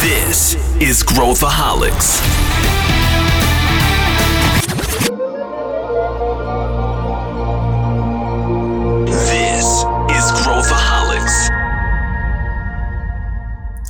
This 0.00 0.54
is 0.80 1.02
Growthaholics. 1.02 2.20
This 9.26 9.66
is 10.14 10.30
Growthaholics. 10.40 11.48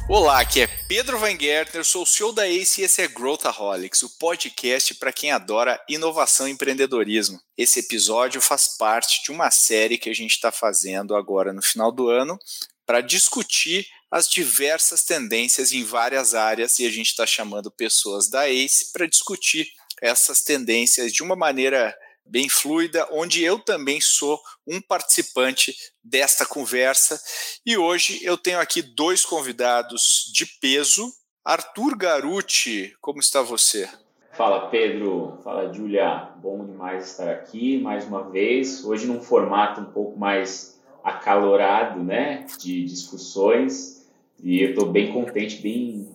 Olá, 0.09 0.41
aqui 0.41 0.63
é 0.63 0.67
Pedro 0.89 1.18
Van 1.18 1.39
Gertner, 1.39 1.84
sou 1.84 2.05
o 2.05 2.07
CEO 2.07 2.32
da 2.32 2.48
ACE 2.48 2.80
e 2.80 2.84
esse 2.84 3.02
é 3.02 3.09
Growthaholics, 3.09 4.02
o 4.02 4.18
podcast 4.18 4.95
para 4.95 5.12
quem 5.12 5.30
adora 5.30 5.79
inovação 5.86 6.48
e 6.48 6.52
empreendedorismo. 6.52 7.38
Esse 7.54 7.80
episódio 7.80 8.40
faz 8.40 8.79
parte 8.79 9.22
de 9.22 9.30
uma 9.30 9.50
série 9.50 9.98
que 9.98 10.09
a 10.09 10.14
gente 10.14 10.30
está 10.30 10.50
fazendo 10.50 11.14
agora 11.14 11.52
no 11.52 11.61
final 11.61 11.93
do 11.93 12.09
ano 12.09 12.38
para 12.86 13.02
discutir 13.02 13.86
as 14.11 14.29
diversas 14.29 15.04
tendências 15.04 15.72
em 15.72 15.84
várias 15.84 16.34
áreas 16.34 16.79
e 16.79 16.86
a 16.86 16.90
gente 16.90 17.08
está 17.08 17.26
chamando 17.26 17.71
pessoas 17.71 18.29
da 18.29 18.49
ACE 18.49 18.93
para 18.93 19.07
discutir 19.07 19.68
essas 20.00 20.43
tendências 20.43 21.12
de 21.12 21.22
uma 21.22 21.36
maneira 21.36 21.94
bem 22.25 22.49
fluida, 22.49 23.07
onde 23.11 23.43
eu 23.43 23.58
também 23.58 24.00
sou 24.00 24.39
um 24.66 24.80
participante 24.80 25.75
desta 26.04 26.44
conversa. 26.44 27.21
E 27.64 27.76
hoje 27.76 28.21
eu 28.22 28.36
tenho 28.36 28.61
aqui 28.61 28.82
dois 28.82 29.25
convidados 29.25 30.30
de 30.32 30.46
peso. 30.61 31.11
Arthur 31.44 31.96
Garuti, 31.96 32.94
como 33.00 33.20
está 33.20 33.41
você? 33.41 33.88
Fala 34.33 34.69
Pedro, 34.69 35.38
fala 35.42 35.72
Julia, 35.72 36.30
bom 36.36 36.64
demais 36.64 37.11
estar 37.11 37.28
aqui 37.28 37.78
mais 37.78 38.05
uma 38.05 38.30
vez. 38.30 38.84
Hoje 38.84 39.06
num 39.06 39.20
formato 39.20 39.80
um 39.80 39.86
pouco 39.86 40.19
mais 40.19 40.78
acalorado, 41.02 42.02
né, 42.02 42.47
de 42.58 42.84
discussões. 42.84 43.97
E 44.42 44.62
eu 44.62 44.70
estou 44.70 44.87
bem 44.87 45.12
contente, 45.12 45.56
bem 45.56 46.09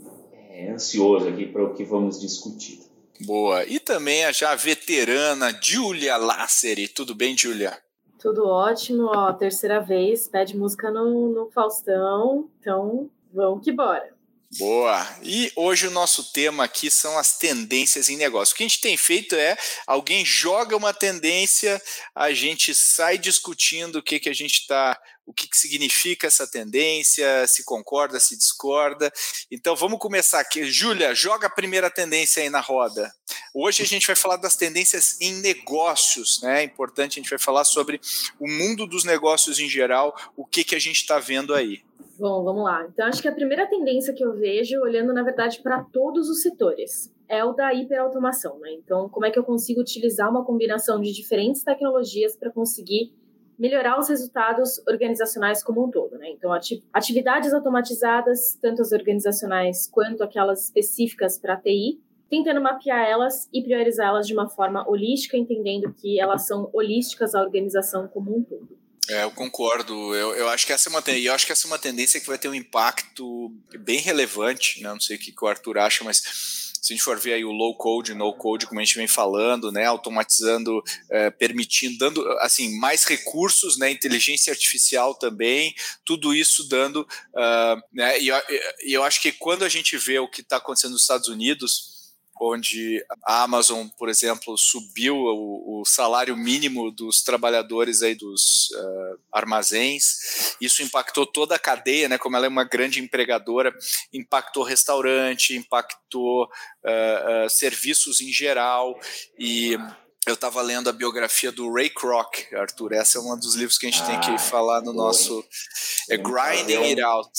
é, 0.50 0.72
ansioso 0.72 1.28
aqui 1.28 1.46
para 1.46 1.64
o 1.64 1.74
que 1.74 1.84
vamos 1.84 2.20
discutir. 2.20 2.80
Boa. 3.22 3.66
E 3.66 3.80
também 3.80 4.26
a 4.26 4.32
já 4.32 4.56
veterana 4.56 5.58
Julia 5.62 6.18
Lasseri. 6.18 6.88
Tudo 6.88 7.14
bem, 7.14 7.38
Julia? 7.38 7.78
Tudo 8.20 8.48
ótimo, 8.48 9.12
ó, 9.14 9.34
terceira 9.34 9.82
vez, 9.82 10.30
pede 10.30 10.56
música 10.56 10.90
no, 10.90 11.34
no 11.34 11.52
Faustão, 11.52 12.50
então 12.58 13.10
vamos 13.34 13.62
que 13.62 13.70
bora. 13.70 14.14
Boa! 14.58 15.06
E 15.24 15.52
hoje 15.56 15.88
o 15.88 15.92
nosso 15.92 16.32
tema 16.32 16.64
aqui 16.64 16.90
são 16.92 17.18
as 17.18 17.38
tendências 17.38 18.08
em 18.08 18.16
negócio. 18.16 18.54
O 18.54 18.58
que 18.58 18.64
a 18.64 18.68
gente 18.68 18.80
tem 18.80 18.96
feito 18.96 19.36
é 19.36 19.58
alguém 19.88 20.24
joga 20.24 20.78
uma 20.78 20.94
tendência, 20.94 21.82
a 22.14 22.32
gente 22.32 22.74
sai 22.76 23.18
discutindo 23.18 23.98
o 23.98 24.04
que, 24.04 24.20
que 24.20 24.30
a 24.30 24.34
gente 24.34 24.60
está, 24.60 24.98
o 25.26 25.34
que, 25.34 25.48
que 25.48 25.58
significa 25.58 26.28
essa 26.28 26.46
tendência, 26.46 27.48
se 27.48 27.64
concorda, 27.64 28.20
se 28.20 28.38
discorda. 28.38 29.12
Então 29.52 29.76
vamos 29.76 30.00
começar 30.00 30.40
aqui. 30.40 30.66
Júlia, 30.66 31.16
joga 31.16 31.48
a 31.48 31.50
primeira 31.50 31.90
tendência 31.90 32.44
aí 32.44 32.50
na 32.50 32.60
roda. 32.60 33.14
Hoje 33.54 33.84
a 33.84 33.86
gente 33.86 34.06
vai 34.06 34.16
falar 34.16 34.38
das 34.38 34.56
tendências 34.56 35.20
em 35.22 35.42
negócios, 35.42 36.42
né? 36.42 36.62
É 36.62 36.64
importante, 36.64 37.20
a 37.20 37.22
gente 37.22 37.30
vai 37.30 37.40
falar 37.40 37.64
sobre 37.64 38.00
o 38.40 38.48
mundo 38.48 38.86
dos 38.86 39.04
negócios 39.04 39.60
em 39.60 39.70
geral, 39.70 40.16
o 40.36 40.46
que, 40.46 40.64
que 40.64 40.76
a 40.76 40.80
gente 40.80 40.98
está 40.98 41.20
vendo 41.20 41.54
aí. 41.54 41.82
Bom, 42.20 42.44
vamos 42.44 42.64
lá. 42.64 42.86
Então, 42.88 43.08
acho 43.08 43.22
que 43.22 43.28
a 43.28 43.34
primeira 43.34 43.68
tendência 43.68 44.14
que 44.14 44.24
eu 44.24 44.34
vejo, 44.34 44.80
olhando 44.80 45.14
na 45.14 45.24
verdade 45.24 45.60
para 45.62 45.84
todos 45.84 46.30
os 46.30 46.42
setores, 46.42 47.12
é 47.28 47.44
o 47.44 47.54
da 47.54 47.74
hiperautomação. 47.74 48.60
Né? 48.60 48.74
Então, 48.74 49.10
como 49.10 49.26
é 49.26 49.32
que 49.32 49.40
eu 49.40 49.44
consigo 49.44 49.82
utilizar 49.82 50.30
uma 50.30 50.46
combinação 50.46 51.02
de 51.02 51.12
diferentes 51.12 51.64
tecnologias 51.64 52.36
para 52.36 52.52
conseguir 52.52 53.12
melhorar 53.58 54.00
os 54.00 54.10
resultados 54.10 54.82
organizacionais 54.88 55.64
como 55.64 55.86
um 55.86 55.92
todo. 55.92 56.18
Né? 56.18 56.30
Então, 56.30 56.52
atividades 56.92 57.54
automatizadas, 57.54 58.58
tanto 58.62 58.82
as 58.82 58.92
organizacionais 58.92 59.88
quanto 59.88 60.24
aquelas 60.24 60.66
específicas 60.66 61.38
para 61.38 61.54
a 61.54 61.58
TI, 61.58 62.00
tentando 62.30 62.62
mapear 62.62 63.08
elas 63.08 63.48
e 63.54 63.62
priorizar 63.62 64.08
elas 64.08 64.26
de 64.26 64.34
uma 64.34 64.50
forma 64.50 64.88
holística, 64.90 65.38
entendendo 65.38 65.94
que 65.94 66.20
elas 66.20 66.48
são 66.48 66.70
holísticas 66.74 67.36
à 67.36 67.42
organização 67.42 68.08
como 68.08 68.36
um 68.36 68.44
todo. 68.44 68.78
É, 69.10 69.24
eu 69.24 69.32
concordo. 69.32 70.16
Eu, 70.16 70.34
eu 70.34 70.50
acho 70.50 70.66
que 70.66 70.74
essa 70.74 70.90
é 70.90 70.92
uma 70.92 71.04
eu 71.08 71.34
acho 71.34 71.46
que 71.46 71.52
essa 71.52 71.68
é 71.68 71.70
uma 71.70 71.78
tendência 71.78 72.20
que 72.20 72.28
vai 72.28 72.38
ter 72.38 72.48
um 72.48 72.54
impacto 72.54 73.52
bem 73.80 74.00
relevante, 74.00 74.82
né? 74.82 74.90
Não 74.90 75.00
sei 75.00 75.18
o 75.18 75.20
que, 75.20 75.32
que 75.32 75.44
o 75.44 75.48
Arthur 75.48 75.78
acha, 75.78 76.04
mas 76.04 76.63
se 76.84 76.92
a 76.92 76.96
gente 76.98 77.04
for 77.04 77.18
ver 77.18 77.36
aí 77.36 77.46
o 77.46 77.52
low 77.54 77.78
code, 77.78 78.14
no 78.14 78.34
code, 78.34 78.68
como 78.68 78.82
a 78.82 78.84
gente 78.84 78.98
vem 78.98 79.08
falando, 79.08 79.72
né, 79.72 79.86
automatizando, 79.86 80.84
é, 81.10 81.30
permitindo, 81.32 81.98
dando 81.98 82.30
assim 82.40 82.78
mais 82.78 83.06
recursos, 83.06 83.78
né, 83.78 83.90
inteligência 83.90 84.52
artificial 84.52 85.16
também, 85.16 85.74
tudo 86.04 86.36
isso 86.36 86.68
dando, 86.68 87.08
uh, 87.34 87.82
né, 87.94 88.20
e 88.20 88.28
eu, 88.28 88.36
eu 88.82 89.04
acho 89.04 89.22
que 89.22 89.32
quando 89.32 89.64
a 89.64 89.70
gente 89.70 89.96
vê 89.96 90.20
o 90.20 90.28
que 90.28 90.42
está 90.42 90.58
acontecendo 90.58 90.92
nos 90.92 91.04
Estados 91.04 91.30
Unidos 91.30 91.93
onde 92.52 93.04
a 93.24 93.44
Amazon, 93.44 93.88
por 93.98 94.10
exemplo, 94.10 94.58
subiu 94.58 95.16
o, 95.16 95.82
o 95.82 95.86
salário 95.86 96.36
mínimo 96.36 96.92
dos 96.92 97.22
trabalhadores 97.22 98.02
aí 98.02 98.16
dos 98.16 98.70
uh, 98.72 99.20
armazéns. 99.32 100.56
Isso 100.60 100.84
impactou 100.84 101.26
toda 101.26 101.56
a 101.56 101.60
cadeia, 101.60 102.10
né? 102.10 102.18
Como 102.18 102.36
ela 102.36 102.46
é 102.46 102.50
uma 102.50 102.64
grande 102.64 103.00
empregadora, 103.00 103.74
impactou 104.12 104.64
restaurante, 104.64 105.56
impactou 105.56 106.44
uh, 106.46 107.46
uh, 107.46 107.50
serviços 107.50 108.22
em 108.22 108.32
geral 108.32 109.00
e 109.38 109.78
eu 110.26 110.36
estava 110.36 110.62
lendo 110.62 110.90
a 110.90 110.94
biografia 110.94 111.52
do 111.52 111.72
Ray 111.72 111.90
Kroc, 111.90 112.54
Arthur. 112.54 112.94
Essa 112.94 113.18
é 113.18 113.22
um 113.22 113.38
dos 113.38 113.56
livros 113.56 113.78
que 113.78 113.86
a 113.86 113.90
gente 113.90 114.02
ah, 114.04 114.06
tem 114.06 114.20
que 114.22 114.38
falar 114.42 114.82
no 114.82 114.94
nosso. 114.94 115.44
É 116.10 116.16
Grinding 116.16 116.84
It 116.84 117.02
Out. 117.02 117.30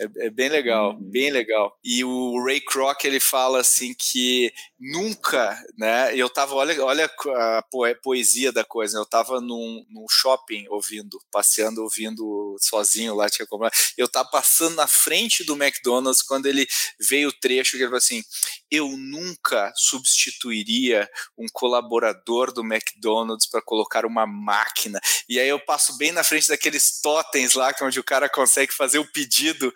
É, 0.00 0.26
é 0.26 0.30
bem 0.30 0.48
legal, 0.48 0.92
uhum. 0.92 1.10
bem 1.10 1.30
legal. 1.30 1.78
E 1.84 2.02
o 2.02 2.42
Ray 2.42 2.60
Kroc 2.60 3.04
ele 3.04 3.20
fala 3.20 3.60
assim 3.60 3.94
que 3.96 4.52
nunca, 4.80 5.62
né? 5.76 6.16
Eu 6.16 6.30
tava, 6.30 6.54
olha, 6.54 6.82
olha 6.82 7.04
a 7.04 7.62
poesia 8.02 8.50
da 8.50 8.64
coisa. 8.64 8.94
Né? 8.94 9.02
Eu 9.02 9.06
tava 9.06 9.40
num, 9.40 9.84
num 9.90 10.06
shopping 10.08 10.66
ouvindo, 10.70 11.20
passeando, 11.30 11.82
ouvindo 11.82 12.56
sozinho 12.58 13.14
lá, 13.14 13.28
tinha 13.28 13.46
como. 13.46 13.68
Eu 13.98 14.08
tava 14.08 14.30
passando 14.30 14.76
na 14.76 14.86
frente 14.86 15.44
do 15.44 15.54
McDonald's 15.54 16.22
quando 16.22 16.46
ele 16.46 16.66
veio 16.98 17.28
o 17.28 17.32
trecho 17.32 17.72
que 17.72 17.76
ele 17.78 17.84
falou 17.84 17.98
assim: 17.98 18.24
eu 18.70 18.88
nunca 18.96 19.72
substituiria 19.76 21.10
um 21.36 21.46
colaborador 21.52 22.52
do 22.52 22.62
McDonald's 22.62 23.46
para 23.46 23.60
colocar 23.60 24.06
uma 24.06 24.26
máquina. 24.26 25.00
E 25.28 25.38
aí 25.38 25.48
eu 25.48 25.60
passo 25.60 25.96
bem 25.98 26.12
na 26.12 26.24
frente 26.24 26.48
daqueles 26.48 27.00
totens 27.00 27.54
lá, 27.54 27.74
que 27.74 27.82
é 27.82 27.86
onde 27.86 28.00
o 28.00 28.04
cara 28.04 28.28
consegue 28.28 28.72
fazer 28.72 28.98
o 28.98 29.12
pedido 29.12 29.72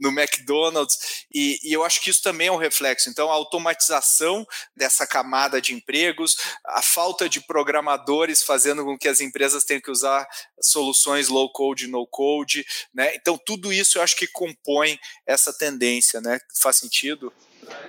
no 0.00 0.08
McDonald's, 0.08 0.96
e, 1.32 1.58
e, 1.62 1.72
eu 1.72 1.84
acho 1.84 2.00
que 2.00 2.10
isso 2.10 2.22
também 2.22 2.48
é 2.48 2.52
um 2.52 2.56
reflexo. 2.56 3.10
Então, 3.10 3.30
a 3.30 3.34
automatização 3.34 4.45
dessa 4.76 5.06
camada 5.06 5.60
de 5.60 5.74
empregos, 5.74 6.36
a 6.64 6.82
falta 6.82 7.28
de 7.28 7.40
programadores 7.40 8.42
fazendo 8.42 8.84
com 8.84 8.98
que 8.98 9.08
as 9.08 9.20
empresas 9.20 9.64
tenham 9.64 9.80
que 9.80 9.90
usar 9.90 10.26
soluções 10.60 11.28
low 11.28 11.50
code, 11.52 11.86
no 11.86 12.06
code, 12.06 12.64
né? 12.94 13.14
Então, 13.14 13.38
tudo 13.38 13.72
isso 13.72 13.98
eu 13.98 14.02
acho 14.02 14.16
que 14.16 14.26
compõe 14.26 14.98
essa 15.26 15.52
tendência, 15.52 16.20
né? 16.20 16.38
Faz 16.60 16.76
sentido? 16.76 17.32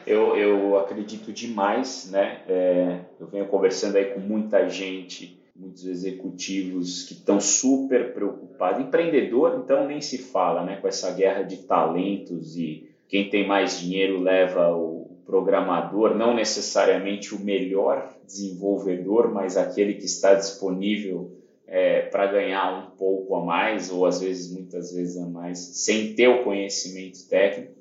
Eu, 0.06 0.36
eu 0.36 0.80
acredito 0.80 1.32
demais, 1.32 2.06
né? 2.10 2.44
É, 2.48 3.02
eu 3.20 3.28
venho 3.28 3.48
conversando 3.48 3.96
aí 3.96 4.06
com 4.14 4.20
muita 4.20 4.68
gente 4.70 5.38
muitos 5.58 5.86
executivos 5.86 7.04
que 7.04 7.14
estão 7.14 7.42
super 7.42 8.14
preocupados. 8.14 8.80
Empreendedor, 8.80 9.60
então, 9.64 9.88
nem 9.88 10.00
se 10.00 10.20
fala, 10.20 10.64
né? 10.64 10.78
Com 10.78 10.88
essa 10.88 11.12
guerra 11.12 11.42
de 11.42 11.58
talentos 11.58 12.56
e 12.56 12.90
quem 13.08 13.30
tem 13.30 13.48
mais 13.48 13.80
dinheiro 13.80 14.22
leva 14.22 14.72
o 14.72 15.17
programador, 15.28 16.16
não 16.16 16.34
necessariamente 16.34 17.36
o 17.36 17.40
melhor 17.40 18.18
desenvolvedor, 18.26 19.32
mas 19.32 19.58
aquele 19.58 19.96
que 19.96 20.06
está 20.06 20.34
disponível 20.34 21.38
é, 21.68 22.04
para 22.04 22.28
ganhar 22.28 22.88
um 22.88 22.96
pouco 22.96 23.36
a 23.36 23.44
mais, 23.44 23.92
ou 23.92 24.06
às 24.06 24.22
vezes, 24.22 24.50
muitas 24.50 24.94
vezes 24.94 25.18
a 25.18 25.28
mais, 25.28 25.60
sem 25.60 26.16
ter 26.16 26.30
o 26.30 26.46
conhecimento 26.46 27.28
técnico. 27.28 27.74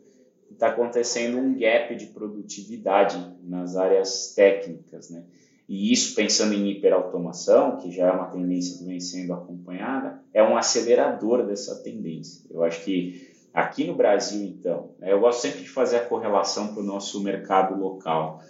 Está 0.51 0.69
acontecendo 0.69 1.39
um 1.39 1.57
gap 1.57 1.95
de 1.95 2.07
produtividade 2.07 3.17
nas 3.45 3.77
áreas 3.77 4.35
técnicas, 4.35 5.11
né? 5.11 5.23
e 5.69 5.93
isso 5.93 6.15
pensando 6.15 6.55
em 6.55 6.69
hiperautomação, 6.71 7.77
que 7.77 7.91
já 7.91 8.09
é 8.09 8.11
uma 8.11 8.27
tendência 8.27 8.79
que 8.79 8.85
vem 8.85 9.01
sendo 9.01 9.33
acompanhada, 9.33 10.21
é 10.33 10.43
um 10.43 10.57
acelerador 10.57 11.45
dessa 11.45 11.77
tendência. 11.83 12.45
Eu 12.51 12.63
acho 12.63 12.85
que 12.85 13.36
aqui 13.57 13.85
no 13.85 13.95
Brasil, 13.95 14.45
então, 14.45 14.91
né, 14.99 15.11
eu 15.11 15.19
gosto 15.19 15.41
sempre 15.41 15.63
de 15.63 15.71
fazer 15.71 15.97
a 15.97 16.05
correlação 16.05 16.75
para 16.75 16.83
o 16.83 16.87
nosso 16.87 17.23
mercado 17.23 17.75
local. 17.81 18.43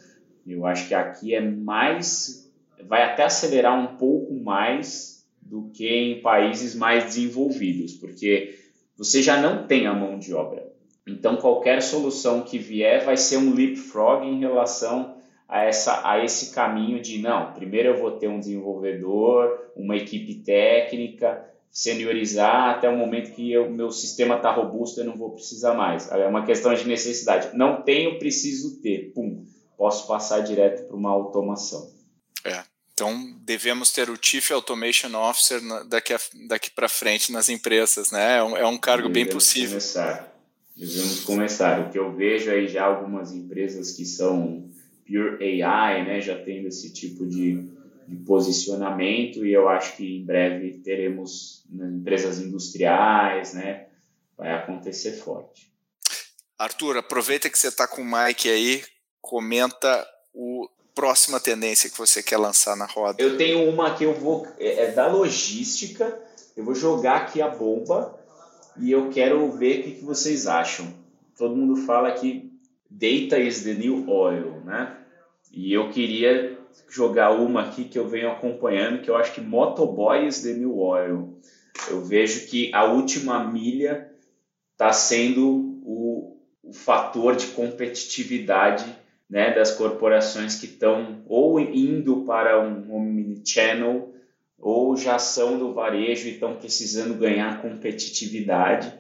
Eu 0.45 0.67
acho 0.67 0.89
que 0.89 0.95
aqui 0.95 1.33
é 1.33 1.41
mais, 1.41 2.53
vai 2.83 3.05
até 3.05 3.23
acelerar 3.23 3.79
um 3.79 3.97
pouco 3.97 4.35
mais 4.35 5.25
do 5.41 5.71
que 5.73 5.89
em 5.89 6.21
países 6.21 6.75
mais 6.75 7.05
desenvolvidos, 7.05 7.93
porque 7.93 8.59
você 8.99 9.23
já 9.23 9.41
não 9.41 9.65
tem 9.69 9.87
a 9.87 9.95
mão 9.95 10.19
de 10.19 10.35
obra. 10.35 10.67
Então, 11.07 11.37
qualquer 11.37 11.83
solução 11.83 12.43
que 12.43 12.59
vier 12.59 13.05
vai 13.05 13.17
ser 13.17 13.37
um 13.37 13.55
leapfrog 13.55 14.27
em 14.27 14.41
relação 14.41 15.19
a, 15.49 15.63
essa, 15.63 16.01
a 16.05 16.25
esse 16.25 16.53
caminho 16.53 17.01
de 17.01 17.23
não, 17.23 17.53
primeiro 17.53 17.91
eu 17.91 17.97
vou 17.97 18.11
ter 18.11 18.27
um 18.27 18.41
desenvolvedor, 18.41 19.71
uma 19.77 19.97
equipe 19.97 20.35
técnica 20.35 21.45
seniorizar 21.77 22.71
até 22.71 22.89
o 22.89 22.97
momento 22.97 23.35
que 23.35 23.55
o 23.59 23.71
meu 23.71 23.91
sistema 23.91 24.37
está 24.37 24.51
robusto, 24.51 24.99
eu 24.99 25.05
não 25.05 25.15
vou 25.15 25.33
precisar 25.33 25.75
mais. 25.75 26.11
É 26.11 26.27
uma 26.27 26.47
questão 26.47 26.73
de 26.73 26.89
necessidade. 26.89 27.55
Não 27.55 27.83
tenho, 27.83 28.19
preciso 28.19 28.81
ter. 28.81 29.13
Pum, 29.15 29.45
posso 29.77 30.07
passar 30.09 30.41
direto 30.41 30.87
para 30.87 30.97
uma 30.97 31.11
automação. 31.11 31.93
É. 32.43 32.65
Então, 32.95 33.31
devemos 33.43 33.93
ter 33.93 34.09
o 34.09 34.17
Chief 34.19 34.51
Automation 34.53 35.15
Officer 35.17 35.61
daqui, 35.87 36.15
daqui 36.49 36.71
para 36.71 36.89
frente 36.89 37.31
nas 37.31 37.51
empresas, 37.51 38.11
né? 38.11 38.39
É 38.39 38.43
um, 38.43 38.57
é 38.57 38.67
um 38.67 38.79
cargo 38.79 39.09
devemos 39.09 39.29
bem 39.29 39.35
possível. 39.35 39.69
Começar. 39.69 40.35
Devemos 40.75 41.21
começar. 41.25 41.81
O 41.81 41.91
que 41.91 41.99
eu 41.99 42.11
vejo 42.11 42.51
aí 42.51 42.69
já 42.69 42.87
algumas 42.87 43.33
empresas 43.33 43.93
que 43.93 44.07
são 44.07 44.71
pure 45.07 45.63
AI, 45.63 46.07
né, 46.07 46.21
já 46.23 46.43
tendo 46.43 46.69
esse 46.69 46.91
tipo 46.91 47.27
de, 47.27 47.69
de 48.07 48.17
posicionamento 48.17 49.45
e 49.45 49.53
eu 49.53 49.69
acho 49.69 49.97
que 49.97 50.19
em 50.19 50.25
breve 50.25 50.79
teremos 50.79 51.65
nas 51.71 51.93
empresas 51.93 52.39
industriais, 52.39 53.55
né, 53.55 53.87
vai 54.37 54.53
acontecer 54.53 55.13
forte. 55.13 55.71
Arthur, 56.59 56.97
aproveita 56.97 57.51
que 57.51 57.59
você 57.59 57.69
está 57.69 57.87
com 57.87 58.03
o 58.03 58.05
Mike 58.05 58.49
aí, 58.49 58.83
comenta 59.21 60.07
o 60.33 60.69
próxima 60.97 61.39
tendência 61.39 61.91
que 61.91 61.99
você 61.99 62.23
quer 62.23 62.39
lançar 62.39 62.75
na 62.75 62.87
roda? 62.87 63.23
Eu 63.23 63.37
tenho 63.37 63.69
uma 63.69 63.95
que 63.95 64.05
eu 64.05 64.15
vou 64.15 64.49
é, 64.59 64.85
é 64.85 64.93
da 64.93 65.07
logística. 65.07 66.19
Eu 66.57 66.65
vou 66.65 66.75
jogar 66.75 67.17
aqui 67.17 67.43
a 67.43 67.49
bomba 67.49 68.19
e 68.79 68.91
eu 68.91 69.11
quero 69.11 69.53
ver 69.53 69.81
o 69.81 69.83
que, 69.83 69.91
que 69.97 70.05
vocês 70.05 70.47
acham. 70.47 70.93
Todo 71.37 71.55
mundo 71.55 71.85
fala 71.85 72.13
que 72.13 72.51
data 72.89 73.39
is 73.39 73.63
the 73.63 73.75
new 73.75 74.09
oil, 74.09 74.63
né? 74.65 74.97
E 75.53 75.71
eu 75.71 75.91
queria 75.91 76.56
jogar 76.89 77.31
uma 77.33 77.63
aqui 77.63 77.85
que 77.85 77.99
eu 77.99 78.09
venho 78.09 78.31
acompanhando, 78.31 79.03
que 79.03 79.11
eu 79.11 79.17
acho 79.17 79.33
que 79.33 79.41
motoboy 79.41 80.27
is 80.27 80.43
the 80.43 80.53
new 80.53 80.79
oil. 80.79 81.39
Eu 81.89 82.03
vejo 82.03 82.47
que 82.47 82.73
a 82.75 82.85
última 82.85 83.45
milha 83.45 84.11
está 84.73 84.93
sendo 84.93 85.81
o, 85.85 86.37
o 86.63 86.73
fator 86.73 87.37
de 87.37 87.47
competitividade 87.49 88.85
né, 89.29 89.53
das 89.55 89.73
corporações 89.73 90.57
que 90.57 90.67
estão 90.67 91.23
ou 91.27 91.59
indo 91.61 92.25
para 92.25 92.61
um 92.61 92.95
omnichannel 92.95 94.13
ou 94.59 94.97
já 94.97 95.19
são 95.19 95.59
do 95.59 95.73
varejo 95.73 96.29
e 96.29 96.33
estão 96.33 96.57
precisando 96.57 97.15
ganhar 97.15 97.61
competitividade. 97.61 98.93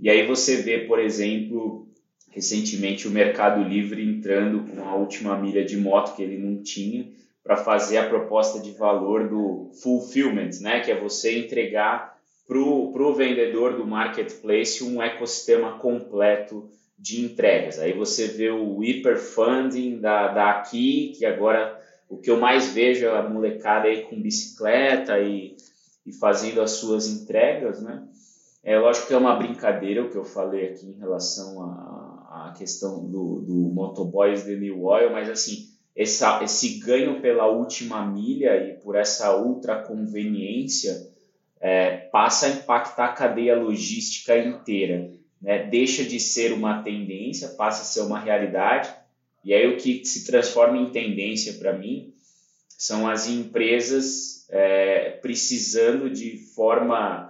E 0.00 0.08
aí 0.08 0.26
você 0.26 0.56
vê, 0.56 0.78
por 0.78 0.98
exemplo, 0.98 1.87
recentemente 2.30 3.08
o 3.08 3.10
Mercado 3.10 3.62
Livre 3.62 4.02
entrando 4.02 4.70
com 4.70 4.88
a 4.88 4.94
última 4.94 5.36
milha 5.36 5.64
de 5.64 5.76
moto 5.76 6.14
que 6.14 6.22
ele 6.22 6.38
não 6.38 6.62
tinha 6.62 7.08
para 7.42 7.56
fazer 7.56 7.98
a 7.98 8.08
proposta 8.08 8.60
de 8.60 8.72
valor 8.72 9.28
do 9.28 9.70
fulfillment, 9.82 10.50
né, 10.60 10.80
que 10.80 10.90
é 10.90 11.00
você 11.00 11.38
entregar 11.38 12.18
para 12.46 12.58
o 12.58 13.14
vendedor 13.14 13.76
do 13.76 13.86
marketplace 13.86 14.82
um 14.82 15.02
ecossistema 15.02 15.78
completo 15.78 16.70
de 16.98 17.24
entregas. 17.24 17.78
Aí 17.78 17.92
você 17.92 18.26
vê 18.26 18.50
o 18.50 18.82
hiperfunding 18.82 20.00
da, 20.00 20.28
da 20.28 20.50
Aqui, 20.50 21.12
que 21.16 21.24
agora 21.24 21.78
o 22.08 22.16
que 22.16 22.30
eu 22.30 22.38
mais 22.38 22.72
vejo 22.72 23.04
é 23.04 23.16
a 23.16 23.22
molecada 23.22 23.86
aí 23.86 24.02
com 24.02 24.20
bicicleta 24.20 25.18
e, 25.20 25.56
e 26.06 26.12
fazendo 26.12 26.60
as 26.60 26.72
suas 26.72 27.06
entregas, 27.06 27.82
né? 27.82 28.02
É 28.68 28.78
lógico 28.78 29.06
que 29.06 29.14
é 29.14 29.16
uma 29.16 29.34
brincadeira 29.34 30.04
o 30.04 30.10
que 30.10 30.16
eu 30.16 30.24
falei 30.24 30.68
aqui 30.68 30.86
em 30.86 30.98
relação 30.98 31.62
à, 31.62 32.48
à 32.48 32.54
questão 32.54 33.02
do, 33.08 33.40
do 33.40 33.54
motoboys 33.72 34.44
de 34.44 34.54
New 34.56 34.84
Oil, 34.84 35.10
mas 35.10 35.30
assim, 35.30 35.70
essa, 35.96 36.44
esse 36.44 36.78
ganho 36.78 37.22
pela 37.22 37.46
última 37.46 38.04
milha 38.04 38.62
e 38.62 38.74
por 38.74 38.94
essa 38.94 39.34
ultra 39.38 39.82
conveniência 39.82 41.08
é, 41.58 41.96
passa 42.12 42.44
a 42.44 42.50
impactar 42.50 43.06
a 43.06 43.12
cadeia 43.14 43.56
logística 43.56 44.36
inteira 44.36 45.10
né, 45.40 45.64
deixa 45.64 46.04
de 46.04 46.20
ser 46.20 46.52
uma 46.52 46.82
tendência, 46.82 47.48
passa 47.48 47.80
a 47.80 47.86
ser 47.86 48.02
uma 48.02 48.20
realidade. 48.20 48.94
E 49.42 49.54
aí 49.54 49.66
o 49.66 49.78
que 49.78 50.04
se 50.04 50.26
transforma 50.26 50.76
em 50.76 50.90
tendência 50.90 51.54
para 51.54 51.72
mim 51.72 52.12
são 52.68 53.08
as 53.08 53.26
empresas 53.28 54.46
é, 54.50 55.10
precisando 55.22 56.10
de 56.10 56.36
forma 56.54 57.27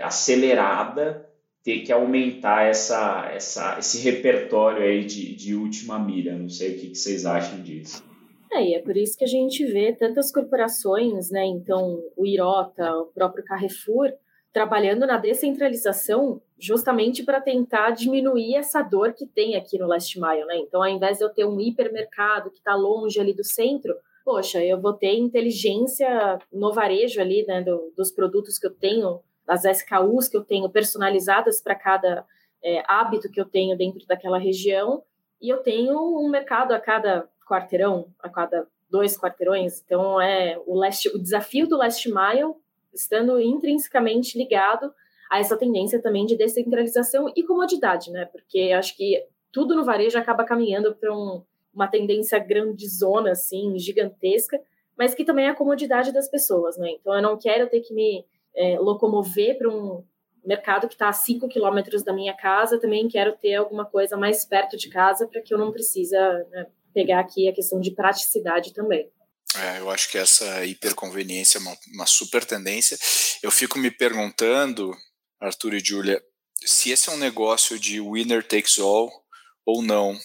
acelerada 0.00 1.28
ter 1.62 1.80
que 1.80 1.92
aumentar 1.92 2.64
essa, 2.64 3.30
essa, 3.32 3.78
esse 3.78 3.98
repertório 3.98 4.82
aí 4.82 5.04
de, 5.04 5.34
de 5.34 5.54
última 5.54 5.98
milha. 5.98 6.36
Não 6.36 6.48
sei 6.48 6.76
o 6.76 6.80
que, 6.80 6.88
que 6.90 6.98
vocês 6.98 7.26
acham 7.26 7.62
disso. 7.62 8.02
É, 8.52 8.64
e 8.64 8.74
é 8.74 8.80
por 8.80 8.96
isso 8.96 9.18
que 9.18 9.24
a 9.24 9.28
gente 9.28 9.64
vê 9.66 9.92
tantas 9.92 10.32
corporações, 10.32 11.30
né? 11.30 11.44
Então, 11.44 12.02
o 12.16 12.24
Irota, 12.24 12.90
o 12.96 13.06
próprio 13.06 13.44
Carrefour, 13.44 14.10
trabalhando 14.52 15.06
na 15.06 15.18
descentralização 15.18 16.40
justamente 16.58 17.22
para 17.22 17.40
tentar 17.40 17.90
diminuir 17.90 18.56
essa 18.56 18.82
dor 18.82 19.12
que 19.12 19.26
tem 19.26 19.54
aqui 19.54 19.78
no 19.78 19.86
Last 19.86 20.18
Mile, 20.18 20.46
né? 20.46 20.56
Então, 20.56 20.82
ao 20.82 20.88
invés 20.88 21.18
de 21.18 21.24
eu 21.24 21.28
ter 21.28 21.44
um 21.44 21.60
hipermercado 21.60 22.50
que 22.50 22.58
está 22.58 22.74
longe 22.74 23.20
ali 23.20 23.34
do 23.34 23.44
centro, 23.44 23.94
poxa, 24.24 24.64
eu 24.64 24.80
vou 24.80 24.92
ter 24.92 25.14
inteligência 25.14 26.38
no 26.52 26.72
varejo 26.72 27.20
ali, 27.20 27.44
né, 27.46 27.62
do, 27.62 27.92
dos 27.96 28.10
produtos 28.10 28.58
que 28.58 28.66
eu 28.66 28.74
tenho, 28.74 29.20
das 29.48 29.64
SKUs 29.64 30.28
que 30.28 30.36
eu 30.36 30.44
tenho 30.44 30.68
personalizadas 30.68 31.62
para 31.62 31.74
cada 31.74 32.26
é, 32.62 32.82
hábito 32.86 33.30
que 33.30 33.40
eu 33.40 33.46
tenho 33.46 33.76
dentro 33.78 34.06
daquela 34.06 34.38
região, 34.38 35.02
e 35.40 35.48
eu 35.48 35.58
tenho 35.62 35.98
um 35.98 36.28
mercado 36.28 36.72
a 36.72 36.78
cada 36.78 37.26
quarteirão, 37.48 38.12
a 38.20 38.28
cada 38.28 38.68
dois 38.90 39.16
quarteirões. 39.16 39.82
Então, 39.82 40.20
é 40.20 40.60
o, 40.66 40.74
last, 40.74 41.08
o 41.08 41.18
desafio 41.18 41.66
do 41.66 41.78
Last 41.78 42.06
Mile 42.06 42.54
estando 42.92 43.40
intrinsecamente 43.40 44.36
ligado 44.36 44.92
a 45.30 45.38
essa 45.38 45.56
tendência 45.56 46.00
também 46.02 46.26
de 46.26 46.36
descentralização 46.36 47.32
e 47.34 47.42
comodidade, 47.42 48.10
né? 48.10 48.26
Porque 48.26 48.72
acho 48.72 48.96
que 48.96 49.24
tudo 49.50 49.74
no 49.74 49.84
varejo 49.84 50.18
acaba 50.18 50.44
caminhando 50.44 50.94
para 50.94 51.14
um, 51.14 51.42
uma 51.72 51.86
tendência 51.86 52.38
grandizona, 52.38 53.30
assim, 53.30 53.78
gigantesca, 53.78 54.60
mas 54.96 55.14
que 55.14 55.24
também 55.24 55.46
é 55.46 55.50
a 55.50 55.54
comodidade 55.54 56.12
das 56.12 56.28
pessoas, 56.28 56.76
né? 56.76 56.90
Então 56.92 57.14
eu 57.14 57.22
não 57.22 57.38
quero 57.38 57.68
ter 57.68 57.80
que 57.80 57.94
me 57.94 58.26
é, 58.58 58.78
locomover 58.78 59.56
para 59.56 59.70
um 59.70 60.04
mercado 60.44 60.88
que 60.88 60.94
está 60.94 61.08
a 61.08 61.12
5 61.12 61.48
quilômetros 61.48 62.02
da 62.02 62.12
minha 62.12 62.34
casa, 62.34 62.80
também 62.80 63.08
quero 63.08 63.36
ter 63.36 63.54
alguma 63.54 63.84
coisa 63.84 64.16
mais 64.16 64.44
perto 64.44 64.76
de 64.76 64.88
casa 64.88 65.26
para 65.28 65.40
que 65.40 65.54
eu 65.54 65.58
não 65.58 65.70
precisa 65.70 66.18
né, 66.50 66.66
pegar 66.92 67.20
aqui 67.20 67.48
a 67.48 67.54
questão 67.54 67.80
de 67.80 67.92
praticidade 67.92 68.72
também. 68.72 69.10
É, 69.56 69.78
eu 69.78 69.90
acho 69.90 70.10
que 70.10 70.18
essa 70.18 70.64
hiperconveniência 70.64 71.58
é 71.58 71.60
uma, 71.60 71.76
uma 71.94 72.06
super 72.06 72.44
tendência. 72.44 72.98
Eu 73.42 73.50
fico 73.50 73.78
me 73.78 73.90
perguntando, 73.90 74.92
Arthur 75.40 75.74
e 75.74 75.80
Julia, 75.80 76.22
se 76.64 76.90
esse 76.90 77.08
é 77.08 77.12
um 77.12 77.18
negócio 77.18 77.78
de 77.78 78.00
winner 78.00 78.46
takes 78.46 78.78
all 78.78 79.10
ou 79.64 79.82
não. 79.82 80.18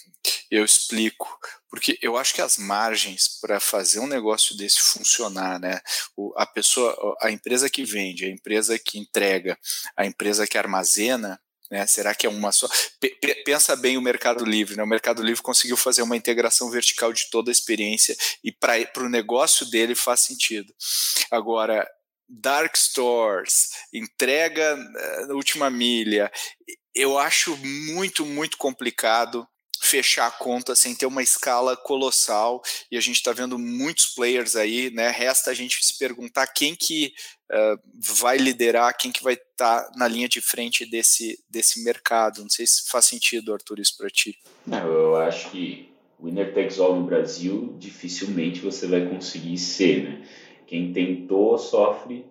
Eu 0.49 0.63
explico, 0.63 1.27
porque 1.73 1.97
eu 2.03 2.15
acho 2.17 2.35
que 2.35 2.41
as 2.41 2.55
margens 2.59 3.39
para 3.41 3.59
fazer 3.59 3.99
um 3.99 4.05
negócio 4.05 4.55
desse 4.55 4.79
funcionar, 4.79 5.59
né? 5.59 5.81
O, 6.15 6.31
a 6.37 6.45
pessoa, 6.45 7.17
a 7.19 7.31
empresa 7.31 7.67
que 7.67 7.83
vende, 7.83 8.25
a 8.25 8.29
empresa 8.29 8.77
que 8.77 8.99
entrega, 8.99 9.57
a 9.97 10.05
empresa 10.05 10.45
que 10.45 10.55
armazena, 10.55 11.41
né? 11.71 11.87
Será 11.87 12.13
que 12.13 12.27
é 12.27 12.29
uma 12.29 12.51
só? 12.51 12.69
P 13.01 13.17
pensa 13.43 13.75
bem 13.75 13.97
o 13.97 14.03
Mercado 14.03 14.45
Livre. 14.45 14.75
Né? 14.77 14.83
O 14.83 14.87
Mercado 14.87 15.23
Livre 15.23 15.41
conseguiu 15.41 15.75
fazer 15.75 16.03
uma 16.03 16.15
integração 16.15 16.69
vertical 16.69 17.11
de 17.11 17.27
toda 17.31 17.49
a 17.49 17.51
experiência 17.51 18.15
e 18.43 18.51
para 18.51 18.77
o 18.97 19.09
negócio 19.09 19.65
dele 19.65 19.95
faz 19.95 20.19
sentido. 20.19 20.71
Agora, 21.31 21.89
dark 22.29 22.77
stores, 22.77 23.71
entrega 23.91 24.75
na 24.75 25.33
uh, 25.33 25.35
última 25.35 25.71
milha, 25.71 26.31
eu 26.93 27.17
acho 27.17 27.57
muito, 27.57 28.23
muito 28.27 28.57
complicado 28.57 29.47
fechar 29.93 30.25
a 30.25 30.31
conta 30.31 30.73
sem 30.73 30.95
ter 30.95 31.05
uma 31.05 31.21
escala 31.21 31.77
colossal 31.77 32.63
e 32.91 32.97
a 32.97 32.99
gente 32.99 33.17
está 33.17 33.31
vendo 33.31 33.59
muitos 33.59 34.07
players 34.07 34.55
aí, 34.55 34.89
né? 34.89 35.11
Resta 35.11 35.51
a 35.51 35.53
gente 35.53 35.85
se 35.85 35.99
perguntar 35.99 36.47
quem 36.47 36.75
que 36.75 37.13
uh, 37.51 37.79
vai 38.19 38.37
liderar, 38.37 38.97
quem 38.97 39.11
que 39.11 39.23
vai 39.23 39.35
estar 39.35 39.83
tá 39.83 39.91
na 39.95 40.07
linha 40.07 40.27
de 40.27 40.41
frente 40.41 40.83
desse, 40.83 41.39
desse 41.47 41.83
mercado. 41.83 42.41
Não 42.41 42.49
sei 42.49 42.65
se 42.65 42.89
faz 42.89 43.05
sentido, 43.05 43.53
Arthur, 43.53 43.79
isso 43.79 43.95
para 43.95 44.09
ti. 44.09 44.35
Não, 44.65 44.91
eu 44.91 45.15
acho 45.17 45.51
que 45.51 45.93
o 46.17 46.25
winner 46.25 46.55
takes 46.55 46.79
all 46.79 46.95
no 46.95 47.05
Brasil 47.05 47.75
dificilmente 47.77 48.61
você 48.61 48.87
vai 48.87 49.07
conseguir 49.07 49.59
ser, 49.59 50.03
né? 50.05 50.27
Quem 50.65 50.91
tentou 50.91 51.55
sofre 51.59 52.25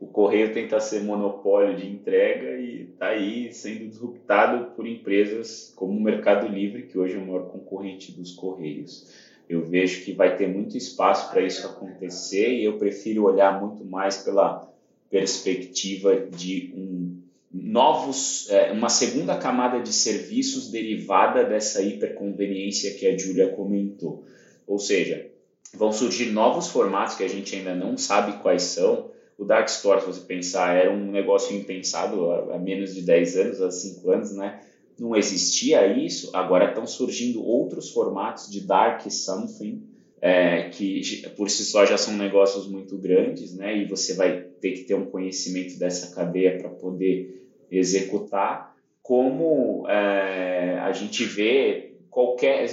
o 0.00 0.06
correio 0.06 0.52
tenta 0.52 0.80
ser 0.80 1.02
monopólio 1.02 1.76
de 1.76 1.86
entrega 1.86 2.58
e 2.58 2.82
está 2.92 3.08
aí 3.08 3.52
sendo 3.52 3.88
disruptado 3.88 4.72
por 4.72 4.86
empresas 4.86 5.72
como 5.74 5.92
o 5.92 6.00
Mercado 6.00 6.46
Livre, 6.46 6.84
que 6.84 6.98
hoje 6.98 7.14
é 7.14 7.18
o 7.18 7.26
maior 7.26 7.48
concorrente 7.48 8.12
dos 8.12 8.32
correios. 8.32 9.12
Eu 9.48 9.64
vejo 9.64 10.04
que 10.04 10.12
vai 10.12 10.36
ter 10.36 10.46
muito 10.46 10.76
espaço 10.76 11.30
para 11.30 11.42
isso 11.42 11.66
acontecer 11.66 12.52
e 12.52 12.64
eu 12.64 12.78
prefiro 12.78 13.24
olhar 13.24 13.60
muito 13.60 13.84
mais 13.84 14.18
pela 14.18 14.70
perspectiva 15.10 16.16
de 16.16 16.72
um 16.76 17.22
novos, 17.50 18.48
é, 18.50 18.72
uma 18.72 18.90
segunda 18.90 19.36
camada 19.36 19.80
de 19.80 19.92
serviços 19.92 20.70
derivada 20.70 21.44
dessa 21.44 21.82
hiperconveniência 21.82 22.94
que 22.94 23.06
a 23.06 23.16
Júlia 23.16 23.48
comentou. 23.48 24.24
Ou 24.66 24.78
seja, 24.78 25.30
vão 25.74 25.90
surgir 25.92 26.26
novos 26.26 26.68
formatos 26.68 27.16
que 27.16 27.24
a 27.24 27.28
gente 27.28 27.56
ainda 27.56 27.74
não 27.74 27.96
sabe 27.96 28.42
quais 28.42 28.62
são, 28.62 29.10
o 29.38 29.44
Dark 29.44 29.68
Store, 29.68 30.00
se 30.00 30.06
você 30.08 30.20
pensar, 30.20 30.76
era 30.76 30.90
um 30.90 31.12
negócio 31.12 31.56
impensado 31.56 32.28
há, 32.28 32.58
menos 32.58 32.92
de 32.92 33.02
10 33.02 33.36
anos, 33.36 33.62
há 33.62 33.70
5 33.70 34.10
anos, 34.10 34.32
né? 34.32 34.60
Não 34.98 35.14
existia 35.14 35.86
isso, 35.86 36.30
agora 36.34 36.70
estão 36.70 36.84
surgindo 36.84 37.40
outros 37.40 37.90
formatos 37.90 38.50
de 38.50 38.60
Dark 38.60 39.08
Something, 39.08 39.80
é, 40.20 40.68
que 40.70 41.28
por 41.36 41.48
si 41.48 41.64
só 41.64 41.86
já 41.86 41.96
são 41.96 42.16
negócios 42.16 42.66
muito 42.66 42.98
grandes, 42.98 43.54
né? 43.54 43.78
E 43.78 43.84
você 43.84 44.14
vai 44.14 44.40
ter 44.60 44.72
que 44.72 44.82
ter 44.82 44.94
um 44.94 45.06
conhecimento 45.06 45.78
dessa 45.78 46.12
cadeia 46.12 46.58
para 46.58 46.70
poder 46.70 47.46
executar. 47.70 48.74
Como 49.00 49.88
é, 49.88 50.80
a 50.80 50.90
gente 50.90 51.22
vê 51.24 51.87
qualquer 52.18 52.66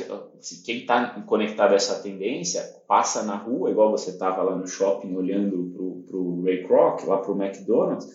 quem 0.64 0.80
está 0.80 1.22
conectado 1.22 1.74
a 1.74 1.76
essa 1.76 2.02
tendência 2.02 2.64
passa 2.88 3.22
na 3.22 3.36
rua, 3.36 3.70
igual 3.70 3.92
você 3.92 4.10
estava 4.10 4.42
lá 4.42 4.56
no 4.56 4.66
shopping 4.66 5.16
olhando 5.16 6.04
para 6.08 6.18
o 6.18 6.42
Ray 6.44 6.64
Kroc, 6.64 7.06
lá 7.06 7.20
para 7.20 7.32
o 7.32 7.40
McDonald's, 7.40 8.08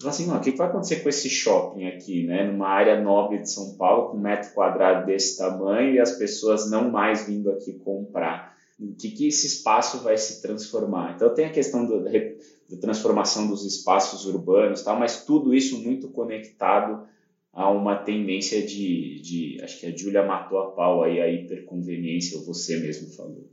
fala 0.00 0.10
assim, 0.10 0.28
o 0.28 0.40
que 0.40 0.50
vai 0.50 0.66
acontecer 0.66 0.96
com 0.96 1.08
esse 1.08 1.30
shopping 1.30 1.86
aqui, 1.86 2.26
né, 2.26 2.42
numa 2.42 2.66
área 2.66 3.00
nobre 3.00 3.38
de 3.38 3.48
São 3.48 3.76
Paulo, 3.76 4.10
com 4.10 4.16
um 4.16 4.20
metro 4.20 4.52
quadrado 4.52 5.06
desse 5.06 5.38
tamanho 5.38 5.94
e 5.94 6.00
as 6.00 6.18
pessoas 6.18 6.68
não 6.68 6.90
mais 6.90 7.24
vindo 7.24 7.52
aqui 7.52 7.74
comprar? 7.74 8.56
O 8.80 8.96
que, 8.96 9.12
que 9.12 9.28
esse 9.28 9.46
espaço 9.46 9.98
vai 9.98 10.18
se 10.18 10.42
transformar? 10.42 11.12
Então 11.14 11.32
tem 11.32 11.44
a 11.46 11.52
questão 11.52 11.86
do, 11.86 12.02
da 12.02 12.76
transformação 12.80 13.46
dos 13.46 13.64
espaços 13.64 14.26
urbanos, 14.26 14.82
tal, 14.82 14.98
mas 14.98 15.24
tudo 15.24 15.54
isso 15.54 15.80
muito 15.80 16.08
conectado 16.08 17.06
a 17.54 17.70
uma 17.70 17.96
tendência 17.96 18.66
de, 18.66 19.20
de 19.22 19.58
acho 19.62 19.78
que 19.78 19.86
a 19.86 19.96
Júlia 19.96 20.26
matou 20.26 20.58
a 20.58 20.72
pau 20.72 21.04
aí 21.04 21.20
a 21.20 21.30
hiperconveniência, 21.30 22.36
ou 22.38 22.44
você 22.44 22.76
mesmo 22.78 23.14
falou. 23.14 23.48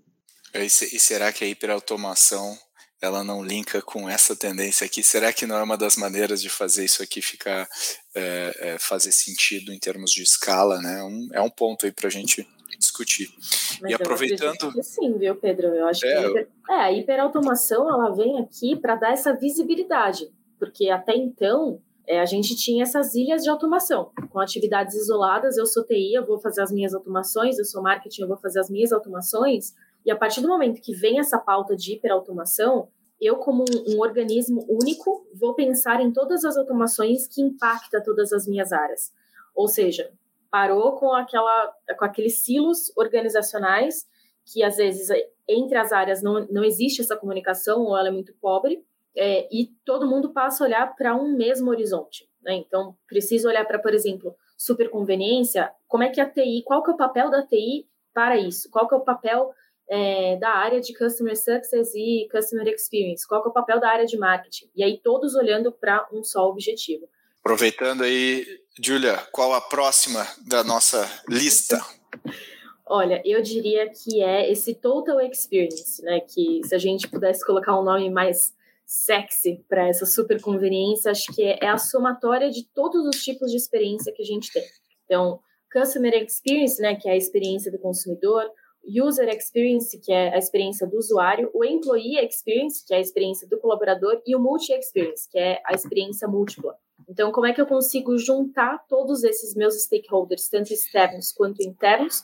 E 0.54 0.70
será 0.70 1.32
que 1.32 1.46
a 1.46 1.48
hiperautomação 1.48 2.58
ela 3.02 3.24
não 3.24 3.44
linka 3.44 3.82
com 3.82 4.10
essa 4.10 4.36
tendência 4.36 4.86
aqui? 4.86 5.04
Será 5.04 5.32
que 5.32 5.46
não 5.46 5.56
é 5.56 5.64
uma 5.64 5.78
das 5.78 5.96
maneiras 5.96 6.42
de 6.42 6.50
fazer 6.50 6.84
isso 6.84 7.02
aqui 7.02 7.22
ficar 7.22 7.68
é, 8.14 8.54
é, 8.60 8.78
fazer 8.80 9.12
sentido 9.12 9.72
em 9.72 9.80
termos 9.80 10.12
de 10.12 10.24
escala, 10.24 10.80
né? 10.82 11.02
Um, 11.04 11.30
é 11.34 11.42
um 11.42 11.50
ponto 11.50 11.86
aí 11.86 11.92
para 11.92 12.08
a 12.08 12.12
gente 12.12 12.46
discutir. 12.78 13.28
Mas 13.82 13.92
e 13.92 13.94
aproveitando. 13.94 14.74
Que 14.74 14.84
sim, 14.84 15.18
viu, 15.18 15.36
Pedro? 15.36 15.68
Eu 15.68 15.88
acho 15.88 16.06
é, 16.06 16.10
que 16.10 16.18
a, 16.18 16.28
hiper... 16.28 16.48
é, 16.70 16.74
a 16.74 16.92
hiperautomação 16.92 17.88
ela 17.88 18.10
vem 18.16 18.40
aqui 18.40 18.76
para 18.76 18.96
dar 18.96 19.14
essa 19.14 19.34
visibilidade, 19.34 20.28
porque 20.60 20.90
até 20.90 21.16
então 21.16 21.82
é, 22.12 22.20
a 22.20 22.26
gente 22.26 22.58
tinha 22.58 22.84
essas 22.84 23.16
ilhas 23.16 23.42
de 23.42 23.50
automação, 23.50 24.12
com 24.30 24.40
atividades 24.40 24.96
isoladas. 24.96 25.56
Eu 25.56 25.66
sou 25.66 25.82
TI, 25.86 26.14
eu 26.14 26.26
vou 26.26 26.38
fazer 26.38 26.62
as 26.62 26.70
minhas 26.70 26.94
automações, 26.94 27.58
eu 27.58 27.64
sou 27.64 27.82
marketing, 27.82 28.24
eu 28.24 28.28
vou 28.28 28.36
fazer 28.36 28.60
as 28.60 28.70
minhas 28.70 28.92
automações. 28.92 29.74
E 30.06 30.12
a 30.12 30.16
partir 30.18 30.42
do 30.42 30.50
momento 30.50 30.82
que 30.82 30.94
vem 30.94 31.20
essa 31.20 31.40
pauta 31.40 31.74
de 31.74 31.94
hiperautomação, 31.94 32.90
eu, 33.18 33.38
como 33.38 33.64
um, 33.64 33.96
um 33.96 34.00
organismo 34.02 34.66
único, 34.68 35.26
vou 35.34 35.56
pensar 35.56 36.02
em 36.02 36.12
todas 36.12 36.44
as 36.44 36.58
automações 36.58 37.28
que 37.28 37.42
impactam 37.42 38.04
todas 38.04 38.34
as 38.34 38.46
minhas 38.46 38.74
áreas. 38.74 39.14
Ou 39.56 39.70
seja, 39.70 40.12
parou 40.50 40.98
com, 40.98 41.14
aquela, 41.14 41.74
com 41.98 42.04
aqueles 42.04 42.44
silos 42.44 42.92
organizacionais 42.98 44.06
que, 44.52 44.62
às 44.64 44.76
vezes, 44.76 45.08
entre 45.48 45.78
as 45.78 45.94
áreas 45.94 46.22
não, 46.22 46.46
não 46.52 46.66
existe 46.66 47.00
essa 47.00 47.16
comunicação 47.16 47.84
ou 47.84 47.98
ela 47.98 48.10
é 48.10 48.12
muito 48.12 48.34
pobre 48.42 48.84
é, 49.16 49.48
e 49.52 49.68
todo 49.86 50.08
mundo 50.08 50.32
passa 50.32 50.64
a 50.64 50.68
olhar 50.68 50.96
para 50.96 51.16
um 51.16 51.36
mesmo 51.36 51.70
horizonte. 51.70 52.28
Né? 52.42 52.56
Então, 52.56 52.96
preciso 53.08 53.48
olhar 53.48 53.66
para, 53.66 53.80
por 53.80 53.94
exemplo, 53.94 54.36
superconveniência, 54.58 55.72
como 55.88 56.04
é 56.04 56.10
que 56.10 56.22
a 56.22 56.30
TI, 56.30 56.64
qual 56.66 56.84
que 56.84 56.92
é 56.92 56.94
o 56.94 56.98
papel 56.98 57.30
da 57.30 57.46
TI 57.46 57.88
para 58.14 58.38
isso? 58.38 58.70
Qual 58.70 58.88
que 58.88 58.94
é 58.94 58.98
o 58.98 59.02
papel 59.02 59.52
é, 59.90 60.38
da 60.38 60.50
área 60.50 60.80
de 60.80 60.98
Customer 60.98 61.36
Success 61.36 61.94
e 61.96 62.28
Customer 62.32 62.68
Experience? 62.68 63.28
Qual 63.28 63.42
que 63.42 63.48
é 63.48 63.52
o 63.52 63.54
papel 63.54 63.80
da 63.80 63.90
área 63.90 64.06
de 64.06 64.18
marketing? 64.18 64.70
E 64.76 64.84
aí 64.84 65.00
todos 65.04 65.36
olhando 65.36 65.72
para 65.72 66.08
um 66.12 66.24
só 66.24 66.48
objetivo. 66.48 67.08
Aproveitando 67.40 68.04
aí, 68.04 68.46
Julia, 68.80 69.18
qual 69.32 69.54
a 69.54 69.62
próxima 69.62 70.26
da 70.48 70.64
nossa 70.64 71.10
lista? 71.28 71.84
Olha, 72.86 73.22
eu 73.26 73.42
diria 73.42 73.90
que 73.90 74.22
é 74.22 74.52
esse 74.52 74.76
Total 74.76 75.20
Experience, 75.22 76.04
né? 76.04 76.20
Que 76.20 76.62
se 76.66 76.76
a 76.76 76.78
gente 76.78 77.08
pudesse 77.08 77.44
colocar 77.46 77.80
um 77.80 77.84
nome 77.84 78.10
mais 78.10 78.54
sexy 78.92 79.64
para 79.70 79.88
essa 79.88 80.06
super 80.06 80.42
conveniência, 80.42 81.12
acho 81.12 81.34
que 81.34 81.42
é, 81.42 81.66
a 81.66 81.78
somatória 81.78 82.52
de 82.52 82.68
todos 82.74 83.08
os 83.08 83.24
tipos 83.24 83.50
de 83.50 83.56
experiência 83.56 84.12
que 84.14 84.22
a 84.22 84.26
gente 84.26 84.52
tem. 84.52 84.64
Então, 85.06 85.40
Customer 85.72 86.14
Experience, 86.22 86.82
né, 86.82 86.96
que 86.96 87.08
é 87.08 87.14
a 87.14 87.16
experiência 87.16 87.72
do 87.72 87.80
consumidor, 87.80 88.52
User 88.84 89.30
Experience, 89.30 89.98
que 89.98 90.12
é 90.12 90.36
a 90.36 90.38
experiência 90.38 90.86
do 90.86 90.98
usuário, 90.98 91.50
o 91.54 91.64
Employee 91.64 92.20
Experience, 92.26 92.86
que 92.86 92.94
é 92.94 92.98
a 92.98 93.00
experiência 93.00 93.48
do 93.48 93.58
colaborador, 93.60 94.22
e 94.28 94.36
o 94.36 94.40
Multi 94.42 94.74
Experience, 94.74 95.30
que 95.32 95.40
é 95.40 95.62
a 95.66 95.74
experiência 95.74 96.28
múltipla. 96.28 96.76
Então, 97.08 97.32
como 97.32 97.48
é 97.48 97.54
que 97.54 97.62
eu 97.62 97.68
consigo 97.68 98.18
juntar 98.18 98.86
todos 98.90 99.24
esses 99.24 99.56
meus 99.56 99.82
stakeholders, 99.82 100.50
tanto 100.50 100.74
externos 100.74 101.32
quanto 101.32 101.64
internos, 101.64 102.24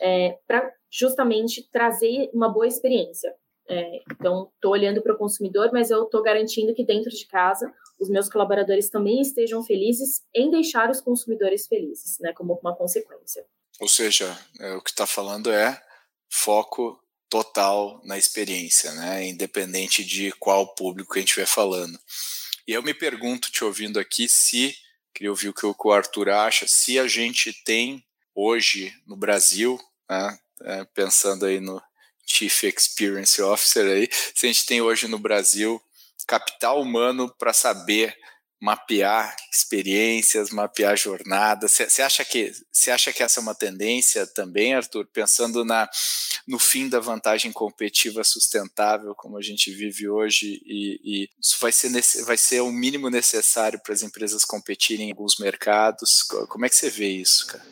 é, 0.00 0.36
para 0.48 0.72
justamente 0.90 1.70
trazer 1.70 2.28
uma 2.34 2.48
boa 2.48 2.66
experiência? 2.66 3.32
É, 3.70 4.02
então, 4.10 4.50
estou 4.56 4.72
olhando 4.72 5.00
para 5.00 5.14
o 5.14 5.16
consumidor, 5.16 5.70
mas 5.72 5.92
eu 5.92 6.02
estou 6.02 6.20
garantindo 6.24 6.74
que 6.74 6.84
dentro 6.84 7.08
de 7.08 7.24
casa 7.24 7.72
os 8.00 8.08
meus 8.08 8.28
colaboradores 8.28 8.90
também 8.90 9.20
estejam 9.20 9.62
felizes 9.62 10.22
em 10.34 10.50
deixar 10.50 10.90
os 10.90 11.00
consumidores 11.00 11.68
felizes, 11.68 12.18
né, 12.18 12.32
como 12.32 12.58
uma 12.60 12.74
consequência. 12.74 13.46
Ou 13.78 13.86
seja, 13.86 14.36
é, 14.58 14.74
o 14.74 14.82
que 14.82 14.90
está 14.90 15.06
falando 15.06 15.52
é 15.52 15.80
foco 16.28 17.00
total 17.28 18.00
na 18.04 18.18
experiência, 18.18 18.92
né, 18.92 19.24
independente 19.24 20.04
de 20.04 20.32
qual 20.32 20.74
público 20.74 21.14
a 21.14 21.18
gente 21.20 21.28
estiver 21.28 21.46
falando. 21.46 21.96
E 22.66 22.72
eu 22.72 22.82
me 22.82 22.92
pergunto, 22.92 23.52
te 23.52 23.62
ouvindo 23.62 24.00
aqui, 24.00 24.28
se, 24.28 24.74
queria 25.14 25.30
ouvir 25.30 25.48
o 25.48 25.54
que 25.54 25.64
o 25.64 25.92
Arthur 25.92 26.30
acha, 26.30 26.66
se 26.66 26.98
a 26.98 27.06
gente 27.06 27.52
tem 27.62 28.04
hoje 28.34 28.92
no 29.06 29.16
Brasil, 29.16 29.78
né, 30.10 30.36
é, 30.62 30.84
pensando 30.86 31.46
aí 31.46 31.60
no, 31.60 31.80
Chief 32.30 32.64
Experience 32.64 33.40
Officer 33.42 33.86
aí, 33.86 34.08
se 34.34 34.46
a 34.46 34.52
gente 34.52 34.66
tem 34.66 34.80
hoje 34.80 35.08
no 35.08 35.18
Brasil 35.18 35.80
capital 36.26 36.80
humano 36.80 37.28
para 37.36 37.52
saber 37.52 38.16
mapear 38.60 39.34
experiências, 39.50 40.50
mapear 40.50 40.96
jornadas. 40.96 41.72
Você 41.72 42.02
acha 42.02 42.24
que 42.24 42.52
você 42.70 42.90
acha 42.90 43.12
que 43.12 43.22
essa 43.22 43.40
é 43.40 43.42
uma 43.42 43.54
tendência 43.54 44.26
também, 44.26 44.74
Arthur, 44.74 45.06
pensando 45.06 45.64
na 45.64 45.88
no 46.46 46.58
fim 46.58 46.88
da 46.88 47.00
vantagem 47.00 47.52
competitiva 47.52 48.22
sustentável 48.22 49.14
como 49.14 49.38
a 49.38 49.42
gente 49.42 49.70
vive 49.70 50.08
hoje 50.08 50.60
e, 50.64 51.00
e 51.02 51.28
isso 51.40 51.56
vai 51.60 51.72
ser 51.72 51.90
vai 52.24 52.36
ser 52.36 52.60
o 52.60 52.70
mínimo 52.70 53.08
necessário 53.08 53.80
para 53.82 53.94
as 53.94 54.02
empresas 54.02 54.44
competirem 54.44 55.08
em 55.08 55.12
alguns 55.12 55.38
mercados. 55.38 56.22
Como 56.48 56.66
é 56.66 56.68
que 56.68 56.76
você 56.76 56.90
vê 56.90 57.08
isso, 57.08 57.46
cara? 57.46 57.64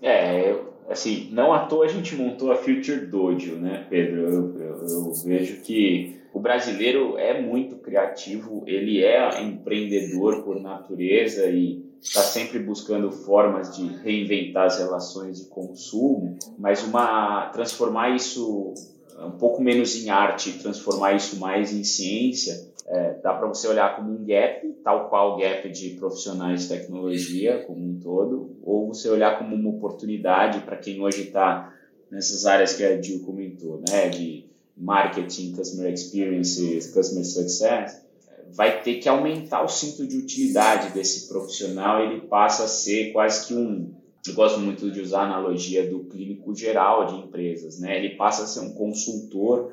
É, 0.00 0.56
assim, 0.92 1.28
não 1.32 1.52
à 1.52 1.60
toa 1.66 1.86
a 1.86 1.88
gente 1.88 2.14
montou 2.14 2.52
a 2.52 2.56
Future 2.56 3.06
Dojo, 3.06 3.56
né, 3.56 3.86
Pedro? 3.88 4.20
Eu, 4.20 4.58
eu, 4.58 4.86
eu, 4.88 5.12
vejo 5.24 5.62
que 5.62 6.20
o 6.32 6.38
brasileiro 6.38 7.18
é 7.18 7.40
muito 7.40 7.76
criativo, 7.76 8.62
ele 8.66 9.02
é 9.02 9.42
empreendedor 9.42 10.42
por 10.42 10.60
natureza 10.60 11.46
e 11.46 11.84
está 12.00 12.20
sempre 12.20 12.58
buscando 12.58 13.10
formas 13.10 13.76
de 13.76 13.86
reinventar 14.02 14.66
as 14.66 14.78
relações 14.78 15.42
de 15.42 15.48
consumo, 15.48 16.36
mas 16.58 16.82
uma 16.82 17.50
transformar 17.50 18.14
isso 18.14 18.74
um 19.18 19.32
pouco 19.32 19.62
menos 19.62 19.94
em 19.96 20.10
arte, 20.10 20.58
transformar 20.58 21.14
isso 21.14 21.38
mais 21.38 21.72
em 21.72 21.84
ciência, 21.84 22.71
é, 22.92 23.14
dá 23.22 23.32
para 23.32 23.48
você 23.48 23.66
olhar 23.68 23.96
como 23.96 24.12
um 24.12 24.22
gap, 24.22 24.70
tal 24.84 25.08
qual 25.08 25.34
o 25.34 25.38
gap 25.38 25.66
de 25.70 25.90
profissionais 25.94 26.62
de 26.62 26.68
tecnologia 26.68 27.64
como 27.66 27.82
um 27.82 27.98
todo, 27.98 28.54
ou 28.62 28.88
você 28.88 29.08
olhar 29.08 29.38
como 29.38 29.56
uma 29.56 29.70
oportunidade 29.70 30.60
para 30.60 30.76
quem 30.76 31.00
hoje 31.00 31.22
está 31.22 31.72
nessas 32.10 32.44
áreas 32.44 32.74
que 32.74 32.84
a 32.84 33.00
Jill 33.00 33.20
comentou, 33.20 33.82
né, 33.88 34.10
de 34.10 34.44
marketing, 34.76 35.54
customer 35.54 35.90
experience, 35.90 36.92
customer 36.92 37.24
success, 37.24 38.04
vai 38.52 38.82
ter 38.82 38.96
que 38.96 39.08
aumentar 39.08 39.64
o 39.64 39.68
cinto 39.68 40.06
de 40.06 40.18
utilidade 40.18 40.92
desse 40.92 41.28
profissional, 41.28 42.04
ele 42.04 42.20
passa 42.20 42.64
a 42.64 42.68
ser 42.68 43.10
quase 43.12 43.48
que 43.48 43.54
um, 43.54 43.90
eu 44.28 44.34
gosto 44.34 44.60
muito 44.60 44.90
de 44.90 45.00
usar 45.00 45.22
a 45.22 45.24
analogia 45.24 45.88
do 45.88 46.00
clínico 46.00 46.54
geral 46.54 47.06
de 47.06 47.14
empresas, 47.26 47.80
né, 47.80 47.96
ele 47.96 48.16
passa 48.16 48.42
a 48.42 48.46
ser 48.46 48.60
um 48.60 48.74
consultor 48.74 49.72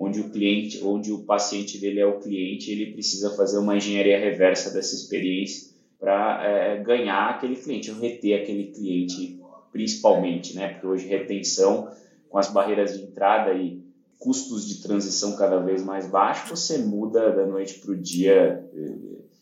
onde 0.00 0.18
o 0.18 0.30
cliente, 0.30 0.82
onde 0.82 1.12
o 1.12 1.18
paciente 1.18 1.76
dele 1.76 2.00
é 2.00 2.06
o 2.06 2.18
cliente, 2.18 2.70
ele 2.70 2.92
precisa 2.92 3.36
fazer 3.36 3.58
uma 3.58 3.76
engenharia 3.76 4.18
reversa 4.18 4.72
dessa 4.72 4.94
experiência 4.94 5.68
para 5.98 6.42
é, 6.42 6.82
ganhar 6.82 7.28
aquele 7.28 7.54
cliente, 7.54 7.92
reter 7.92 8.40
aquele 8.40 8.68
cliente 8.68 9.38
principalmente, 9.70 10.56
né? 10.56 10.68
Porque 10.68 10.86
hoje 10.86 11.06
retenção 11.06 11.92
com 12.30 12.38
as 12.38 12.50
barreiras 12.50 12.96
de 12.96 13.04
entrada 13.04 13.52
e 13.52 13.82
custos 14.18 14.66
de 14.66 14.82
transição 14.82 15.36
cada 15.36 15.58
vez 15.58 15.84
mais 15.84 16.06
baixos, 16.06 16.48
você 16.48 16.78
muda 16.78 17.30
da 17.30 17.46
noite 17.46 17.78
para 17.78 17.92
o 17.92 17.96
dia 17.96 18.66
eh, 18.74 18.94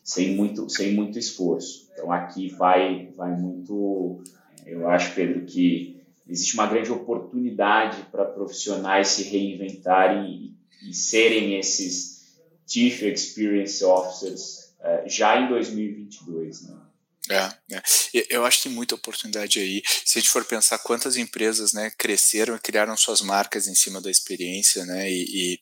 sem 0.03 0.35
muito 0.35 0.69
sem 0.69 0.93
muito 0.93 1.17
esforço. 1.17 1.89
Então 1.93 2.11
aqui 2.11 2.49
vai 2.49 3.09
vai 3.15 3.31
muito, 3.31 4.21
eu 4.65 4.89
acho 4.89 5.15
Pedro 5.15 5.45
que 5.45 5.98
existe 6.29 6.53
uma 6.53 6.67
grande 6.67 6.91
oportunidade 6.91 8.05
para 8.11 8.25
profissionais 8.25 9.07
se 9.09 9.23
reinventarem 9.23 10.55
e, 10.83 10.89
e 10.89 10.93
serem 10.93 11.57
esses 11.57 12.19
Chief 12.67 13.01
Experience 13.01 13.83
Officers 13.83 14.75
é, 14.79 15.09
já 15.09 15.41
em 15.41 15.49
2022. 15.49 16.61
Né? 16.67 16.77
É, 17.29 17.77
é, 17.77 17.83
eu 18.29 18.45
acho 18.45 18.57
que 18.57 18.63
tem 18.63 18.71
muita 18.71 18.95
oportunidade 18.95 19.59
aí. 19.59 19.81
Se 20.05 20.17
a 20.17 20.21
gente 20.21 20.31
for 20.31 20.45
pensar 20.45 20.79
quantas 20.79 21.17
empresas 21.17 21.73
né, 21.73 21.91
cresceram 21.97 22.55
e 22.55 22.59
criaram 22.59 22.95
suas 22.95 23.21
marcas 23.21 23.67
em 23.67 23.75
cima 23.75 24.01
da 24.01 24.09
experiência, 24.09 24.85
né? 24.85 25.11
E, 25.11 25.25
e 25.53 25.59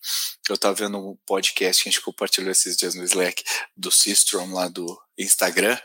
eu 0.49 0.55
estava 0.55 0.73
vendo 0.75 0.97
um 0.97 1.17
podcast 1.25 1.83
que 1.83 1.89
a 1.89 1.91
gente 1.91 2.01
compartilhou 2.01 2.51
esses 2.51 2.77
dias 2.77 2.95
no 2.95 3.03
Slack 3.03 3.43
do 3.75 3.91
Systrom 3.91 4.53
lá 4.53 4.67
do 4.67 4.85
Instagram. 5.17 5.77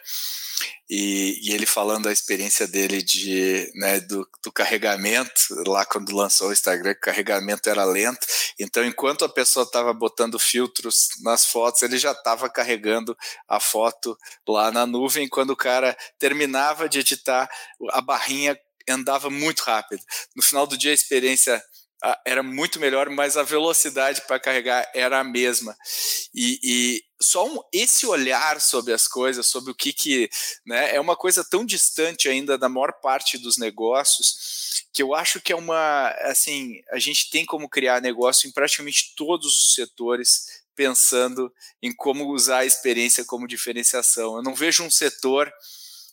E, 0.89 1.39
e, 1.43 1.53
ele 1.55 1.65
falando 1.65 2.09
a 2.09 2.13
experiência 2.13 2.67
dele 2.67 3.03
de, 3.03 3.71
né, 3.75 4.01
do, 4.01 4.29
do, 4.45 4.53
carregamento, 4.53 5.33
lá 5.67 5.85
quando 5.87 6.15
lançou 6.15 6.51
o 6.51 6.53
Instagram, 6.53 6.93
o 6.93 7.01
carregamento 7.01 7.71
era 7.71 7.85
lento, 7.85 8.27
então 8.59 8.85
enquanto 8.85 9.25
a 9.25 9.29
pessoa 9.29 9.65
estava 9.65 9.93
botando 9.95 10.39
filtros 10.39 11.09
nas 11.23 11.47
fotos, 11.47 11.83
ele 11.83 11.97
já 11.97 12.13
estava 12.13 12.49
carregando 12.51 13.17
a 13.49 13.59
foto 13.59 14.17
lá 14.47 14.71
na 14.71 14.85
nuvem, 14.85 15.29
quando 15.29 15.51
o 15.51 15.57
cara 15.57 15.97
terminava 16.19 16.89
de 16.89 16.99
editar, 16.99 17.49
a 17.91 18.01
barrinha 18.01 18.59
andava 18.89 19.31
muito 19.31 19.61
rápido. 19.61 20.03
No 20.35 20.43
final 20.43 20.67
do 20.67 20.77
dia 20.77 20.91
a 20.91 20.95
experiência 20.95 21.63
era 22.25 22.43
muito 22.43 22.81
melhor, 22.81 23.09
mas 23.09 23.37
a 23.37 23.43
velocidade 23.43 24.23
para 24.23 24.41
carregar 24.41 24.91
era 24.95 25.21
a 25.21 25.25
mesma. 25.25 25.77
E, 26.35 26.59
e 26.63 27.05
só 27.21 27.47
um, 27.47 27.61
esse 27.73 28.05
olhar 28.07 28.61
sobre 28.61 28.93
as 28.93 29.07
coisas, 29.07 29.47
sobre 29.47 29.71
o 29.71 29.75
que, 29.75 29.93
que 29.93 30.29
né, 30.67 30.95
é 30.95 31.01
uma 31.01 31.17
coisa 31.17 31.45
tão 31.45 31.65
distante 31.65 32.29
ainda 32.29 32.59
da 32.59 32.69
maior 32.69 32.93
parte 33.01 33.39
dos 33.39 33.57
negócios, 33.57 34.85
que 34.93 35.03
eu 35.03 35.15
acho 35.15 35.41
que 35.41 35.53
é 35.53 35.57
uma. 35.57 36.09
Assim, 36.23 36.83
a 36.91 36.99
gente 36.99 37.31
tem 37.31 37.47
como 37.47 37.69
criar 37.69 38.03
negócio 38.03 38.49
em 38.49 38.53
praticamente 38.53 39.15
todos 39.17 39.47
os 39.47 39.75
setores, 39.75 40.63
pensando 40.75 41.53
em 41.81 41.95
como 41.95 42.33
usar 42.33 42.59
a 42.59 42.67
experiência 42.67 43.25
como 43.25 43.47
diferenciação. 43.47 44.37
Eu 44.37 44.43
não 44.43 44.55
vejo 44.55 44.83
um 44.83 44.91
setor 44.91 45.53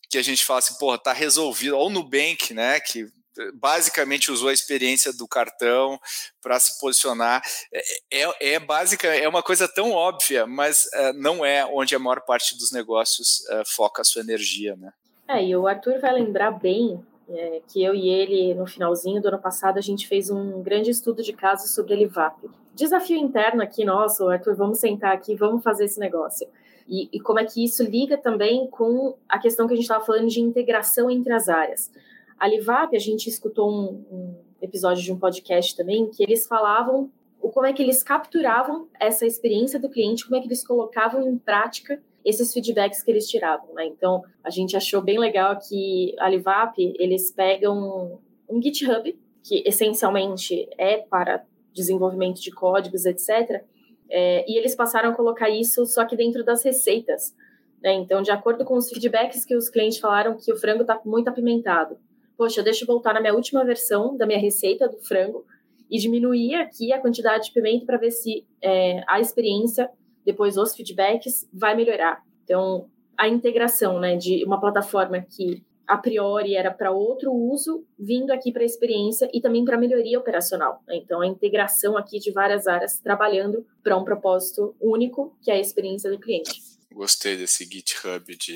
que 0.10 0.17
a 0.17 0.24
gente 0.24 0.43
fala 0.43 0.60
assim, 0.60 0.75
porra, 0.75 0.98
tá 0.98 1.13
resolvido, 1.13 1.77
ou 1.77 1.89
no 1.89 2.01
Nubank, 2.01 2.53
né, 2.53 2.79
que 2.79 3.08
basicamente 3.53 4.31
usou 4.31 4.50
a 4.50 4.53
experiência 4.53 5.13
do 5.13 5.27
cartão 5.27 6.00
para 6.41 6.60
se 6.60 6.79
posicionar. 6.79 7.41
É, 7.72 8.24
é, 8.24 8.53
é 8.53 8.60
básica, 8.60 9.08
é 9.08 9.27
uma 9.27 9.43
coisa 9.43 9.67
tão 9.67 9.91
óbvia, 9.91 10.46
mas 10.46 10.88
é, 10.93 11.13
não 11.13 11.46
é 11.46 11.65
onde 11.65 11.96
a 11.96 12.00
maior 12.00 12.22
parte 12.22 12.58
dos 12.58 12.72
negócios 12.72 13.48
é, 13.50 13.63
foca 13.65 14.01
a 14.01 14.05
sua 14.05 14.22
energia, 14.22 14.75
né? 14.75 14.91
É, 15.27 15.46
e 15.46 15.55
o 15.55 15.67
Arthur 15.67 16.00
vai 16.00 16.12
lembrar 16.12 16.51
bem 16.51 17.05
é, 17.29 17.62
que 17.67 17.84
eu 17.84 17.93
e 17.93 18.10
ele, 18.10 18.55
no 18.55 18.65
finalzinho 18.65 19.22
do 19.22 19.27
ano 19.27 19.39
passado, 19.39 19.77
a 19.77 19.81
gente 19.81 20.08
fez 20.08 20.29
um 20.29 20.62
grande 20.63 20.89
estudo 20.89 21.22
de 21.22 21.34
caso 21.34 21.67
sobre 21.67 21.93
a 21.93 21.98
Livap. 21.98 22.50
Desafio 22.74 23.17
interno 23.17 23.62
aqui 23.62 23.86
nosso, 23.86 24.27
Arthur, 24.27 24.55
vamos 24.55 24.79
sentar 24.79 25.13
aqui, 25.13 25.36
vamos 25.36 25.63
fazer 25.63 25.86
esse 25.86 26.00
negócio. 26.00 26.48
E, 26.88 27.08
e 27.13 27.19
como 27.19 27.39
é 27.39 27.46
que 27.46 27.63
isso 27.63 27.84
liga 27.84 28.17
também 28.17 28.67
com 28.67 29.15
a 29.27 29.38
questão 29.38 29.67
que 29.67 29.74
a 29.74 29.75
gente 29.75 29.84
estava 29.84 30.03
falando 30.03 30.27
de 30.27 30.41
integração 30.41 31.12
entre 31.12 31.31
as 31.31 31.48
áreas. 31.48 31.91
A 32.39 32.48
Livap, 32.48 32.96
a 32.96 33.00
gente 33.00 33.27
escutou 33.27 33.69
um, 33.69 34.05
um 34.10 34.36
episódio 34.62 35.03
de 35.03 35.12
um 35.12 35.19
podcast 35.19 35.75
também, 35.75 36.10
que 36.10 36.24
eles 36.24 36.48
falavam 36.48 37.12
o 37.41 37.50
como 37.50 37.65
é 37.65 37.74
que 37.74 37.81
eles 37.81 38.01
capturavam 38.01 38.88
essa 39.00 39.25
experiência 39.25 39.79
do 39.79 39.89
cliente, 39.89 40.24
como 40.24 40.38
é 40.38 40.39
que 40.39 40.48
eles 40.48 40.65
colocavam 40.65 41.27
em 41.27 41.38
prática 41.38 42.01
esses 42.24 42.53
feedbacks 42.53 43.01
que 43.03 43.12
eles 43.12 43.27
tiravam, 43.27 43.74
né? 43.74 43.86
Então, 43.86 44.24
a 44.43 44.50
gente 44.50 44.75
achou 44.75 45.01
bem 45.01 45.17
legal 45.17 45.58
que 45.60 46.15
a 46.19 46.29
Livap, 46.29 46.75
eles 46.77 47.31
pegam 47.31 48.19
um 48.48 48.62
GitHub, 48.62 49.17
que 49.43 49.63
essencialmente 49.65 50.67
é 50.77 50.98
para 50.98 51.43
desenvolvimento 51.74 52.41
de 52.41 52.51
códigos, 52.51 53.05
etc., 53.05 53.63
é, 54.12 54.43
e 54.50 54.58
eles 54.58 54.75
passaram 54.75 55.12
a 55.12 55.15
colocar 55.15 55.50
isso 55.50 55.86
só 55.86 56.03
que 56.03 56.15
dentro 56.15 56.43
das 56.43 56.63
receitas, 56.63 57.36
né? 57.81 57.93
Então, 57.93 58.22
de 58.22 58.31
acordo 58.31 58.65
com 58.65 58.75
os 58.75 58.89
feedbacks 58.89 59.46
que 59.46 59.55
os 59.55 59.69
clientes 59.69 60.00
falaram 60.00 60.38
que 60.38 60.51
o 60.51 60.58
frango 60.58 60.81
está 60.81 61.00
muito 61.05 61.27
apimentado, 61.27 61.98
poxa, 62.39 62.63
deixa 62.63 62.86
eu 62.86 62.88
voltar 62.88 63.13
na 63.13 63.19
minha 63.19 63.34
última 63.34 63.65
versão 63.65 64.15
da 64.15 64.25
minha 64.25 64.39
receita 64.39 64.88
do 64.88 64.98
frango 65.01 65.46
e 65.91 66.00
diminuir 66.00 66.55
aqui 66.55 66.94
a 66.94 67.01
quantidade 67.01 67.48
de 67.48 67.51
pimenta 67.51 67.85
para 67.85 67.98
ver 67.98 68.11
se 68.11 68.48
é, 68.64 69.03
a 69.09 69.20
experiência, 69.20 69.90
depois 70.25 70.55
os 70.55 70.74
feedbacks, 70.74 71.50
vai 71.51 71.75
melhorar. 71.75 72.24
Então, 72.46 72.90
a 73.18 73.27
integração 73.27 74.00
né, 74.00 74.16
de 74.16 74.42
uma 74.46 74.57
plataforma 74.57 75.20
que 75.20 75.61
a 75.85 75.98
priori 75.98 76.55
era 76.55 76.72
para 76.72 76.92
outro 76.92 77.33
uso, 77.33 77.85
vindo 78.00 78.31
aqui 78.31 78.53
para 78.53 78.61
a 78.61 78.66
experiência 78.66 79.29
e 79.33 79.42
também 79.42 79.66
para 79.66 79.77
melhoria 79.77 80.18
operacional. 80.18 80.81
Né? 80.87 80.96
Então, 80.96 81.20
a 81.20 81.27
integração 81.27 81.98
aqui 81.98 82.20
de 82.20 82.31
várias 82.31 82.68
áreas 82.68 83.00
trabalhando 83.00 83.66
para 83.83 83.98
um 83.98 84.05
propósito 84.05 84.74
único, 84.79 85.37
que 85.42 85.51
é 85.51 85.55
a 85.55 85.59
experiência 85.59 86.09
do 86.09 86.18
cliente. 86.18 86.61
Gostei 86.94 87.35
desse 87.35 87.66
GitHub 87.66 88.33
de 88.37 88.55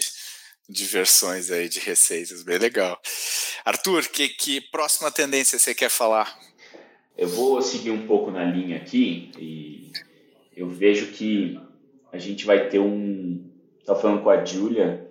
de 0.69 0.85
versões 0.85 1.51
aí 1.51 1.67
de 1.67 1.79
receitas, 1.79 2.43
bem 2.43 2.57
legal. 2.57 2.99
Arthur, 3.65 4.09
que, 4.09 4.29
que 4.29 4.59
próxima 4.59 5.09
tendência 5.09 5.57
você 5.57 5.73
quer 5.73 5.89
falar? 5.89 6.37
Eu 7.17 7.29
vou 7.29 7.61
seguir 7.61 7.91
um 7.91 8.05
pouco 8.05 8.29
na 8.29 8.43
linha 8.43 8.77
aqui 8.77 9.31
e 9.39 9.91
eu 10.55 10.69
vejo 10.69 11.11
que 11.13 11.59
a 12.11 12.17
gente 12.17 12.45
vai 12.45 12.69
ter 12.69 12.79
um. 12.79 13.49
Estava 13.79 13.99
falando 13.99 14.23
com 14.23 14.29
a 14.29 14.43
Julia, 14.43 15.09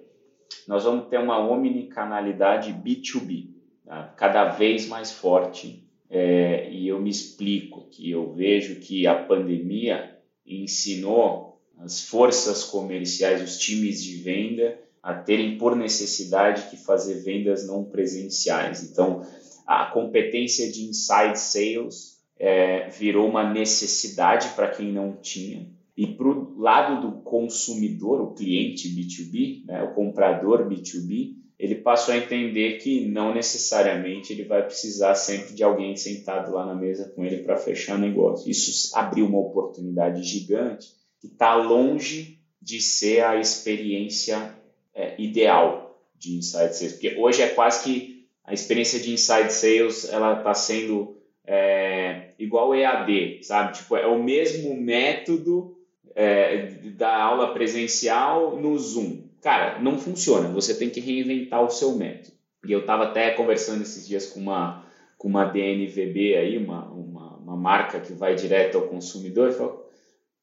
nós 0.67 0.85
vamos 0.85 1.09
ter 1.09 1.19
uma 1.19 1.38
omnicanalidade 1.38 2.73
B2B, 2.73 3.49
tá? 3.85 4.15
cada 4.17 4.49
vez 4.49 4.87
mais 4.87 5.12
forte. 5.12 5.87
É, 6.11 6.71
e 6.71 6.88
eu 6.88 7.01
me 7.01 7.09
explico 7.09 7.88
que 7.91 8.11
eu 8.11 8.33
vejo 8.35 8.81
que 8.81 9.07
a 9.07 9.15
pandemia 9.15 10.19
ensinou 10.47 11.59
as 11.79 12.03
forças 12.03 12.65
comerciais, 12.65 13.43
os 13.43 13.57
times 13.57 14.03
de 14.03 14.17
venda, 14.17 14.79
a 15.03 15.15
terem 15.15 15.59
por 15.59 15.75
necessidade 15.75 16.71
que 16.71 16.77
fazer 16.77 17.23
vendas 17.23 17.67
não 17.67 17.85
presenciais. 17.85 18.85
Então, 18.85 19.27
a 19.67 19.87
competência 19.87 20.71
de 20.71 20.85
inside 20.85 21.38
sales 21.38 22.21
é, 22.38 22.88
virou 22.88 23.29
uma 23.29 23.53
necessidade 23.53 24.51
para 24.51 24.71
quem 24.71 24.93
não 24.93 25.17
tinha. 25.17 25.67
E 25.97 26.07
para 26.07 26.29
o 26.29 26.59
lado 26.59 27.03
do 27.03 27.21
consumidor, 27.23 28.21
o 28.21 28.35
cliente 28.35 28.88
B2B, 28.88 29.67
né, 29.67 29.83
o 29.83 29.95
comprador 29.95 30.69
B2B, 30.69 31.35
ele 31.59 31.77
passou 31.77 32.15
a 32.15 32.17
entender 32.17 32.79
que 32.79 33.07
não 33.07 33.35
necessariamente 33.35 34.33
ele 34.33 34.45
vai 34.45 34.65
precisar 34.65 35.15
sempre 35.15 35.55
de 35.55 35.62
alguém 35.62 35.95
sentado 35.95 36.53
lá 36.53 36.67
na 36.67 36.75
mesa 36.75 37.12
com 37.15 37.25
ele 37.25 37.45
para 37.45 37.57
fechar 37.57 37.99
negócio. 37.99 38.51
Isso 38.51 38.97
abriu 38.97 39.27
uma 39.27 39.38
oportunidade 39.38 40.23
gigante 40.25 40.88
que 41.21 41.29
está 41.29 41.55
longe 41.55 42.41
de 42.61 42.81
ser 42.81 43.21
a 43.25 43.37
experiência 43.37 44.53
é, 44.94 45.14
ideal 45.18 46.00
de 46.16 46.37
inside 46.37 46.74
sales, 46.74 46.92
porque 46.92 47.16
hoje 47.18 47.42
é 47.42 47.48
quase 47.48 47.83
que 47.83 48.26
a 48.44 48.52
experiência 48.52 49.00
de 49.00 49.12
inside 49.12 49.52
sales 49.52 50.11
ela 50.12 50.38
está 50.38 50.55
sendo 50.55 51.16
é, 51.44 52.31
igual 52.38 52.74
EAD, 52.74 53.42
sabe? 53.42 53.74
Tipo, 53.74 53.96
é 53.96 54.07
o 54.07 54.22
mesmo 54.22 54.76
método 54.76 55.76
é, 56.14 56.66
da 56.96 57.14
aula 57.22 57.52
presencial 57.52 58.57
no 58.57 58.78
Zoom. 58.78 59.24
Cara, 59.40 59.81
não 59.81 59.98
funciona. 59.98 60.48
Você 60.48 60.74
tem 60.74 60.90
que 60.90 61.00
reinventar 61.00 61.64
o 61.64 61.70
seu 61.70 61.92
método. 61.96 62.37
E 62.64 62.70
eu 62.70 62.81
estava 62.81 63.05
até 63.05 63.31
conversando 63.33 63.83
esses 63.83 64.07
dias 64.07 64.26
com 64.26 64.40
uma 64.40 64.83
com 65.22 65.28
uma 65.28 65.44
DNVB 65.44 66.37
aí, 66.37 66.59
uma, 66.59 66.85
uma, 66.87 67.37
uma 67.37 67.57
marca 67.57 68.00
que 68.00 68.12
vai 68.12 68.35
direto 68.35 68.76
ao 68.76 68.88
consumidor, 68.88 69.50
e 69.50 69.52
falou, 69.52 69.88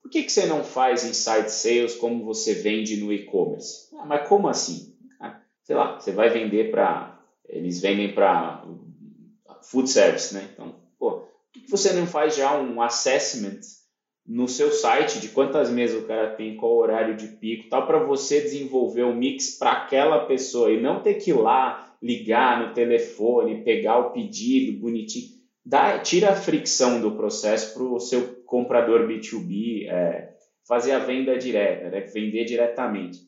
por 0.10 0.14
que, 0.14 0.24
que 0.24 0.32
você 0.32 0.48
não 0.48 0.64
faz 0.64 1.06
inside 1.06 1.52
sales 1.52 1.94
como 1.94 2.26
você 2.26 2.56
vende 2.56 2.98
no 2.98 3.14
e-commerce? 3.14 3.90
Ah, 3.96 4.06
mas 4.08 4.28
como 4.28 4.48
assim? 4.48 4.96
Ah, 5.20 5.40
sei 5.62 5.76
lá, 5.76 6.00
você 6.00 6.12
vai 6.12 6.30
vender 6.30 6.72
para. 6.72 7.22
Eles 7.48 7.80
vendem 7.80 8.12
para 8.12 8.66
food 9.62 9.88
service, 9.88 10.34
né? 10.34 10.50
Então, 10.52 10.74
pô, 10.98 11.12
por 11.12 11.30
que, 11.54 11.60
que 11.62 11.70
você 11.70 11.94
não 11.94 12.08
faz 12.08 12.36
já 12.36 12.60
um 12.60 12.82
assessment 12.82 13.60
no 14.26 14.48
seu 14.48 14.72
site 14.72 15.20
de 15.20 15.30
quantas 15.30 15.70
mesas 15.70 16.04
o 16.04 16.08
cara 16.08 16.32
tem, 16.32 16.58
qual 16.58 16.74
o 16.74 16.80
horário 16.80 17.16
de 17.16 17.28
pico, 17.28 17.70
tal, 17.70 17.86
para 17.86 18.00
você 18.00 18.42
desenvolver 18.42 19.04
um 19.04 19.16
mix 19.16 19.60
para 19.60 19.74
aquela 19.74 20.26
pessoa 20.26 20.72
e 20.72 20.82
não 20.82 21.02
ter 21.02 21.16
que 21.16 21.30
ir 21.30 21.34
lá 21.34 21.96
ligar 22.02 22.68
no 22.68 22.74
telefone, 22.74 23.64
pegar 23.64 24.00
o 24.00 24.12
pedido 24.12 24.80
bonitinho 24.80 25.40
dá, 25.70 26.00
tira 26.00 26.32
a 26.32 26.36
fricção 26.36 27.00
do 27.00 27.12
processo 27.12 27.76
para 27.76 27.84
o 27.84 28.00
seu 28.00 28.39
comprador 28.50 29.08
B2B 29.08 29.88
é, 29.88 30.34
fazer 30.68 30.92
a 30.92 31.00
venda 31.00 31.38
direta, 31.38 31.90
né? 31.90 32.02
vender 32.02 32.46
diretamente. 32.46 33.20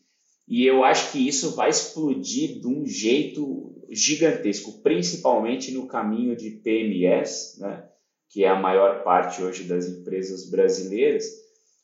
E 0.48 0.66
eu 0.66 0.84
acho 0.84 1.12
que 1.12 1.26
isso 1.26 1.56
vai 1.56 1.70
explodir 1.70 2.60
de 2.60 2.68
um 2.68 2.86
jeito 2.86 3.86
gigantesco, 3.90 4.82
principalmente 4.82 5.72
no 5.72 5.88
caminho 5.88 6.36
de 6.36 6.50
PMS, 6.50 7.62
né? 7.62 7.86
que 8.30 8.44
é 8.44 8.50
a 8.50 8.60
maior 8.60 9.04
parte 9.04 9.44
hoje 9.44 9.64
das 9.64 9.88
empresas 9.88 10.50
brasileiras, 10.50 11.26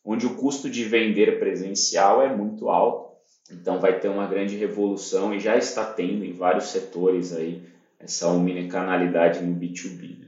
onde 0.04 0.26
o 0.26 0.34
custo 0.34 0.68
de 0.68 0.84
vender 0.84 1.38
presencial 1.38 2.20
é 2.20 2.34
muito 2.34 2.68
alto. 2.68 3.16
Então 3.50 3.78
vai 3.78 4.00
ter 4.00 4.08
uma 4.08 4.26
grande 4.26 4.56
revolução 4.56 5.34
e 5.34 5.38
já 5.38 5.56
está 5.56 5.84
tendo 5.84 6.24
em 6.24 6.32
vários 6.32 6.66
setores 6.66 7.32
aí 7.32 7.62
essa 8.00 8.28
omnicanalidade 8.28 9.40
no 9.40 9.54
B2B. 9.54 10.18
Né? 10.18 10.27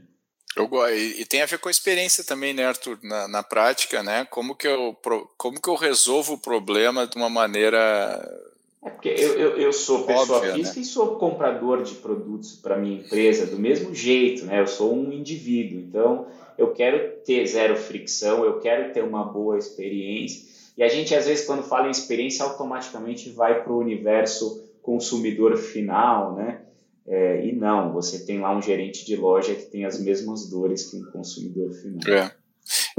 Eu, 0.56 0.68
e, 0.88 1.20
e 1.20 1.24
tem 1.24 1.42
a 1.42 1.46
ver 1.46 1.58
com 1.58 1.68
a 1.68 1.70
experiência 1.70 2.24
também, 2.24 2.52
né, 2.52 2.66
Arthur, 2.66 2.98
na, 3.02 3.28
na 3.28 3.42
prática, 3.42 4.02
né? 4.02 4.26
Como 4.30 4.54
que, 4.54 4.66
eu, 4.66 4.96
como 5.36 5.60
que 5.60 5.68
eu 5.68 5.74
resolvo 5.74 6.34
o 6.34 6.38
problema 6.38 7.06
de 7.06 7.16
uma 7.16 7.30
maneira 7.30 8.48
é 8.82 8.88
porque 8.88 9.10
eu, 9.10 9.34
eu, 9.34 9.56
eu 9.58 9.72
sou 9.72 10.04
pessoa 10.04 10.38
Óbvio, 10.38 10.54
física 10.54 10.76
né? 10.76 10.82
e 10.82 10.84
sou 10.86 11.16
comprador 11.16 11.82
de 11.82 11.96
produtos 11.96 12.54
para 12.54 12.78
minha 12.78 13.00
empresa 13.00 13.46
do 13.46 13.58
mesmo 13.58 13.94
jeito, 13.94 14.46
né? 14.46 14.60
Eu 14.60 14.66
sou 14.66 14.94
um 14.94 15.12
indivíduo, 15.12 15.78
então 15.80 16.26
eu 16.56 16.72
quero 16.72 17.18
ter 17.24 17.46
zero 17.46 17.76
fricção, 17.76 18.44
eu 18.44 18.58
quero 18.58 18.92
ter 18.92 19.04
uma 19.04 19.24
boa 19.24 19.58
experiência. 19.58 20.48
E 20.78 20.82
a 20.82 20.88
gente, 20.88 21.14
às 21.14 21.26
vezes, 21.26 21.44
quando 21.44 21.62
fala 21.62 21.88
em 21.88 21.90
experiência, 21.90 22.42
automaticamente 22.42 23.28
vai 23.30 23.62
para 23.62 23.72
o 23.72 23.78
universo 23.78 24.64
consumidor 24.82 25.58
final, 25.58 26.34
né? 26.34 26.59
É, 27.06 27.46
e 27.46 27.52
não, 27.52 27.92
você 27.92 28.24
tem 28.24 28.40
lá 28.40 28.56
um 28.56 28.62
gerente 28.62 29.04
de 29.04 29.16
loja 29.16 29.54
que 29.54 29.66
tem 29.66 29.84
as 29.84 30.00
mesmas 30.00 30.48
dores 30.48 30.90
que 30.90 30.96
um 30.96 31.10
consumidor 31.10 31.72
final. 31.72 32.14
É. 32.14 32.34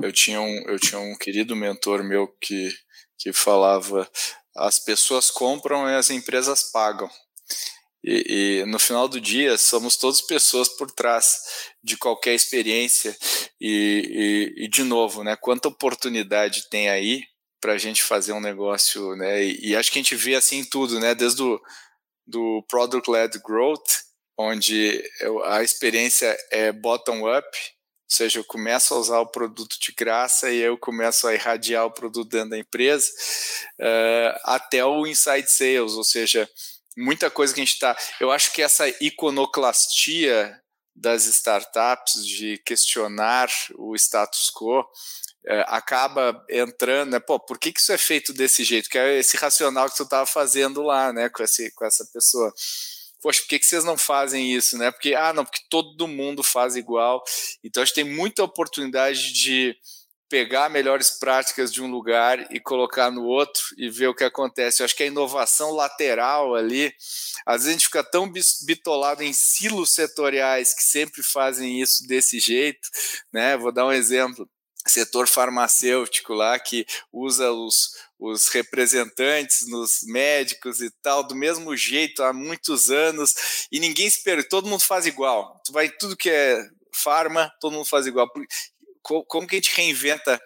Eu 0.02 0.12
tinha 0.12 0.42
um, 0.42 0.64
eu 0.68 0.80
tinha 0.80 1.00
um 1.00 1.16
querido 1.16 1.56
mentor 1.56 2.04
meu 2.04 2.28
que, 2.28 2.70
que 3.18 3.32
falava 3.32 4.10
as 4.56 4.80
pessoas 4.80 5.32
compram 5.32 5.88
e 5.90 5.96
as 5.96 6.10
empresas 6.10 6.64
pagam. 6.72 7.10
E, 8.04 8.62
e, 8.62 8.66
no 8.66 8.80
final 8.80 9.08
do 9.08 9.22
dia 9.22 9.58
somos 9.58 9.96
todas 9.96 10.22
pessoas 10.22 10.68
por 10.68 10.90
trás 10.90 11.72
de 11.84 11.96
qualquer 11.96 12.34
experiência 12.34 13.16
e, 13.60 14.56
e, 14.58 14.66
e 14.66 14.68
de 14.68 14.84
novo, 14.84 15.24
né? 15.24 15.36
Quanta 15.36 15.68
oportunidade 15.68 16.68
tem 16.70 16.90
aí 16.90 17.24
para 17.62 17.74
a 17.74 17.78
gente 17.78 18.02
fazer 18.02 18.34
um 18.34 18.42
negócio, 18.42 19.16
né? 19.16 19.46
E, 19.46 19.76
acho 19.76 19.92
que 19.92 20.00
a 20.00 20.02
gente 20.02 20.16
vê 20.16 20.34
assim 20.34 20.64
tudo, 20.64 21.00
né? 21.00 21.14
Desde 21.14 21.44
o 21.44 21.62
do 22.26 22.64
product 22.70 23.10
led 23.10 23.40
growth, 23.40 23.90
onde 24.38 25.04
a 25.46 25.62
experiência 25.64 26.38
é 26.52 26.72
bottom 26.72 27.28
up, 27.32 27.48
ou 27.48 28.16
seja, 28.18 28.40
eu 28.40 28.44
começo 28.44 28.94
a 28.94 28.98
usar 28.98 29.20
o 29.22 29.28
produto 29.28 29.78
de 29.80 29.94
graça 29.94 30.52
e 30.52 30.58
eu 30.58 30.78
começo 30.78 31.28
a 31.28 31.34
irradiar 31.34 31.86
o 31.86 31.92
produto 31.92 32.30
dentro 32.30 32.50
da 32.50 32.58
empresa, 32.58 33.10
uh, 33.80 34.40
até 34.44 34.84
o 34.84 35.08
inside 35.08 35.50
sales, 35.50 35.94
ou 35.94 36.04
seja, 36.04 36.50
muita 36.98 37.30
coisa 37.30 37.54
que 37.54 37.62
a 37.62 37.64
gente 37.64 37.74
está. 37.74 37.96
Eu 38.20 38.30
acho 38.30 38.52
que 38.52 38.62
essa 38.62 38.86
iconoclastia 39.02 40.60
das 40.94 41.26
startups 41.26 42.26
de 42.26 42.58
questionar 42.66 43.50
o 43.76 43.96
status 43.96 44.52
quo 44.52 44.86
é, 45.46 45.66
acaba 45.68 46.44
entrando, 46.50 47.12
né? 47.12 47.20
Pô, 47.20 47.40
por 47.40 47.58
que, 47.58 47.72
que 47.72 47.80
isso 47.80 47.92
é 47.92 47.98
feito 47.98 48.34
desse 48.34 48.64
jeito? 48.64 48.90
Que 48.90 48.98
é 48.98 49.20
esse 49.20 49.38
racional 49.38 49.90
que 49.90 49.98
tu 49.98 50.04
estava 50.04 50.26
fazendo 50.26 50.82
lá, 50.82 51.12
né, 51.12 51.30
com, 51.30 51.44
esse, 51.44 51.72
com 51.72 51.86
essa 51.86 52.06
pessoa 52.14 52.54
poxa, 53.22 53.42
por 53.42 53.50
que, 53.50 53.60
que 53.60 53.66
vocês 53.66 53.84
não 53.84 53.98
fazem 53.98 54.52
isso, 54.52 54.78
né? 54.78 54.92
Porque, 54.92 55.14
ah, 55.14 55.32
não, 55.32 55.46
porque 55.46 55.62
todo 55.70 56.08
mundo 56.08 56.44
faz 56.44 56.76
igual. 56.76 57.24
Então 57.64 57.84
a 57.84 57.86
gente 57.86 57.96
tem 57.96 58.04
muita 58.04 58.44
oportunidade 58.44 59.32
de 59.34 59.76
pegar 60.28 60.70
melhores 60.70 61.10
práticas 61.10 61.74
de 61.74 61.84
um 61.84 61.92
lugar 61.92 62.48
e 62.54 62.60
colocar 62.60 63.12
no 63.12 63.26
outro 63.26 63.62
e 63.78 63.90
ver 63.90 64.08
o 64.08 64.16
que 64.16 64.24
acontece. 64.24 64.82
Eu 64.82 64.86
acho 64.86 64.96
que 64.96 65.04
a 65.04 65.08
inovação 65.08 65.72
lateral 65.72 66.56
ali, 66.56 66.94
às 67.46 67.64
vezes 67.64 67.68
a 67.68 67.72
gente 67.74 67.86
fica 67.86 68.02
tão 68.02 68.32
bitolado 68.66 69.22
em 69.24 69.34
silos 69.34 69.94
setoriais 69.94 70.74
que 70.74 70.84
sempre 70.84 71.22
fazem 71.22 71.82
isso 71.82 72.08
desse 72.08 72.40
jeito, 72.40 72.88
né? 73.32 73.58
Vou 73.58 73.74
dar 73.74 73.86
um 73.86 73.92
exemplo 73.92 74.50
setor 74.88 75.28
farmacêutico 75.28 76.34
lá 76.34 76.58
que 76.60 76.86
usa 77.12 77.52
os, 77.52 77.96
os 78.20 78.48
representantes 78.48 79.68
nos 79.68 80.04
médicos 80.04 80.82
e 80.82 80.90
tal, 81.02 81.24
do 81.24 81.36
mesmo 81.36 81.76
jeito 81.76 82.24
há 82.24 82.34
muitos 82.34 82.90
anos, 82.90 83.68
e 83.72 83.80
ninguém 83.80 84.08
espera, 84.08 84.44
todo 84.44 84.68
mundo 84.68 84.82
faz 84.82 85.06
igual. 85.06 85.62
Tu 85.66 85.72
vai 85.72 85.90
tudo 85.90 86.18
que 86.18 86.30
é 86.30 86.64
farma, 86.94 87.52
todo 87.60 87.74
mundo 87.74 87.86
faz 87.86 88.08
igual. 88.08 88.30
Como 89.02 89.48
que 89.48 89.56
a 89.56 89.60
gente 89.60 89.76
reinventa 89.76 90.40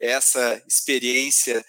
essa 0.00 0.62
experiência 0.66 1.64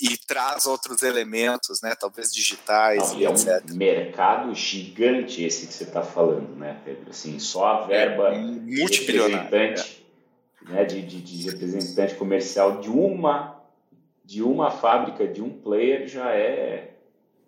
e 0.00 0.16
traz 0.16 0.66
outros 0.66 1.02
elementos, 1.02 1.80
né? 1.82 1.94
Talvez 1.94 2.32
digitais 2.32 3.12
Não, 3.12 3.20
e 3.20 3.26
é 3.26 3.30
etc. 3.30 3.64
um 3.70 3.76
mercado 3.76 4.54
gigante 4.54 5.44
esse 5.44 5.66
que 5.66 5.74
você 5.74 5.84
está 5.84 6.02
falando, 6.02 6.56
né, 6.56 6.80
Pedro? 6.84 7.10
Assim, 7.10 7.38
só 7.38 7.66
a 7.66 7.86
verba 7.86 8.34
é, 8.34 8.38
multibilionária 8.38 9.84
né, 10.68 10.84
de, 10.84 11.02
de, 11.02 11.20
de 11.20 11.50
representante 11.50 12.14
comercial 12.14 12.80
de 12.80 12.90
uma 12.90 13.54
de 14.24 14.42
uma 14.42 14.70
fábrica, 14.70 15.28
de 15.28 15.42
um 15.42 15.50
player, 15.50 16.08
já 16.08 16.32
é, 16.32 16.94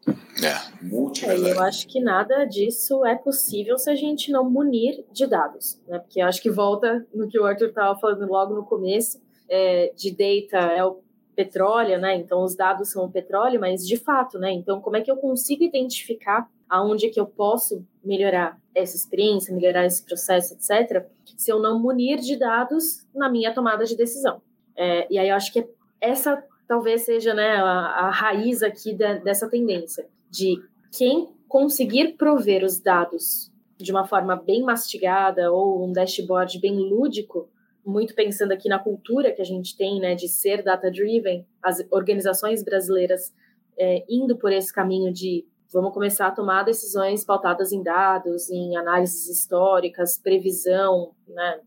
é. 0.07 0.85
multi 0.85 1.24
é, 1.24 1.35
Eu 1.35 1.61
acho 1.62 1.88
que 1.88 2.00
nada 2.00 2.44
disso 2.44 3.05
é 3.05 3.14
possível 3.14 3.79
se 3.79 3.90
a 3.90 3.94
gente 3.94 4.31
não 4.31 4.48
munir 4.48 5.05
de 5.11 5.26
dados, 5.26 5.81
né? 5.88 5.98
Porque 5.98 6.20
eu 6.20 6.26
acho 6.26 6.42
que 6.42 6.50
volta 6.50 7.07
no 7.14 7.29
que 7.29 7.38
o 7.38 7.44
Arthur 7.44 7.68
estava 7.68 7.98
falando 7.98 8.26
logo 8.26 8.55
no 8.55 8.64
começo, 8.64 9.20
é, 9.48 9.92
de 9.96 10.11
data 10.11 10.59
é 10.72 10.85
o 10.85 11.00
petróleo, 11.35 11.98
né? 11.98 12.16
Então 12.16 12.42
os 12.42 12.55
dados 12.55 12.90
são 12.90 13.07
o 13.07 13.11
petróleo, 13.11 13.59
mas 13.59 13.87
de 13.87 13.96
fato, 13.96 14.38
né? 14.38 14.52
Então 14.52 14.81
como 14.81 14.96
é 14.96 15.00
que 15.00 15.11
eu 15.11 15.16
consigo 15.16 15.64
identificar 15.64 16.48
aonde 16.68 17.09
que 17.09 17.20
eu 17.20 17.26
posso 17.26 17.85
melhorar 18.05 18.61
essa 18.76 18.94
experiência, 18.94 19.54
melhorar 19.54 19.86
esse 19.86 20.04
processo, 20.04 20.54
etc., 20.54 21.06
se 21.36 21.50
eu 21.50 21.60
não 21.60 21.80
munir 21.80 22.18
de 22.18 22.36
dados 22.36 23.06
na 23.14 23.28
minha 23.28 23.52
tomada 23.52 23.84
de 23.84 23.96
decisão. 23.96 24.40
É, 24.76 25.06
e 25.10 25.18
aí 25.18 25.30
eu 25.30 25.34
acho 25.34 25.52
que 25.52 25.66
essa 26.00 26.42
talvez 26.68 27.02
seja 27.02 27.32
né, 27.32 27.56
a, 27.56 28.06
a 28.06 28.10
raiz 28.10 28.62
aqui 28.62 28.92
dessa 28.94 29.48
tendência, 29.48 30.06
de 30.30 30.56
quem 30.96 31.28
conseguir 31.48 32.16
prover 32.16 32.64
os 32.64 32.80
dados 32.80 33.50
de 33.78 33.90
uma 33.92 34.06
forma 34.06 34.36
bem 34.36 34.62
mastigada 34.62 35.52
ou 35.52 35.86
um 35.86 35.92
dashboard 35.92 36.58
bem 36.60 36.76
lúdico, 36.76 37.48
muito 37.84 38.14
pensando 38.14 38.52
aqui 38.52 38.68
na 38.68 38.78
cultura 38.78 39.32
que 39.32 39.40
a 39.40 39.44
gente 39.44 39.76
tem, 39.76 40.00
né, 40.00 40.14
de 40.14 40.28
ser 40.28 40.62
data-driven, 40.62 41.46
as 41.62 41.86
organizações 41.90 42.64
brasileiras 42.64 43.32
é, 43.78 44.04
indo 44.08 44.36
por 44.36 44.52
esse 44.52 44.72
caminho 44.72 45.12
de 45.12 45.46
vamos 45.76 45.92
começar 45.92 46.28
a 46.28 46.30
tomar 46.30 46.62
decisões 46.62 47.22
pautadas 47.22 47.70
em 47.70 47.82
dados, 47.82 48.48
em 48.48 48.74
análises 48.78 49.28
históricas, 49.28 50.16
previsão, 50.16 51.14
né, 51.28 51.60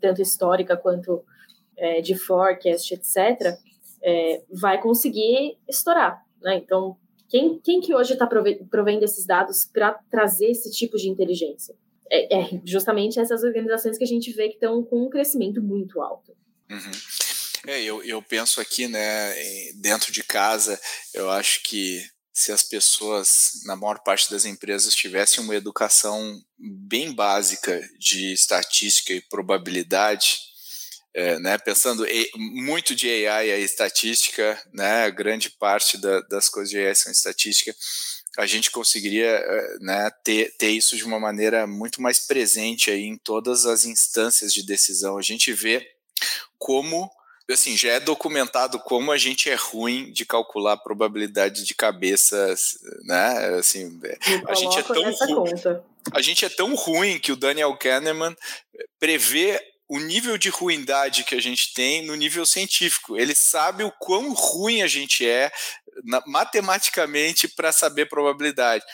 tanto 0.00 0.22
histórica 0.22 0.78
quanto 0.78 1.22
é, 1.76 2.00
de 2.00 2.14
forecast, 2.14 2.94
etc., 2.94 3.58
é, 4.02 4.42
vai 4.50 4.80
conseguir 4.80 5.58
estourar. 5.68 6.24
Né? 6.40 6.56
Então, 6.56 6.96
quem, 7.28 7.58
quem 7.58 7.82
que 7.82 7.94
hoje 7.94 8.14
está 8.14 8.26
provendo 8.26 9.04
esses 9.04 9.26
dados 9.26 9.66
para 9.66 9.92
trazer 10.10 10.52
esse 10.52 10.70
tipo 10.70 10.96
de 10.96 11.10
inteligência? 11.10 11.74
É, 12.10 12.38
é, 12.40 12.60
justamente 12.64 13.20
essas 13.20 13.44
organizações 13.44 13.98
que 13.98 14.04
a 14.04 14.06
gente 14.06 14.32
vê 14.32 14.48
que 14.48 14.54
estão 14.54 14.82
com 14.82 15.04
um 15.04 15.10
crescimento 15.10 15.62
muito 15.62 16.00
alto. 16.00 16.34
Uhum. 16.70 16.90
É, 17.66 17.82
eu, 17.82 18.02
eu 18.04 18.22
penso 18.22 18.58
aqui, 18.58 18.88
né, 18.88 19.34
dentro 19.74 20.10
de 20.10 20.24
casa, 20.24 20.80
eu 21.12 21.28
acho 21.30 21.62
que 21.62 22.02
se 22.40 22.52
as 22.52 22.62
pessoas, 22.62 23.60
na 23.64 23.76
maior 23.76 23.98
parte 24.02 24.30
das 24.30 24.46
empresas, 24.46 24.94
tivessem 24.94 25.44
uma 25.44 25.54
educação 25.54 26.42
bem 26.58 27.12
básica 27.12 27.86
de 27.98 28.32
estatística 28.32 29.12
e 29.12 29.20
probabilidade, 29.20 30.38
é, 31.12 31.38
né, 31.38 31.58
pensando 31.58 32.06
muito 32.34 32.94
de 32.94 33.26
AI 33.26 33.50
é 33.50 33.60
estatística, 33.60 34.58
né, 34.72 35.10
grande 35.10 35.50
parte 35.50 35.98
da, 35.98 36.20
das 36.22 36.48
coisas 36.48 36.70
de 36.70 36.78
AI 36.78 36.94
são 36.94 37.12
estatística, 37.12 37.74
a 38.38 38.46
gente 38.46 38.70
conseguiria 38.70 39.26
é, 39.26 39.78
né, 39.80 40.10
ter, 40.24 40.56
ter 40.56 40.70
isso 40.70 40.96
de 40.96 41.04
uma 41.04 41.20
maneira 41.20 41.66
muito 41.66 42.00
mais 42.00 42.20
presente 42.20 42.90
aí 42.90 43.02
em 43.02 43.18
todas 43.18 43.66
as 43.66 43.84
instâncias 43.84 44.54
de 44.54 44.64
decisão. 44.64 45.18
A 45.18 45.22
gente 45.22 45.52
vê 45.52 45.86
como 46.56 47.10
assim, 47.52 47.76
já 47.76 47.92
é 47.92 48.00
documentado 48.00 48.78
como 48.78 49.10
a 49.12 49.18
gente 49.18 49.48
é 49.50 49.54
ruim 49.54 50.12
de 50.12 50.24
calcular 50.24 50.74
a 50.74 50.76
probabilidade 50.76 51.64
de 51.64 51.74
cabeça, 51.74 52.54
né? 53.04 53.56
Assim, 53.58 54.00
a 54.46 54.54
gente 54.54 54.78
é 54.78 54.82
tão 54.82 55.02
ruim, 55.02 55.52
a 56.12 56.22
gente 56.22 56.44
é 56.44 56.48
tão 56.48 56.74
ruim 56.74 57.18
que 57.18 57.32
o 57.32 57.36
Daniel 57.36 57.76
Kahneman 57.76 58.36
prevê 58.98 59.60
o 59.88 59.98
nível 59.98 60.38
de 60.38 60.48
ruindade 60.48 61.24
que 61.24 61.34
a 61.34 61.42
gente 61.42 61.74
tem 61.74 62.06
no 62.06 62.14
nível 62.14 62.46
científico. 62.46 63.16
Ele 63.16 63.34
sabe 63.34 63.82
o 63.82 63.90
quão 63.90 64.32
ruim 64.32 64.82
a 64.82 64.86
gente 64.86 65.28
é 65.28 65.50
na, 66.04 66.22
matematicamente 66.26 67.48
para 67.48 67.72
saber 67.72 68.06
probabilidade. 68.06 68.84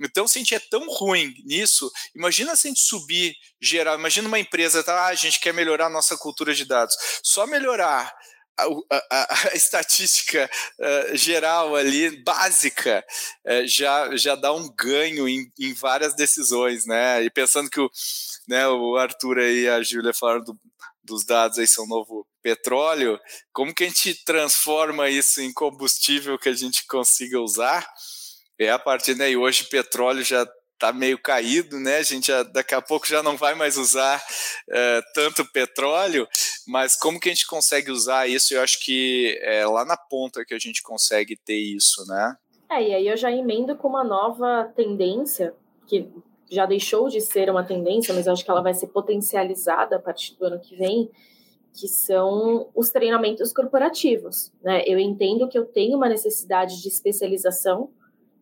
Então, 0.00 0.26
se 0.26 0.38
a 0.38 0.40
gente 0.40 0.54
é 0.54 0.60
tão 0.60 0.88
ruim 0.88 1.34
nisso, 1.44 1.90
imagina 2.14 2.56
se 2.56 2.66
a 2.66 2.70
gente 2.70 2.80
subir 2.80 3.34
geral, 3.60 3.98
imagina 3.98 4.28
uma 4.28 4.38
empresa, 4.38 4.82
tá, 4.82 5.06
ah, 5.06 5.06
a 5.06 5.14
gente 5.14 5.40
quer 5.40 5.54
melhorar 5.54 5.86
a 5.86 5.90
nossa 5.90 6.16
cultura 6.16 6.54
de 6.54 6.64
dados. 6.64 6.94
Só 7.22 7.46
melhorar 7.46 8.12
a, 8.58 8.64
a, 8.90 9.50
a, 9.50 9.50
estatística 9.54 10.48
uh, 10.78 11.16
geral 11.16 11.74
ali, 11.74 12.22
básica, 12.22 13.04
uh, 13.46 13.66
já, 13.66 14.16
já 14.16 14.34
dá 14.34 14.52
um 14.52 14.68
ganho 14.74 15.28
em, 15.28 15.50
em, 15.58 15.72
várias 15.74 16.14
decisões, 16.14 16.86
né? 16.86 17.22
E 17.22 17.30
pensando 17.30 17.70
que 17.70 17.80
o, 17.80 17.90
né, 18.48 18.66
o 18.68 18.96
Arthur 18.96 19.38
e 19.38 19.68
a 19.68 19.82
Júlia 19.82 20.12
falaram 20.14 20.44
do, 20.44 20.58
dos 21.02 21.24
dados 21.24 21.58
aí 21.58 21.66
são 21.66 21.86
novo 21.86 22.26
petróleo, 22.42 23.18
como 23.52 23.74
que 23.74 23.84
a 23.84 23.86
gente 23.86 24.24
transforma 24.24 25.08
isso 25.08 25.40
em 25.40 25.52
combustível 25.52 26.38
que 26.38 26.48
a 26.48 26.54
gente 26.54 26.86
consiga 26.86 27.40
usar? 27.40 27.86
É 28.58 28.70
a 28.70 28.78
partir 28.78 29.14
daí, 29.14 29.36
hoje 29.36 29.64
petróleo 29.64 30.22
já 30.22 30.46
tá 30.78 30.92
meio 30.92 31.18
caído, 31.18 31.78
né? 31.78 31.98
A 31.98 32.02
gente 32.02 32.28
já, 32.28 32.42
daqui 32.42 32.74
a 32.74 32.82
pouco 32.82 33.06
já 33.06 33.22
não 33.22 33.36
vai 33.36 33.54
mais 33.54 33.76
usar 33.76 34.18
uh, 34.18 35.02
tanto 35.14 35.50
petróleo, 35.50 36.28
mas 36.66 36.96
como 36.96 37.18
que 37.18 37.28
a 37.28 37.32
gente 37.32 37.46
consegue 37.46 37.90
usar 37.90 38.28
isso? 38.28 38.54
Eu 38.54 38.62
acho 38.62 38.84
que 38.84 39.38
é 39.42 39.66
lá 39.66 39.84
na 39.84 39.96
ponta 39.96 40.44
que 40.44 40.54
a 40.54 40.58
gente 40.58 40.82
consegue 40.82 41.36
ter 41.36 41.56
isso, 41.56 42.04
né? 42.06 42.36
É, 42.70 42.82
e 42.82 42.94
aí 42.94 43.08
eu 43.08 43.16
já 43.16 43.30
emendo 43.30 43.76
com 43.76 43.88
uma 43.88 44.04
nova 44.04 44.72
tendência, 44.74 45.54
que 45.86 46.08
já 46.50 46.66
deixou 46.66 47.08
de 47.08 47.20
ser 47.20 47.50
uma 47.50 47.64
tendência, 47.64 48.14
mas 48.14 48.28
acho 48.28 48.44
que 48.44 48.50
ela 48.50 48.62
vai 48.62 48.74
ser 48.74 48.88
potencializada 48.88 49.96
a 49.96 49.98
partir 49.98 50.34
do 50.36 50.44
ano 50.44 50.60
que 50.60 50.76
vem, 50.76 51.10
que 51.72 51.88
são 51.88 52.68
os 52.74 52.90
treinamentos 52.90 53.52
corporativos. 53.52 54.52
Né? 54.62 54.82
Eu 54.86 54.98
entendo 54.98 55.48
que 55.48 55.58
eu 55.58 55.64
tenho 55.64 55.96
uma 55.96 56.08
necessidade 56.08 56.80
de 56.80 56.88
especialização, 56.88 57.90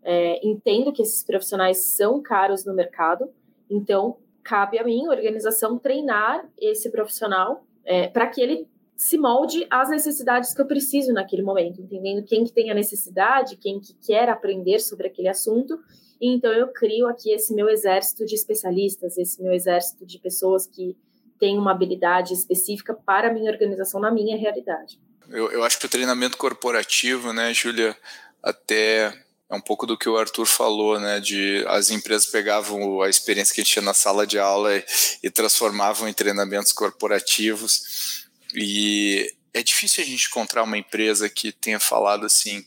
é, 0.03 0.47
entendo 0.47 0.93
que 0.93 1.03
esses 1.03 1.23
profissionais 1.23 1.79
são 1.79 2.21
caros 2.21 2.65
no 2.65 2.75
mercado, 2.75 3.29
então 3.71 4.17
cabe 4.43 4.79
a 4.79 4.85
mim, 4.85 5.07
organização, 5.09 5.79
treinar 5.79 6.45
esse 6.59 6.91
profissional 6.91 7.65
é, 7.85 8.09
para 8.09 8.27
que 8.27 8.41
ele 8.41 8.67
se 8.97 9.19
molde 9.19 9.67
às 9.71 9.91
necessidades 9.91 10.55
que 10.55 10.61
eu 10.61 10.67
preciso 10.67 11.13
naquele 11.13 11.43
momento, 11.43 11.81
entendendo 11.81 12.25
quem 12.25 12.45
que 12.45 12.53
tem 12.53 12.71
a 12.71 12.75
necessidade, 12.75 13.57
quem 13.57 13.81
que 13.81 13.95
quer 13.95 14.29
aprender 14.29 14.79
sobre 14.79 15.09
aquele 15.09 15.29
assunto. 15.29 15.79
E 16.21 16.29
então 16.29 16.53
eu 16.53 16.69
crio 16.69 17.09
aqui 17.09 17.33
esse 17.33 17.55
meu 17.55 17.69
exército 17.69 18.25
de 18.25 18.35
especialistas, 18.35 19.19
esse 19.19 19.43
meu 19.43 19.53
exército 19.53 20.07
de 20.07 20.19
pessoas 20.19 20.67
que 20.67 20.97
têm 21.39 21.59
uma 21.59 21.73
habilidade 21.73 22.33
específica 22.33 22.95
para 22.95 23.29
a 23.29 23.33
minha 23.33 23.51
organização 23.51 24.01
na 24.01 24.13
minha 24.13 24.37
realidade. 24.37 25.01
Eu, 25.29 25.51
eu 25.51 25.65
acho 25.65 25.81
que 25.81 25.87
o 25.87 25.89
treinamento 25.89 26.37
corporativo, 26.39 27.33
né, 27.33 27.53
Júlia, 27.53 27.97
até 28.41 29.13
é 29.53 29.55
um 29.55 29.61
pouco 29.61 29.87
do 29.87 29.99
que 29.99 30.09
o 30.09 30.17
Arthur 30.17 30.47
falou, 30.47 30.99
né? 30.99 31.21
De 31.21 31.63
as 31.69 31.91
empresas 31.91 32.27
pegavam 32.27 33.03
a 33.03 33.11
experiência 33.11 33.55
que 33.55 33.61
a 33.61 33.65
gente 33.65 33.75
tinha 33.75 33.85
na 33.85 33.93
sala 33.93 34.27
de 34.27 34.39
aula 34.39 34.75
e, 34.75 34.85
e 35.25 35.31
transformavam 35.31 36.09
em 36.09 36.13
treinamentos 36.15 36.73
corporativos. 36.73 38.25
E 38.55 39.31
é 39.53 39.63
difícil 39.63 40.03
a 40.03 40.07
gente 40.07 40.27
encontrar 40.27 40.63
uma 40.63 40.79
empresa 40.79 41.29
que 41.29 41.53
tenha 41.53 41.79
falado 41.79 42.25
assim: 42.25 42.65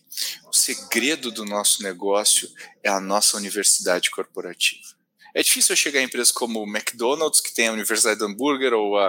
o 0.48 0.54
segredo 0.54 1.32
do 1.32 1.44
nosso 1.44 1.82
negócio 1.82 2.48
é 2.84 2.90
a 2.90 3.00
nossa 3.00 3.36
universidade 3.36 4.12
corporativa. 4.12 4.96
É 5.34 5.42
difícil 5.42 5.74
eu 5.74 5.78
chegar 5.78 6.02
em 6.02 6.06
empresas 6.06 6.32
como 6.32 6.62
o 6.62 6.70
McDonald's, 6.70 7.42
que 7.42 7.54
tem 7.54 7.68
a 7.68 7.74
Universidade 7.74 8.20
do 8.20 8.26
Hambúrguer, 8.26 8.74
ou 8.74 9.00
a, 9.00 9.08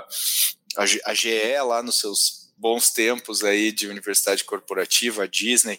a, 0.79 1.11
a 1.11 1.15
GE 1.15 1.61
lá 1.69 1.83
nos 1.83 2.01
seus 2.01 2.51
bons 2.57 2.89
tempos 2.89 3.45
aí 3.45 3.71
de 3.71 3.87
universidade 3.87 4.45
corporativa, 4.45 5.25
a 5.25 5.27
Disney, 5.27 5.79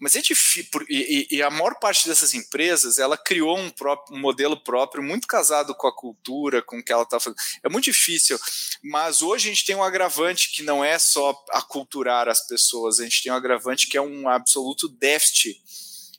mas 0.00 0.16
é 0.16 0.20
difícil, 0.20 0.68
e, 0.88 1.28
e, 1.30 1.42
a 1.42 1.50
maior 1.50 1.76
parte 1.78 2.08
dessas 2.08 2.34
empresas, 2.34 2.98
ela 2.98 3.16
criou 3.16 3.56
um, 3.56 3.70
próprio, 3.70 4.16
um 4.16 4.20
modelo 4.20 4.56
próprio, 4.56 5.02
muito 5.02 5.26
casado 5.26 5.74
com 5.74 5.86
a 5.86 5.94
cultura, 5.94 6.60
com 6.60 6.78
o 6.78 6.82
que 6.82 6.92
ela 6.92 7.04
está 7.04 7.20
fazendo. 7.20 7.38
É 7.62 7.68
muito 7.68 7.84
difícil, 7.84 8.38
mas 8.82 9.22
hoje 9.22 9.48
a 9.48 9.52
gente 9.52 9.64
tem 9.64 9.76
um 9.76 9.84
agravante 9.84 10.50
que 10.50 10.62
não 10.62 10.84
é 10.84 10.98
só 10.98 11.34
aculturar 11.50 12.28
as 12.28 12.44
pessoas, 12.46 12.98
a 12.98 13.04
gente 13.04 13.22
tem 13.22 13.30
um 13.30 13.36
agravante 13.36 13.86
que 13.86 13.96
é 13.96 14.02
um 14.02 14.28
absoluto 14.28 14.88
déficit 14.88 15.62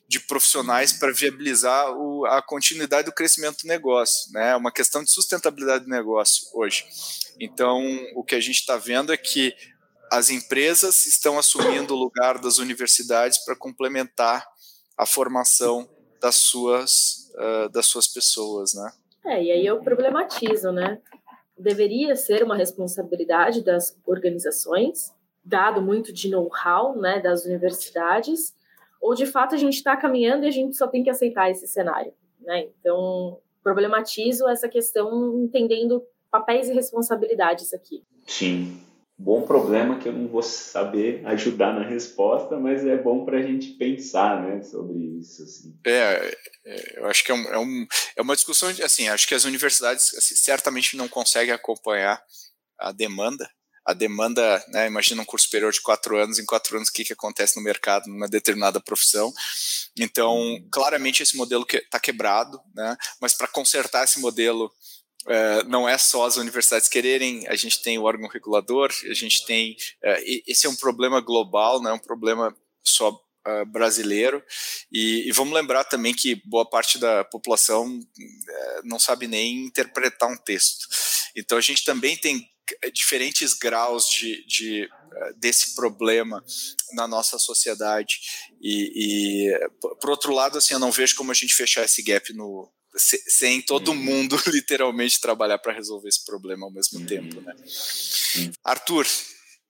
de 0.08 0.20
profissionais 0.20 0.92
para 0.92 1.12
viabilizar 1.12 1.90
o, 1.90 2.24
a 2.26 2.40
continuidade 2.40 3.06
do 3.06 3.12
crescimento 3.12 3.62
do 3.62 3.68
negócio, 3.68 4.32
né? 4.32 4.52
É 4.52 4.56
uma 4.56 4.70
questão 4.70 5.02
de 5.02 5.10
sustentabilidade 5.10 5.84
do 5.84 5.90
negócio 5.90 6.46
hoje. 6.54 6.86
Então, 7.40 7.84
o 8.14 8.22
que 8.22 8.34
a 8.34 8.40
gente 8.40 8.60
está 8.60 8.76
vendo 8.76 9.12
é 9.12 9.16
que 9.16 9.54
as 10.10 10.30
empresas 10.30 11.06
estão 11.06 11.38
assumindo 11.38 11.94
o 11.94 11.98
lugar 11.98 12.38
das 12.38 12.58
universidades 12.58 13.44
para 13.44 13.56
complementar 13.56 14.46
a 14.96 15.06
formação 15.06 15.88
das 16.20 16.36
suas, 16.36 17.30
uh, 17.34 17.68
das 17.70 17.86
suas 17.86 18.06
pessoas, 18.06 18.74
né? 18.74 18.92
É, 19.24 19.42
e 19.42 19.50
aí 19.50 19.66
eu 19.66 19.80
problematizo, 19.80 20.70
né? 20.72 21.00
Deveria 21.58 22.14
ser 22.14 22.42
uma 22.42 22.56
responsabilidade 22.56 23.64
das 23.64 23.98
organizações, 24.06 25.12
dado 25.44 25.80
muito 25.82 26.12
de 26.12 26.28
know-how 26.28 26.96
né, 26.96 27.20
das 27.20 27.44
universidades, 27.44 28.54
ou 29.00 29.14
de 29.14 29.26
fato 29.26 29.54
a 29.54 29.58
gente 29.58 29.74
está 29.74 29.96
caminhando 29.96 30.44
e 30.44 30.48
a 30.48 30.52
gente 30.52 30.76
só 30.76 30.86
tem 30.86 31.02
que 31.02 31.10
aceitar 31.10 31.50
esse 31.50 31.66
cenário, 31.66 32.12
né? 32.40 32.68
Então, 32.80 33.40
problematizo 33.62 34.48
essa 34.48 34.68
questão 34.68 35.38
entendendo 35.42 36.02
papéis 36.30 36.68
e 36.68 36.74
responsabilidades 36.74 37.72
aqui. 37.72 38.04
Sim, 38.26 38.80
bom 39.18 39.42
problema 39.42 39.98
que 39.98 40.08
eu 40.08 40.12
não 40.12 40.28
vou 40.28 40.42
saber 40.42 41.22
ajudar 41.26 41.72
na 41.72 41.88
resposta, 41.88 42.58
mas 42.58 42.84
é 42.84 42.96
bom 42.96 43.24
para 43.24 43.38
a 43.38 43.42
gente 43.42 43.72
pensar, 43.72 44.42
né, 44.42 44.62
sobre 44.62 44.98
isso. 45.18 45.42
Assim. 45.42 45.78
É, 45.86 46.36
é, 46.64 46.98
eu 46.98 47.06
acho 47.06 47.24
que 47.24 47.32
é, 47.32 47.34
um, 47.34 47.48
é, 47.48 47.58
um, 47.58 47.86
é, 48.16 48.22
uma 48.22 48.36
discussão, 48.36 48.68
assim, 48.84 49.08
acho 49.08 49.26
que 49.26 49.34
as 49.34 49.44
universidades 49.44 50.14
assim, 50.14 50.34
certamente 50.34 50.96
não 50.96 51.08
conseguem 51.08 51.54
acompanhar 51.54 52.22
a 52.78 52.92
demanda. 52.92 53.48
A 53.86 53.94
demanda, 53.94 54.64
né, 54.68 54.88
imagina 54.88 55.22
um 55.22 55.24
curso 55.24 55.44
superior 55.44 55.72
de 55.72 55.80
quatro 55.80 56.18
anos, 56.18 56.40
em 56.40 56.44
quatro 56.44 56.76
anos 56.76 56.88
o 56.88 56.92
que, 56.92 57.04
que 57.04 57.12
acontece 57.12 57.56
no 57.56 57.62
mercado 57.62 58.08
numa 58.08 58.28
determinada 58.28 58.80
profissão. 58.80 59.32
Então, 59.96 60.58
claramente 60.72 61.22
esse 61.22 61.36
modelo 61.36 61.64
está 61.70 62.00
que, 62.00 62.06
quebrado, 62.10 62.60
né, 62.74 62.96
mas 63.20 63.32
para 63.32 63.46
consertar 63.46 64.02
esse 64.02 64.18
modelo 64.18 64.72
Uh, 65.26 65.68
não 65.68 65.88
é 65.88 65.98
só 65.98 66.24
as 66.24 66.36
universidades 66.36 66.88
quererem, 66.88 67.48
a 67.48 67.56
gente 67.56 67.82
tem 67.82 67.98
o 67.98 68.04
órgão 68.04 68.28
regulador, 68.28 68.92
a 69.10 69.14
gente 69.14 69.44
tem. 69.44 69.72
Uh, 70.04 70.42
esse 70.46 70.66
é 70.66 70.70
um 70.70 70.76
problema 70.76 71.20
global, 71.20 71.82
não 71.82 71.90
é 71.90 71.94
um 71.94 71.98
problema 71.98 72.56
só 72.84 73.10
uh, 73.10 73.66
brasileiro. 73.66 74.40
E, 74.92 75.28
e, 75.28 75.32
vamos 75.32 75.52
lembrar 75.52 75.82
também 75.82 76.14
que 76.14 76.40
boa 76.44 76.64
parte 76.64 76.96
da 76.96 77.24
população 77.24 78.00
não 78.84 79.00
sabe 79.00 79.26
nem 79.26 79.64
interpretar 79.64 80.30
um 80.30 80.36
texto. 80.36 80.86
Então 81.34 81.58
a 81.58 81.60
gente 81.60 81.84
também 81.84 82.16
tem 82.16 82.48
diferentes 82.92 83.52
graus 83.52 84.08
de, 84.08 84.44
de 84.46 84.88
desse 85.38 85.74
problema 85.74 86.44
na 86.92 87.08
nossa 87.08 87.38
sociedade. 87.38 88.20
E, 88.60 88.92
e, 89.50 89.68
por 90.00 90.10
outro 90.10 90.32
lado, 90.32 90.58
assim, 90.58 90.74
eu 90.74 90.80
não 90.80 90.92
vejo 90.92 91.16
como 91.16 91.30
a 91.30 91.34
gente 91.34 91.54
fechar 91.54 91.84
esse 91.84 92.02
gap 92.02 92.32
no, 92.32 92.70
sem 92.96 93.60
todo 93.60 93.88
uhum. 93.88 93.96
mundo 93.96 94.36
literalmente 94.48 95.20
trabalhar 95.20 95.58
para 95.58 95.72
resolver 95.72 96.08
esse 96.08 96.24
problema 96.24 96.66
ao 96.66 96.72
mesmo 96.72 97.00
uhum. 97.00 97.06
tempo, 97.06 97.40
né? 97.40 97.54
Arthur, 98.64 99.06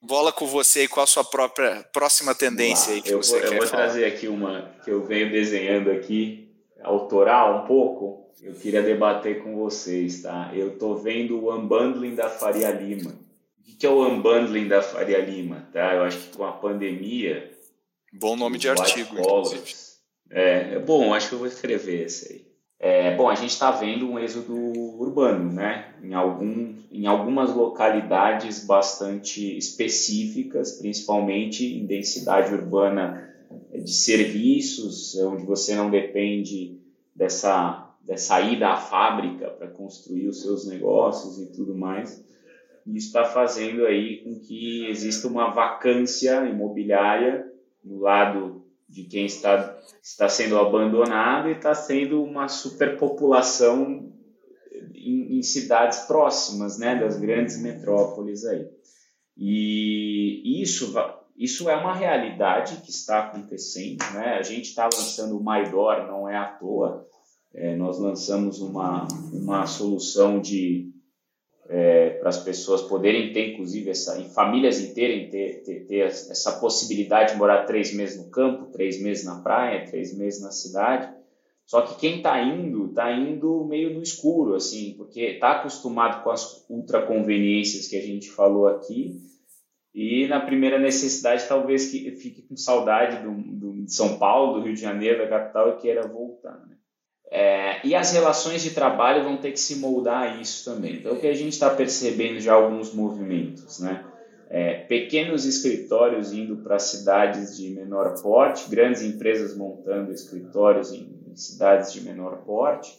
bola 0.00 0.32
com 0.32 0.46
você 0.46 0.84
e 0.84 0.88
qual 0.88 1.04
a 1.04 1.06
sua 1.06 1.24
própria 1.24 1.84
próxima 1.92 2.34
tendência 2.34 2.94
aí 2.94 3.02
que 3.02 3.10
eu 3.10 3.22
você 3.22 3.32
vou, 3.32 3.40
quer 3.40 3.54
Eu 3.54 3.58
vou 3.58 3.66
falar. 3.66 3.82
trazer 3.84 4.04
aqui 4.04 4.28
uma 4.28 4.76
que 4.84 4.90
eu 4.90 5.04
venho 5.04 5.30
desenhando 5.30 5.90
aqui, 5.90 6.48
autoral 6.82 7.64
um 7.64 7.66
pouco. 7.66 8.26
Eu 8.40 8.54
queria 8.54 8.82
debater 8.82 9.42
com 9.42 9.56
vocês, 9.56 10.22
tá? 10.22 10.52
Eu 10.54 10.74
estou 10.74 10.96
vendo 10.96 11.42
o 11.42 11.54
unbundling 11.54 12.14
da 12.14 12.28
Faria 12.28 12.70
Lima. 12.70 13.18
O 13.58 13.78
que 13.78 13.84
é 13.84 13.88
o 13.88 14.06
unbundling 14.06 14.68
da 14.68 14.82
Faria 14.82 15.18
Lima, 15.18 15.68
tá? 15.72 15.94
Eu 15.94 16.02
acho 16.02 16.18
que 16.18 16.36
com 16.36 16.44
a 16.44 16.52
pandemia... 16.52 17.50
Bom 18.12 18.36
nome 18.36 18.58
de 18.58 18.68
artigo, 18.68 19.18
inclusive. 19.18 19.74
É, 20.30 20.74
é 20.74 20.78
bom, 20.78 21.12
acho 21.12 21.28
que 21.28 21.34
eu 21.34 21.38
vou 21.38 21.48
escrever 21.48 22.06
esse 22.06 22.32
aí. 22.32 22.55
É, 22.78 23.16
bom, 23.16 23.28
a 23.28 23.34
gente 23.34 23.50
está 23.50 23.70
vendo 23.70 24.08
um 24.08 24.18
êxodo 24.18 24.54
urbano, 24.54 25.50
né? 25.50 25.94
Em, 26.02 26.12
algum, 26.12 26.74
em 26.92 27.06
algumas 27.06 27.54
localidades 27.54 28.66
bastante 28.66 29.56
específicas, 29.56 30.72
principalmente 30.72 31.64
em 31.64 31.86
densidade 31.86 32.54
urbana 32.54 33.34
de 33.72 33.92
serviços, 33.92 35.16
onde 35.16 35.44
você 35.44 35.74
não 35.74 35.90
depende 35.90 36.78
dessa, 37.14 37.94
dessa 38.02 38.40
ida 38.40 38.68
à 38.68 38.76
fábrica 38.76 39.48
para 39.50 39.68
construir 39.68 40.28
os 40.28 40.42
seus 40.42 40.66
negócios 40.66 41.38
e 41.38 41.46
tudo 41.52 41.74
mais. 41.74 42.22
Isso 42.86 43.06
está 43.06 43.24
fazendo 43.24 43.86
aí 43.86 44.18
com 44.18 44.38
que 44.38 44.86
exista 44.86 45.26
uma 45.26 45.50
vacância 45.50 46.46
imobiliária 46.46 47.50
no 47.82 48.00
lado 48.00 48.65
de 48.88 49.04
quem 49.04 49.26
está, 49.26 49.78
está 50.02 50.28
sendo 50.28 50.58
abandonado 50.58 51.48
e 51.48 51.52
está 51.52 51.74
sendo 51.74 52.22
uma 52.22 52.48
superpopulação 52.48 54.12
em, 54.94 55.38
em 55.38 55.42
cidades 55.42 56.00
próximas, 56.00 56.78
né, 56.78 56.98
das 56.98 57.18
grandes 57.18 57.60
metrópoles 57.60 58.44
aí. 58.44 58.68
E 59.36 60.62
isso, 60.62 60.94
isso 61.36 61.68
é 61.68 61.76
uma 61.76 61.94
realidade 61.94 62.76
que 62.78 62.90
está 62.90 63.24
acontecendo, 63.24 64.02
né? 64.14 64.36
A 64.38 64.42
gente 64.42 64.70
está 64.70 64.84
lançando 64.84 65.36
o 65.36 65.42
Maidor, 65.42 66.06
não 66.06 66.26
é 66.26 66.36
à 66.36 66.46
toa. 66.46 67.06
É, 67.54 67.76
nós 67.76 67.98
lançamos 67.98 68.60
uma, 68.60 69.06
uma 69.32 69.66
solução 69.66 70.40
de 70.40 70.90
é, 71.68 72.10
para 72.10 72.28
as 72.28 72.38
pessoas 72.38 72.82
poderem 72.82 73.32
ter, 73.32 73.52
inclusive, 73.52 73.90
essa, 73.90 74.18
em 74.20 74.28
famílias 74.28 74.80
inteiras, 74.80 75.30
ter, 75.30 75.62
ter, 75.64 75.86
ter, 75.86 75.98
essa 76.00 76.52
possibilidade 76.60 77.32
de 77.32 77.38
morar 77.38 77.64
três 77.64 77.92
meses 77.94 78.16
no 78.16 78.30
campo, 78.30 78.72
três 78.72 79.00
meses 79.00 79.24
na 79.24 79.40
praia, 79.40 79.86
três 79.86 80.16
meses 80.16 80.40
na 80.42 80.50
cidade. 80.50 81.14
Só 81.64 81.82
que 81.82 81.98
quem 81.98 82.18
está 82.18 82.40
indo, 82.40 82.86
está 82.86 83.12
indo 83.12 83.64
meio 83.64 83.92
no 83.92 84.02
escuro, 84.02 84.54
assim, 84.54 84.94
porque 84.96 85.20
está 85.20 85.52
acostumado 85.52 86.22
com 86.22 86.30
as 86.30 86.64
ultraconveniências 86.70 87.88
que 87.88 87.96
a 87.96 88.02
gente 88.02 88.30
falou 88.30 88.68
aqui, 88.68 89.20
e 89.92 90.28
na 90.28 90.40
primeira 90.40 90.78
necessidade 90.78 91.48
talvez 91.48 91.90
que 91.90 92.10
fique 92.12 92.42
com 92.42 92.56
saudade 92.56 93.24
do, 93.24 93.84
de 93.86 93.92
São 93.92 94.18
Paulo, 94.18 94.60
do 94.60 94.66
Rio 94.66 94.74
de 94.74 94.80
Janeiro, 94.80 95.18
da 95.18 95.28
capital, 95.28 95.70
e 95.70 95.80
queira 95.80 96.06
voltar. 96.06 96.58
Né? 96.68 96.75
É, 97.30 97.84
e 97.84 97.94
as 97.94 98.12
relações 98.12 98.62
de 98.62 98.70
trabalho 98.70 99.24
vão 99.24 99.36
ter 99.36 99.52
que 99.52 99.60
se 99.60 99.76
moldar 99.76 100.22
a 100.22 100.36
isso 100.40 100.70
também. 100.70 100.96
Então, 100.96 101.14
o 101.14 101.20
que 101.20 101.26
a 101.26 101.34
gente 101.34 101.52
está 101.52 101.70
percebendo 101.70 102.40
já 102.40 102.54
alguns 102.54 102.94
movimentos, 102.94 103.80
né? 103.80 104.04
É, 104.48 104.74
pequenos 104.74 105.44
escritórios 105.44 106.32
indo 106.32 106.58
para 106.58 106.78
cidades 106.78 107.56
de 107.56 107.68
menor 107.70 108.22
porte, 108.22 108.70
grandes 108.70 109.02
empresas 109.02 109.56
montando 109.56 110.12
escritórios 110.12 110.92
em, 110.92 111.10
em 111.28 111.34
cidades 111.34 111.92
de 111.92 112.00
menor 112.00 112.44
porte. 112.44 112.96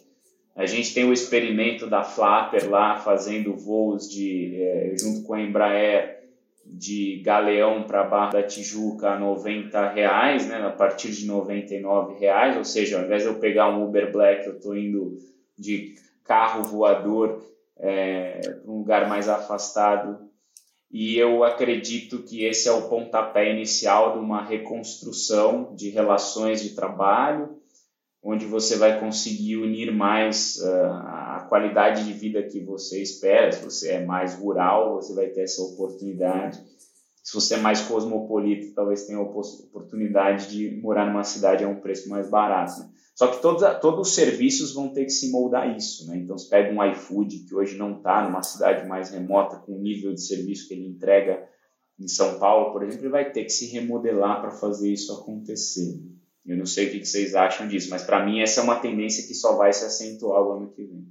A 0.54 0.66
gente 0.66 0.92
tem 0.92 1.08
o 1.08 1.12
experimento 1.12 1.86
da 1.86 2.02
Flapper 2.02 2.68
lá 2.68 2.96
fazendo 2.96 3.56
voos 3.56 4.10
de, 4.10 4.60
é, 4.60 4.94
junto 4.98 5.22
com 5.22 5.32
a 5.32 5.40
Embraer 5.40 6.17
de 6.70 7.20
Galeão 7.24 7.84
para 7.84 8.04
Barra 8.04 8.32
da 8.32 8.42
Tijuca 8.42 9.10
a 9.10 9.18
90 9.18 9.88
reais, 9.90 10.46
né, 10.46 10.56
a 10.66 10.70
partir 10.70 11.10
de 11.10 11.26
99 11.26 12.18
reais, 12.18 12.56
ou 12.56 12.64
seja, 12.64 12.98
ao 12.98 13.04
invés 13.04 13.22
de 13.22 13.28
eu 13.28 13.38
pegar 13.38 13.68
um 13.68 13.84
Uber 13.84 14.12
Black, 14.12 14.46
eu 14.46 14.56
estou 14.56 14.76
indo 14.76 15.18
de 15.58 15.96
carro 16.24 16.62
voador 16.62 17.42
é, 17.78 18.40
para 18.40 18.70
um 18.70 18.78
lugar 18.78 19.08
mais 19.08 19.28
afastado. 19.28 20.28
E 20.90 21.18
eu 21.18 21.44
acredito 21.44 22.22
que 22.22 22.44
esse 22.44 22.68
é 22.68 22.72
o 22.72 22.88
pontapé 22.88 23.52
inicial 23.52 24.12
de 24.12 24.18
uma 24.18 24.42
reconstrução 24.42 25.74
de 25.74 25.90
relações 25.90 26.62
de 26.62 26.74
trabalho, 26.74 27.58
onde 28.22 28.46
você 28.46 28.76
vai 28.76 28.98
conseguir 28.98 29.56
unir 29.56 29.92
mais 29.92 30.56
uh, 30.56 30.92
qualidade 31.48 32.04
de 32.04 32.12
vida 32.12 32.42
que 32.42 32.60
você 32.60 33.02
espera. 33.02 33.50
Se 33.52 33.64
você 33.64 33.92
é 33.92 34.04
mais 34.04 34.34
rural, 34.34 34.96
você 34.96 35.14
vai 35.14 35.28
ter 35.28 35.42
essa 35.42 35.62
oportunidade. 35.62 36.62
Se 37.22 37.34
você 37.34 37.54
é 37.54 37.58
mais 37.58 37.80
cosmopolita, 37.82 38.72
talvez 38.74 39.04
tenha 39.04 39.18
a 39.18 39.22
oportunidade 39.22 40.48
de 40.48 40.80
morar 40.80 41.06
numa 41.06 41.24
cidade 41.24 41.64
a 41.64 41.68
um 41.68 41.80
preço 41.80 42.08
mais 42.08 42.30
barato. 42.30 42.80
Né? 42.80 42.88
Só 43.14 43.26
que 43.26 43.42
todos, 43.42 43.62
todos 43.80 44.08
os 44.08 44.14
serviços 44.14 44.72
vão 44.72 44.90
ter 44.90 45.04
que 45.04 45.10
se 45.10 45.30
moldar 45.30 45.76
isso. 45.76 46.06
Né? 46.06 46.18
Então, 46.18 46.38
você 46.38 46.48
pega 46.48 46.72
um 46.72 46.82
iFood, 46.92 47.40
que 47.40 47.54
hoje 47.54 47.76
não 47.76 47.98
está 47.98 48.22
numa 48.22 48.42
cidade 48.42 48.88
mais 48.88 49.10
remota, 49.10 49.56
com 49.56 49.72
o 49.72 49.80
nível 49.80 50.14
de 50.14 50.22
serviço 50.22 50.68
que 50.68 50.74
ele 50.74 50.86
entrega 50.86 51.46
em 51.98 52.06
São 52.06 52.38
Paulo, 52.38 52.72
por 52.72 52.84
exemplo, 52.84 53.06
ele 53.06 53.12
vai 53.12 53.30
ter 53.30 53.44
que 53.44 53.50
se 53.50 53.66
remodelar 53.66 54.40
para 54.40 54.52
fazer 54.52 54.92
isso 54.92 55.12
acontecer. 55.12 56.00
Eu 56.46 56.56
não 56.56 56.64
sei 56.64 56.86
o 56.86 56.90
que 56.92 57.04
vocês 57.04 57.34
acham 57.34 57.66
disso, 57.66 57.90
mas 57.90 58.04
para 58.04 58.24
mim 58.24 58.40
essa 58.40 58.60
é 58.60 58.64
uma 58.64 58.78
tendência 58.78 59.26
que 59.26 59.34
só 59.34 59.56
vai 59.56 59.72
se 59.72 59.84
acentuar 59.84 60.40
o 60.42 60.52
ano 60.52 60.70
que 60.70 60.84
vem. 60.84 61.06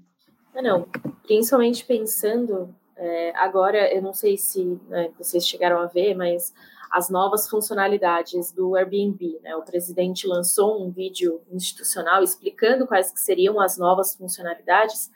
Ah, 0.58 0.62
não, 0.64 0.90
principalmente 1.22 1.86
pensando 1.86 2.74
é, 2.96 3.32
agora, 3.36 3.94
eu 3.94 4.02
não 4.02 4.12
sei 4.12 4.36
se 4.38 4.66
né, 4.88 5.12
vocês 5.16 5.48
chegaram 5.48 5.80
a 5.80 5.86
ver, 5.86 6.16
mas 6.16 6.52
as 6.90 7.12
novas 7.12 7.48
funcionalidades 7.48 8.52
do 8.52 8.76
Airbnb. 8.76 9.40
Né? 9.44 9.56
O 9.56 9.62
presidente 9.62 10.26
lançou 10.26 10.84
um 10.84 10.90
vídeo 10.90 11.42
institucional 11.52 12.24
explicando 12.24 12.88
quais 12.88 13.12
que 13.12 13.20
seriam 13.20 13.62
as 13.62 13.78
novas 13.78 14.16
funcionalidades, 14.16 15.12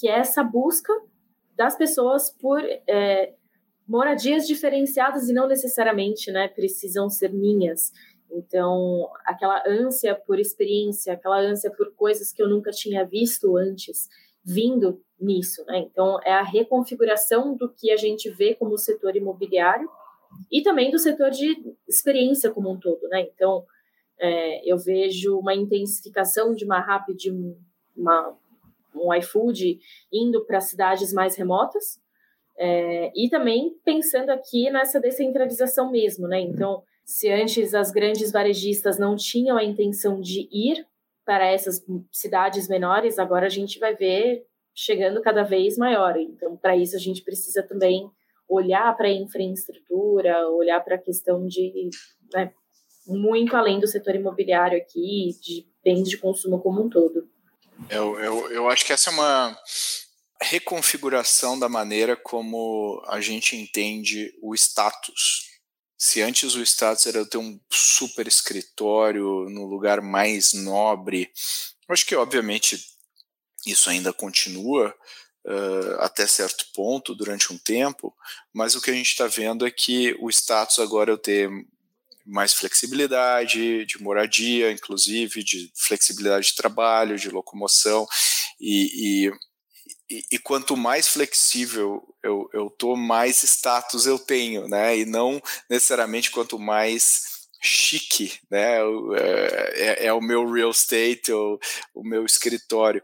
que 0.00 0.08
é 0.08 0.18
essa 0.18 0.42
busca 0.42 0.94
das 1.54 1.76
pessoas 1.76 2.30
por 2.30 2.62
é, 2.88 3.34
moradias 3.86 4.46
diferenciadas 4.46 5.28
e 5.28 5.34
não 5.34 5.46
necessariamente 5.46 6.32
né, 6.32 6.48
precisam 6.48 7.10
ser 7.10 7.34
minhas. 7.34 7.92
Então, 8.30 9.10
aquela 9.26 9.62
ânsia 9.66 10.14
por 10.14 10.38
experiência, 10.38 11.12
aquela 11.12 11.38
ânsia 11.38 11.70
por 11.70 11.94
coisas 11.94 12.32
que 12.32 12.42
eu 12.42 12.48
nunca 12.48 12.70
tinha 12.70 13.04
visto 13.04 13.58
antes, 13.58 14.08
vindo 14.46 15.02
nisso, 15.18 15.64
né? 15.66 15.78
Então, 15.78 16.20
é 16.24 16.32
a 16.32 16.42
reconfiguração 16.42 17.56
do 17.56 17.68
que 17.68 17.90
a 17.90 17.96
gente 17.96 18.30
vê 18.30 18.54
como 18.54 18.78
setor 18.78 19.16
imobiliário 19.16 19.88
e 20.52 20.62
também 20.62 20.90
do 20.90 20.98
setor 20.98 21.30
de 21.30 21.74
experiência 21.88 22.50
como 22.50 22.70
um 22.70 22.78
todo, 22.78 23.08
né? 23.08 23.22
Então, 23.22 23.64
é, 24.18 24.70
eu 24.70 24.78
vejo 24.78 25.36
uma 25.38 25.54
intensificação 25.54 26.54
de 26.54 26.64
uma 26.64 26.78
rápida, 26.78 27.18
de 27.18 27.30
uma, 27.96 28.38
um 28.94 29.12
iFood 29.14 29.80
indo 30.12 30.44
para 30.44 30.60
cidades 30.60 31.12
mais 31.12 31.36
remotas 31.36 32.00
é, 32.56 33.10
e 33.14 33.28
também 33.28 33.74
pensando 33.84 34.30
aqui 34.30 34.70
nessa 34.70 35.00
descentralização 35.00 35.90
mesmo, 35.90 36.28
né? 36.28 36.40
Então, 36.40 36.82
se 37.04 37.30
antes 37.30 37.74
as 37.74 37.90
grandes 37.90 38.30
varejistas 38.30 38.98
não 38.98 39.16
tinham 39.16 39.56
a 39.56 39.64
intenção 39.64 40.20
de 40.20 40.48
ir 40.52 40.86
para 41.26 41.44
essas 41.50 41.84
cidades 42.12 42.68
menores, 42.68 43.18
agora 43.18 43.46
a 43.46 43.50
gente 43.50 43.80
vai 43.80 43.94
ver 43.94 44.46
chegando 44.72 45.20
cada 45.20 45.42
vez 45.42 45.76
maior. 45.76 46.16
Então, 46.16 46.56
para 46.56 46.76
isso, 46.76 46.94
a 46.94 47.00
gente 47.00 47.22
precisa 47.22 47.62
também 47.64 48.08
olhar 48.48 48.96
para 48.96 49.08
a 49.08 49.12
infraestrutura, 49.12 50.48
olhar 50.50 50.80
para 50.84 50.94
a 50.94 51.02
questão 51.02 51.44
de 51.46 51.90
né, 52.32 52.52
muito 53.06 53.56
além 53.56 53.80
do 53.80 53.88
setor 53.88 54.14
imobiliário 54.14 54.78
aqui, 54.78 55.30
de 55.42 55.66
bens 55.84 56.08
de 56.08 56.16
consumo 56.16 56.60
como 56.60 56.84
um 56.84 56.88
todo. 56.88 57.28
Eu, 57.90 58.18
eu, 58.20 58.52
eu 58.52 58.68
acho 58.70 58.86
que 58.86 58.92
essa 58.92 59.10
é 59.10 59.12
uma 59.12 59.58
reconfiguração 60.40 61.58
da 61.58 61.68
maneira 61.68 62.14
como 62.14 63.02
a 63.08 63.20
gente 63.20 63.56
entende 63.56 64.32
o 64.40 64.54
status 64.54 65.55
se 65.98 66.20
antes 66.20 66.54
o 66.54 66.62
status 66.62 67.06
era 67.06 67.24
ter 67.24 67.38
um 67.38 67.58
super 67.70 68.26
escritório 68.26 69.48
no 69.48 69.66
lugar 69.66 70.00
mais 70.02 70.52
nobre, 70.52 71.30
acho 71.88 72.04
que 72.04 72.14
obviamente 72.14 72.84
isso 73.66 73.88
ainda 73.88 74.12
continua 74.12 74.94
uh, 75.46 76.00
até 76.00 76.26
certo 76.26 76.66
ponto 76.74 77.14
durante 77.14 77.52
um 77.52 77.58
tempo, 77.58 78.14
mas 78.52 78.74
o 78.74 78.80
que 78.80 78.90
a 78.90 78.94
gente 78.94 79.10
está 79.10 79.26
vendo 79.26 79.66
é 79.66 79.70
que 79.70 80.16
o 80.20 80.28
status 80.28 80.78
agora 80.78 81.14
é 81.14 81.16
ter 81.16 81.50
mais 82.26 82.52
flexibilidade 82.52 83.86
de 83.86 84.02
moradia, 84.02 84.72
inclusive 84.72 85.44
de 85.44 85.70
flexibilidade 85.76 86.48
de 86.48 86.56
trabalho, 86.56 87.16
de 87.16 87.30
locomoção 87.30 88.06
e, 88.60 89.26
e 89.26 89.32
e, 90.08 90.24
e, 90.32 90.38
quanto 90.38 90.76
mais 90.76 91.08
flexível 91.08 92.02
eu, 92.22 92.48
eu 92.52 92.70
tô, 92.70 92.94
mais 92.96 93.42
status 93.42 94.06
eu 94.06 94.18
tenho, 94.18 94.68
né? 94.68 94.96
E 94.98 95.04
não 95.04 95.42
necessariamente 95.68 96.30
quanto 96.30 96.58
mais 96.58 97.22
chique, 97.60 98.38
né? 98.50 98.78
É, 99.18 99.72
é, 99.74 100.06
é 100.06 100.12
o 100.12 100.20
meu 100.20 100.50
real 100.50 100.70
estate, 100.70 101.32
o, 101.32 101.58
o 101.94 102.04
meu 102.04 102.24
escritório. 102.24 103.02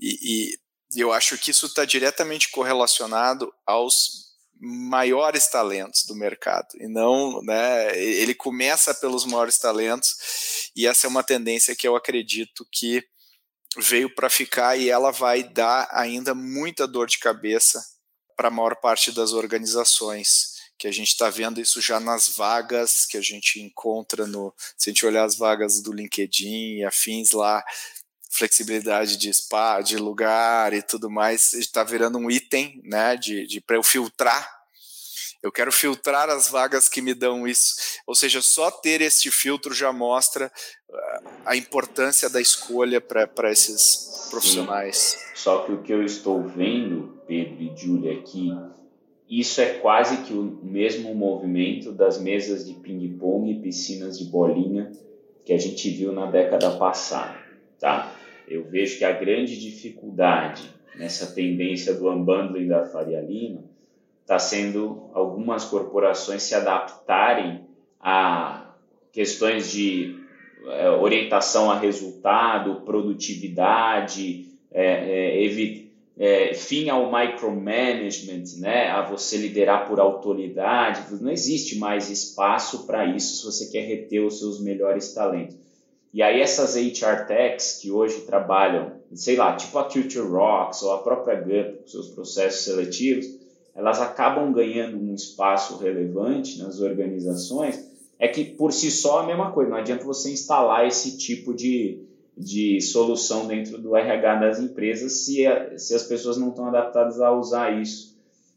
E, 0.00 0.58
e 0.94 1.00
eu 1.00 1.12
acho 1.12 1.38
que 1.38 1.50
isso 1.50 1.66
está 1.66 1.84
diretamente 1.84 2.50
correlacionado 2.50 3.52
aos 3.66 4.32
maiores 4.64 5.48
talentos 5.48 6.04
do 6.04 6.14
mercado 6.14 6.68
e 6.78 6.86
não, 6.86 7.42
né, 7.42 7.98
ele 7.98 8.32
começa 8.32 8.94
pelos 8.94 9.24
maiores 9.24 9.58
talentos 9.58 10.70
e 10.76 10.86
essa 10.86 11.08
é 11.08 11.10
uma 11.10 11.24
tendência 11.24 11.74
que 11.74 11.88
eu 11.88 11.96
acredito 11.96 12.64
que 12.70 13.04
veio 13.78 14.14
para 14.14 14.28
ficar 14.28 14.76
e 14.76 14.90
ela 14.90 15.10
vai 15.10 15.42
dar 15.42 15.88
ainda 15.92 16.34
muita 16.34 16.86
dor 16.86 17.06
de 17.06 17.18
cabeça 17.18 17.82
para 18.36 18.48
a 18.48 18.50
maior 18.50 18.76
parte 18.76 19.12
das 19.12 19.32
organizações 19.32 20.52
que 20.78 20.88
a 20.88 20.92
gente 20.92 21.08
está 21.08 21.30
vendo 21.30 21.60
isso 21.60 21.80
já 21.80 22.00
nas 22.00 22.28
vagas 22.28 23.06
que 23.06 23.16
a 23.16 23.20
gente 23.20 23.60
encontra 23.60 24.26
no 24.26 24.52
se 24.76 24.90
a 24.90 24.92
gente 24.92 25.06
olhar 25.06 25.24
as 25.24 25.36
vagas 25.36 25.80
do 25.80 25.92
LinkedIn 25.92 26.78
e 26.78 26.84
afins 26.84 27.30
lá 27.30 27.62
flexibilidade 28.30 29.16
de 29.16 29.32
spa, 29.32 29.80
de 29.80 29.96
lugar 29.96 30.72
e 30.72 30.82
tudo 30.82 31.08
mais 31.10 31.52
está 31.52 31.84
virando 31.84 32.18
um 32.18 32.30
item 32.30 32.80
né 32.84 33.16
de, 33.16 33.46
de 33.46 33.60
para 33.60 33.76
eu 33.76 33.82
filtrar 33.82 34.61
eu 35.42 35.50
quero 35.50 35.72
filtrar 35.72 36.30
as 36.30 36.48
vagas 36.48 36.88
que 36.88 37.02
me 37.02 37.14
dão 37.14 37.46
isso. 37.48 37.74
Ou 38.06 38.14
seja, 38.14 38.40
só 38.40 38.70
ter 38.70 39.00
este 39.00 39.30
filtro 39.30 39.74
já 39.74 39.92
mostra 39.92 40.50
ah, 40.92 41.22
a 41.46 41.56
importância 41.56 42.30
da 42.30 42.40
escolha 42.40 43.00
para 43.00 43.50
esses 43.50 44.28
profissionais. 44.30 44.96
Sim. 44.96 45.18
Só 45.34 45.58
que 45.64 45.72
o 45.72 45.82
que 45.82 45.92
eu 45.92 46.04
estou 46.04 46.42
vendo, 46.46 47.20
Pedro 47.26 47.60
e 47.60 47.76
Júlia, 47.76 48.12
aqui, 48.12 48.52
isso 49.28 49.60
é 49.60 49.74
quase 49.74 50.18
que 50.18 50.32
o 50.32 50.60
mesmo 50.62 51.12
movimento 51.14 51.90
das 51.90 52.20
mesas 52.20 52.64
de 52.64 52.74
ping-pong 52.74 53.50
e 53.50 53.60
piscinas 53.60 54.18
de 54.18 54.26
bolinha 54.26 54.92
que 55.44 55.52
a 55.52 55.58
gente 55.58 55.90
viu 55.90 56.12
na 56.12 56.30
década 56.30 56.70
passada, 56.76 57.36
tá? 57.80 58.14
Eu 58.46 58.64
vejo 58.64 58.98
que 58.98 59.04
a 59.04 59.10
grande 59.10 59.58
dificuldade 59.58 60.70
nessa 60.94 61.32
tendência 61.32 61.94
do 61.94 62.08
unbundling 62.08 62.68
da 62.68 62.84
Faria 62.84 63.20
Lima 63.20 63.71
está 64.22 64.38
sendo 64.38 65.10
algumas 65.12 65.64
corporações 65.64 66.42
se 66.42 66.54
adaptarem 66.54 67.66
a 68.00 68.74
questões 69.12 69.70
de 69.70 70.18
é, 70.66 70.90
orientação 70.90 71.70
a 71.70 71.78
resultado, 71.78 72.82
produtividade, 72.84 74.46
é, 74.70 75.44
é, 75.44 75.82
é, 76.18 76.54
fim 76.54 76.88
ao 76.88 77.10
micromanagement, 77.10 78.44
né, 78.58 78.88
a 78.88 79.02
você 79.02 79.36
liderar 79.36 79.88
por 79.88 79.98
autoridade. 79.98 81.02
Não 81.20 81.30
existe 81.30 81.78
mais 81.78 82.10
espaço 82.10 82.86
para 82.86 83.04
isso 83.06 83.36
se 83.36 83.44
você 83.44 83.72
quer 83.72 83.86
reter 83.86 84.20
os 84.24 84.38
seus 84.38 84.60
melhores 84.60 85.12
talentos. 85.12 85.56
E 86.12 86.22
aí 86.22 86.40
essas 86.40 86.76
HR 86.76 87.26
techs 87.26 87.78
que 87.80 87.90
hoje 87.90 88.20
trabalham, 88.20 88.92
sei 89.14 89.34
lá, 89.34 89.56
tipo 89.56 89.78
a 89.78 89.84
Culture 89.84 90.28
Rocks 90.28 90.82
ou 90.82 90.92
a 90.92 91.02
própria 91.02 91.36
GUP, 91.40 91.78
com 91.80 91.88
seus 91.88 92.08
processos 92.08 92.64
seletivos, 92.64 93.41
elas 93.74 94.00
acabam 94.00 94.52
ganhando 94.52 94.98
um 94.98 95.14
espaço 95.14 95.78
relevante 95.78 96.58
nas 96.58 96.80
organizações, 96.80 97.90
é 98.18 98.28
que 98.28 98.44
por 98.44 98.72
si 98.72 98.90
só 98.90 99.20
é 99.20 99.24
a 99.24 99.26
mesma 99.26 99.52
coisa, 99.52 99.70
não 99.70 99.78
adianta 99.78 100.04
você 100.04 100.30
instalar 100.30 100.86
esse 100.86 101.18
tipo 101.18 101.54
de, 101.54 102.04
de 102.36 102.80
solução 102.80 103.46
dentro 103.46 103.78
do 103.78 103.96
RH 103.96 104.34
das 104.36 104.60
empresas 104.60 105.24
se, 105.24 105.46
a, 105.46 105.76
se 105.78 105.94
as 105.94 106.04
pessoas 106.04 106.36
não 106.36 106.50
estão 106.50 106.66
adaptadas 106.66 107.20
a 107.20 107.32
usar 107.32 107.70
isso. 107.80 108.12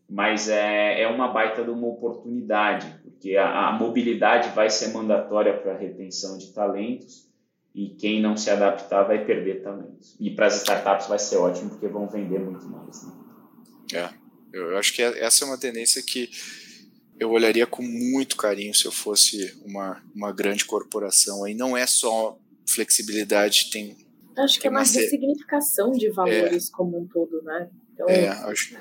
Mas 0.08 0.50
é, 0.50 1.02
é 1.02 1.08
uma 1.08 1.30
baita 1.30 1.64
de 1.64 1.72
uma 1.72 1.88
oportunidade, 1.88 2.86
porque 3.04 3.36
a, 3.38 3.70
a 3.70 3.74
mobilidade 3.74 4.50
vai 4.50 4.70
ser 4.70 4.94
mandatória 4.94 5.58
para 5.58 5.74
a 5.74 5.78
retenção 5.78 6.38
de 6.38 6.54
talentos 6.54 7.28
e 7.74 7.90
quem 7.90 8.22
não 8.22 8.38
se 8.38 8.52
adaptar 8.52 9.04
vai 9.04 9.26
perder 9.26 9.64
talentos. 9.64 10.16
E 10.20 10.30
para 10.30 10.46
as 10.46 10.58
startups 10.58 11.08
vai 11.08 11.18
ser 11.18 11.38
ótimo, 11.38 11.72
porque 11.72 11.88
vão 11.88 12.08
vender 12.08 12.40
muito 12.40 12.68
mais. 12.68 13.04
Né? 13.04 13.14
É, 13.96 14.25
eu 14.56 14.78
acho 14.78 14.94
que 14.94 15.02
é, 15.02 15.24
essa 15.24 15.44
é 15.44 15.48
uma 15.48 15.58
tendência 15.58 16.02
que 16.02 16.30
eu 17.20 17.32
olharia 17.32 17.66
com 17.66 17.82
muito 17.82 18.36
carinho 18.36 18.74
se 18.74 18.86
eu 18.86 18.92
fosse 18.92 19.58
uma, 19.66 20.02
uma 20.14 20.32
grande 20.32 20.66
corporação. 20.66 21.44
Aí 21.44 21.54
não 21.54 21.76
é 21.76 21.86
só 21.86 22.38
flexibilidade, 22.68 23.70
tem. 23.72 23.98
Acho 24.38 24.60
que 24.60 24.68
é 24.68 24.70
uma 24.70 24.80
ressignificação 24.80 25.92
de 25.92 26.10
valores 26.10 26.68
é, 26.68 26.72
como 26.72 27.00
um 27.00 27.08
todo, 27.08 27.42
né? 27.42 27.70
Então, 27.94 28.08
é, 28.10 28.28
acho. 28.28 28.78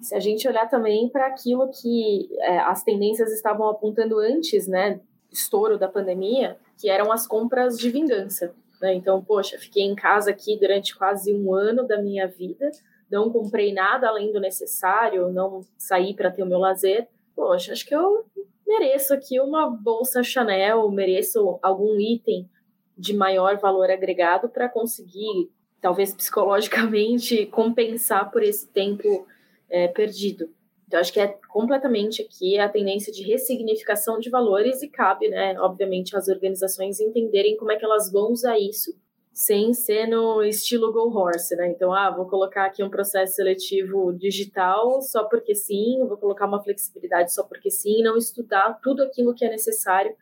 Se 0.00 0.14
a 0.14 0.20
gente 0.20 0.46
olhar 0.46 0.68
também 0.68 1.08
para 1.08 1.26
aquilo 1.26 1.68
que 1.70 2.28
é, 2.40 2.58
as 2.60 2.84
tendências 2.84 3.32
estavam 3.32 3.68
apontando 3.68 4.18
antes, 4.18 4.68
né, 4.68 5.00
estouro 5.32 5.78
da 5.78 5.88
pandemia, 5.88 6.58
que 6.78 6.88
eram 6.88 7.10
as 7.10 7.26
compras 7.26 7.78
de 7.78 7.90
vingança. 7.90 8.54
Né? 8.80 8.94
Então, 8.94 9.24
poxa, 9.24 9.58
fiquei 9.58 9.82
em 9.82 9.94
casa 9.94 10.30
aqui 10.30 10.58
durante 10.58 10.94
quase 10.96 11.32
um 11.32 11.52
ano 11.54 11.86
da 11.86 12.00
minha 12.00 12.28
vida, 12.28 12.70
não 13.14 13.30
comprei 13.30 13.72
nada 13.72 14.08
além 14.08 14.32
do 14.32 14.40
necessário, 14.40 15.30
não 15.30 15.60
saí 15.78 16.12
para 16.14 16.32
ter 16.32 16.42
o 16.42 16.46
meu 16.46 16.58
lazer. 16.58 17.06
Poxa, 17.36 17.72
acho 17.72 17.86
que 17.86 17.94
eu 17.94 18.24
mereço 18.66 19.14
aqui 19.14 19.40
uma 19.40 19.70
bolsa 19.70 20.22
Chanel, 20.24 20.90
mereço 20.90 21.60
algum 21.62 21.98
item 22.00 22.50
de 22.98 23.14
maior 23.14 23.56
valor 23.58 23.88
agregado 23.88 24.48
para 24.48 24.68
conseguir, 24.68 25.48
talvez 25.80 26.12
psicologicamente, 26.12 27.46
compensar 27.54 28.32
por 28.32 28.42
esse 28.42 28.66
tempo 28.66 29.26
é, 29.70 29.86
perdido. 29.86 30.50
Então, 30.88 30.98
acho 30.98 31.12
que 31.12 31.20
é 31.20 31.38
completamente 31.48 32.20
aqui 32.20 32.58
a 32.58 32.68
tendência 32.68 33.12
de 33.12 33.22
ressignificação 33.22 34.18
de 34.18 34.28
valores 34.28 34.82
e 34.82 34.88
cabe, 34.88 35.28
né, 35.28 35.58
obviamente, 35.60 36.16
às 36.16 36.28
organizações 36.28 37.00
entenderem 37.00 37.56
como 37.56 37.70
é 37.70 37.76
que 37.76 37.84
elas 37.84 38.10
vão 38.10 38.32
usar 38.32 38.58
isso 38.58 38.92
sem 39.34 39.74
ser 39.74 40.06
no 40.06 40.44
estilo 40.44 40.92
Go 40.92 41.10
Horse, 41.12 41.56
né? 41.56 41.68
Então, 41.68 41.92
ah, 41.92 42.08
vou 42.08 42.24
colocar 42.26 42.66
aqui 42.66 42.84
um 42.84 42.88
processo 42.88 43.34
seletivo 43.34 44.12
digital 44.12 45.02
só 45.02 45.24
porque 45.24 45.56
sim, 45.56 45.98
vou 46.06 46.16
colocar 46.16 46.46
uma 46.46 46.62
flexibilidade 46.62 47.34
só 47.34 47.42
porque 47.42 47.68
sim, 47.68 48.00
não 48.00 48.16
estudar 48.16 48.78
tudo 48.80 49.02
aquilo 49.02 49.34
que 49.34 49.44
é 49.44 49.50
necessário 49.50 50.14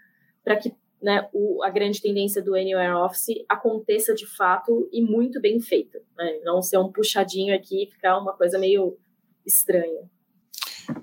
para 0.42 0.56
que 0.56 0.74
né, 1.02 1.28
o, 1.30 1.62
a 1.62 1.68
grande 1.68 2.00
tendência 2.00 2.40
do 2.40 2.54
Anywhere 2.54 2.94
Office 2.94 3.44
aconteça 3.46 4.14
de 4.14 4.24
fato 4.24 4.88
e 4.90 5.02
muito 5.02 5.42
bem 5.42 5.60
feito. 5.60 5.98
Né? 6.16 6.40
Não 6.42 6.62
ser 6.62 6.78
um 6.78 6.90
puxadinho 6.90 7.54
aqui 7.54 7.84
e 7.84 7.90
ficar 7.90 8.18
uma 8.18 8.32
coisa 8.32 8.58
meio 8.58 8.96
estranha. 9.44 10.10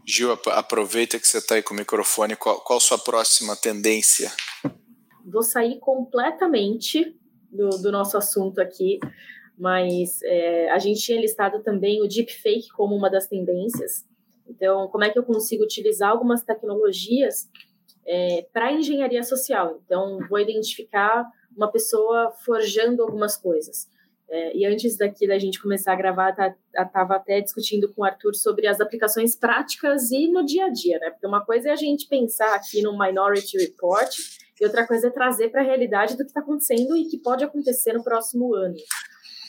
Gil, 0.03 0.32
aproveita 0.32 1.20
que 1.20 1.28
você 1.28 1.38
está 1.38 1.55
aí 1.55 1.62
com 1.62 1.76
o 1.76 1.78
microfone. 1.78 2.36
Qual, 2.36 2.60
qual 2.62 2.78
a 2.78 2.82
sua 2.82 2.97
próxima 2.97 3.55
tendência? 3.55 4.32
Vou 5.24 5.43
sair 5.43 5.78
completamente 5.80 7.19
do, 7.52 7.70
do 7.82 7.91
nosso 7.91 8.18
assunto 8.18 8.60
aqui, 8.60 9.00
mas 9.58 10.22
é, 10.24 10.70
a 10.72 10.80
gente 10.80 11.02
tinha 11.02 11.20
listado 11.20 11.62
também 11.62 12.02
o 12.02 12.08
deepfake 12.08 12.70
como 12.70 12.95
uma 12.95 13.10
das 13.10 13.28
tendências. 13.28 14.08
Então, 14.47 14.88
como 14.88 15.04
é 15.04 15.10
que 15.10 15.20
eu 15.20 15.24
consigo 15.24 15.64
utilizar 15.64 16.10
algumas 16.10 16.41
tecnologias 16.43 17.50
é, 18.10 18.47
para 18.52 18.74
engenharia 18.74 19.22
social. 19.22 19.80
Então, 19.86 20.20
vou 20.28 20.39
identificar 20.39 21.26
uma 21.56 21.72
pessoa 21.72 22.32
forjando 22.43 23.04
algumas 23.04 23.38
coisas. 23.38 23.88
É, 24.28 24.56
e 24.56 24.66
antes 24.66 24.97
daqui 24.97 25.28
da 25.28 25.38
gente 25.38 25.62
começar 25.62 25.93
a 25.93 25.95
gravar, 25.95 26.32
estava 26.32 27.08
tá, 27.08 27.16
até 27.16 27.41
discutindo 27.41 27.91
com 27.93 28.02
o 28.02 28.06
Arthur 28.06 28.34
sobre 28.36 28.68
as 28.68 28.82
aplicações 28.82 29.36
práticas 29.36 30.12
e 30.12 30.28
no 30.28 30.43
dia 30.43 30.66
a 30.66 30.70
dia, 30.70 31.00
né? 31.00 31.12
Porque 31.12 31.26
uma 31.26 31.43
coisa 31.43 31.70
é 31.70 31.72
a 31.72 31.76
gente 31.76 32.08
pensar 32.08 32.56
aqui 32.56 32.82
no 32.82 32.97
Minority 32.97 33.58
Report 33.58 34.10
e 34.60 34.66
outra 34.66 34.86
coisa 34.86 35.07
é 35.07 35.10
trazer 35.10 35.49
para 35.49 35.62
a 35.62 35.66
realidade 35.66 36.16
do 36.16 36.24
que 36.24 36.30
está 36.30 36.41
acontecendo 36.41 36.95
e 36.97 37.05
que 37.05 37.18
pode 37.18 37.43
acontecer 37.43 37.93
no 37.93 38.03
próximo 38.03 38.53
ano. 38.53 38.76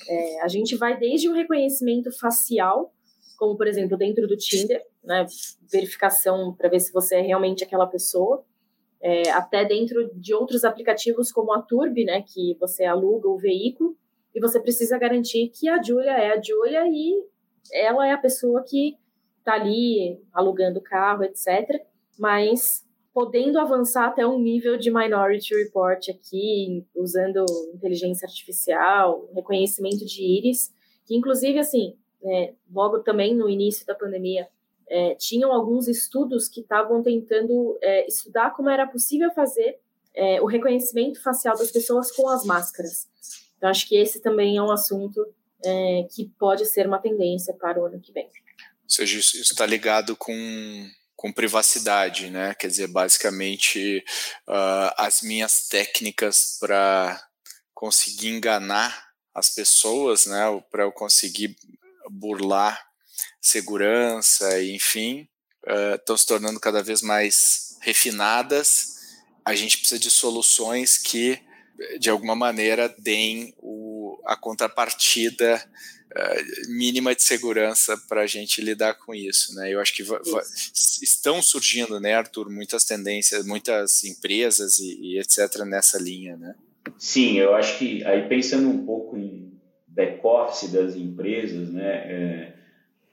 É, 0.09 0.43
a 0.43 0.49
gente 0.49 0.77
vai 0.77 0.99
desde 0.99 1.29
o 1.29 1.33
reconhecimento 1.33 2.11
facial, 2.19 2.93
como 3.37 3.57
por 3.57 3.67
exemplo 3.67 3.97
dentro 3.97 4.27
do 4.27 4.37
Tinder, 4.37 4.83
né, 5.03 5.27
verificação 5.71 6.55
para 6.55 6.69
ver 6.69 6.81
se 6.81 6.93
você 6.93 7.17
é 7.17 7.21
realmente 7.21 7.65
aquela 7.65 7.87
pessoa, 7.87 8.45
é, 9.03 9.31
até 9.31 9.65
dentro 9.65 10.11
de 10.15 10.35
outros 10.35 10.65
aplicativos 10.65 11.33
como 11.33 11.53
a 11.53 11.63
Turb, 11.63 12.05
né, 12.05 12.23
que 12.23 12.57
você 12.61 12.85
aluga 12.85 13.29
o 13.29 13.39
veículo 13.39 13.97
e 14.35 14.41
você 14.41 14.61
precisa 14.61 14.99
garantir 14.99 15.49
que 15.49 15.69
a 15.69 15.83
Julia 15.83 16.13
é 16.13 16.37
a 16.37 16.41
Julia 16.41 16.87
e 16.87 17.25
ela 17.73 18.07
é 18.07 18.13
a 18.13 18.19
pessoa 18.19 18.63
que 18.63 18.97
está 19.39 19.55
ali 19.55 20.21
alugando 20.33 20.79
o 20.79 20.83
carro, 20.83 21.25
etc. 21.25 21.83
Mas 22.19 22.87
podendo 23.13 23.59
avançar 23.59 24.07
até 24.07 24.27
um 24.27 24.39
nível 24.39 24.79
de 24.79 24.91
Minority 24.91 25.55
Report 25.55 26.09
aqui, 26.09 26.87
usando 26.95 27.45
inteligência 27.75 28.27
artificial, 28.27 29.29
reconhecimento 29.35 30.05
de 30.07 30.23
íris, 30.23 30.73
que 31.05 31.17
inclusive, 31.17 31.59
assim, 31.59 31.97
é, 32.23 32.55
logo 32.73 33.01
também 33.01 33.35
no 33.35 33.49
início 33.49 33.85
da 33.87 33.95
pandemia, 33.95 34.49
é, 34.89 35.15
tinham 35.15 35.53
alguns 35.53 35.89
estudos 35.89 36.49
que 36.49 36.61
estavam 36.61 37.03
tentando 37.03 37.79
é, 37.83 38.07
estudar 38.07 38.51
como 38.51 38.69
era 38.69 38.87
possível 38.87 39.31
fazer 39.33 39.79
é, 40.15 40.41
o 40.41 40.47
reconhecimento 40.47 41.23
facial 41.23 41.57
das 41.57 41.71
pessoas 41.71 42.11
com 42.11 42.29
as 42.29 42.45
máscaras. 42.45 43.09
Então, 43.57 43.71
acho 43.71 43.89
que 43.89 43.97
esse 43.97 44.21
também 44.21 44.57
é 44.57 44.63
um 44.63 44.71
assunto 44.71 45.25
é, 45.65 46.07
que 46.11 46.29
pode 46.39 46.67
ser 46.67 46.87
uma 46.87 46.99
tendência 46.99 47.55
para 47.55 47.81
o 47.81 47.87
ano 47.87 48.01
que 48.01 48.13
vem. 48.13 48.27
Ou 48.27 48.91
seja, 48.91 49.19
isso 49.19 49.37
está 49.41 49.65
ligado 49.65 50.17
com, 50.17 50.33
com 51.21 51.31
privacidade, 51.31 52.31
né? 52.31 52.55
Quer 52.55 52.69
dizer, 52.69 52.87
basicamente, 52.87 54.03
uh, 54.49 54.91
as 54.97 55.21
minhas 55.21 55.69
técnicas 55.69 56.57
para 56.59 57.23
conseguir 57.75 58.29
enganar 58.29 59.11
as 59.35 59.51
pessoas, 59.51 60.25
né? 60.25 60.45
Para 60.71 60.85
eu 60.85 60.91
conseguir 60.91 61.55
burlar 62.09 62.83
segurança, 63.39 64.63
enfim, 64.63 65.29
estão 65.95 66.15
uh, 66.15 66.19
se 66.19 66.25
tornando 66.25 66.59
cada 66.59 66.83
vez 66.83 67.03
mais 67.03 67.77
refinadas. 67.83 68.95
A 69.45 69.55
gente 69.55 69.77
precisa 69.77 70.01
de 70.01 70.11
soluções 70.11 70.97
que, 70.97 71.39
de 71.99 72.09
alguma 72.09 72.35
maneira, 72.35 72.95
deem 72.97 73.55
o, 73.59 74.19
a 74.25 74.37
contrapartida 74.37 75.63
uh, 76.17 76.71
mínima 76.71 77.15
de 77.15 77.23
segurança 77.23 77.97
para 78.09 78.23
a 78.23 78.27
gente 78.27 78.61
lidar 78.61 78.95
com 78.95 79.15
isso. 79.15 79.55
Né? 79.55 79.73
Eu 79.73 79.81
acho 79.81 79.95
que 79.95 80.05
estão 80.75 81.43
surgindo, 81.43 82.01
né, 82.01 82.15
Arthur, 82.15 82.51
muitas 82.51 82.85
tendências, 82.85 83.47
muitas 83.47 84.05
empresas 84.05 84.79
e, 84.79 84.99
e 85.01 85.19
etc. 85.19 85.65
nessa 85.65 85.99
linha. 85.99 86.37
Né? 86.37 86.55
Sim, 86.99 87.39
eu 87.39 87.55
acho 87.55 87.79
que 87.79 88.05
aí 88.05 88.29
pensando 88.29 88.69
um 88.69 88.85
pouco 88.85 89.17
em 89.17 89.51
back-office 89.87 90.71
das 90.71 90.95
empresas, 90.97 91.71
né, 91.71 91.85
é, 91.85 92.53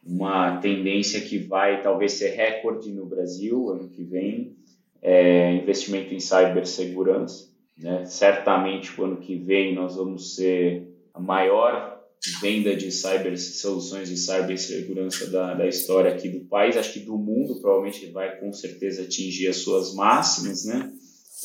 uma 0.03 0.57
tendência 0.57 1.19
que 1.21 1.37
vai 1.37 1.81
talvez 1.81 2.13
ser 2.13 2.29
recorde 2.29 2.89
no 2.91 3.05
Brasil 3.05 3.69
ano 3.69 3.89
que 3.89 4.03
vem, 4.03 4.55
é 5.01 5.53
investimento 5.53 6.13
em 6.13 6.19
cibersegurança. 6.19 7.49
Né? 7.77 8.05
Certamente, 8.05 8.99
o 8.99 9.05
ano 9.05 9.17
que 9.17 9.35
vem, 9.35 9.75
nós 9.75 9.95
vamos 9.95 10.35
ser 10.35 10.87
a 11.13 11.19
maior 11.19 11.96
venda 12.41 12.75
de 12.75 12.91
cyber, 12.91 13.37
soluções 13.39 14.09
de 14.09 14.17
cibersegurança 14.17 15.27
da, 15.29 15.53
da 15.53 15.67
história 15.67 16.13
aqui 16.13 16.29
do 16.29 16.45
país, 16.45 16.75
acho 16.75 16.93
que 16.93 16.99
do 16.99 17.17
mundo, 17.17 17.59
provavelmente 17.59 18.07
vai 18.11 18.39
com 18.39 18.51
certeza 18.51 19.03
atingir 19.03 19.47
as 19.47 19.57
suas 19.57 19.93
máximas, 19.93 20.65
né? 20.65 20.91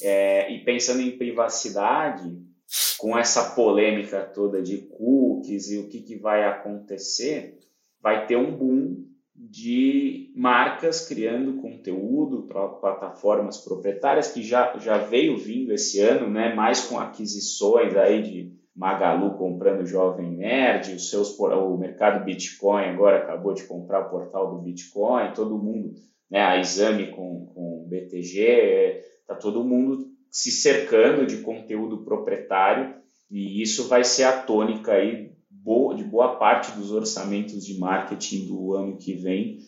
É, 0.01 0.53
e 0.53 0.65
pensando 0.65 1.03
em 1.03 1.17
privacidade, 1.17 2.37
com 2.99 3.17
essa 3.19 3.51
polêmica 3.51 4.23
toda 4.23 4.63
de 4.63 4.79
cookies 4.79 5.71
e 5.71 5.79
o 5.79 5.89
que, 5.89 6.01
que 6.01 6.17
vai 6.17 6.45
acontecer, 6.45 7.59
vai 8.01 8.27
ter 8.27 8.37
um 8.37 8.57
boom 8.57 9.05
de 9.35 10.33
marcas 10.35 11.07
criando 11.07 11.61
conteúdo 11.61 12.43
para 12.45 12.69
plataformas 12.69 13.59
proprietárias 13.59 14.31
que 14.31 14.43
já, 14.43 14.77
já 14.79 14.99
veio 14.99 15.37
vindo 15.37 15.73
esse 15.73 16.01
ano, 16.01 16.31
né, 16.31 16.55
mais 16.55 16.83
com 16.83 16.99
aquisições 16.99 17.95
aí 17.97 18.23
de 18.23 18.62
Magalu 18.75 19.37
comprando 19.37 19.87
Jovem 19.87 20.31
Nerd, 20.31 20.95
os 20.95 21.11
seus, 21.11 21.39
o 21.39 21.77
mercado 21.77 22.25
Bitcoin 22.25 22.85
agora 22.85 23.19
acabou 23.19 23.53
de 23.53 23.65
comprar 23.65 24.07
o 24.07 24.11
portal 24.11 24.55
do 24.55 24.63
Bitcoin, 24.63 25.33
todo 25.35 25.59
mundo, 25.59 25.95
né, 26.31 26.41
a 26.41 26.59
Exame 26.59 27.11
com, 27.11 27.47
com 27.47 27.83
o 27.83 27.87
BTG, 27.87 29.03
está 29.21 29.35
todo 29.35 29.65
mundo 29.65 30.07
se 30.31 30.51
cercando 30.51 31.27
de 31.27 31.39
conteúdo 31.39 31.99
proprietário 31.99 32.95
e 33.31 33.61
isso 33.61 33.89
vai 33.89 34.05
ser 34.05 34.25
a 34.25 34.43
tônica 34.43 34.93
aí 34.93 35.33
de 35.97 36.05
boa 36.05 36.37
parte 36.37 36.73
dos 36.73 36.91
orçamentos 36.91 37.65
de 37.65 37.79
marketing 37.79 38.47
do 38.47 38.75
ano 38.75 38.97
que 38.97 39.15
vem. 39.15 39.59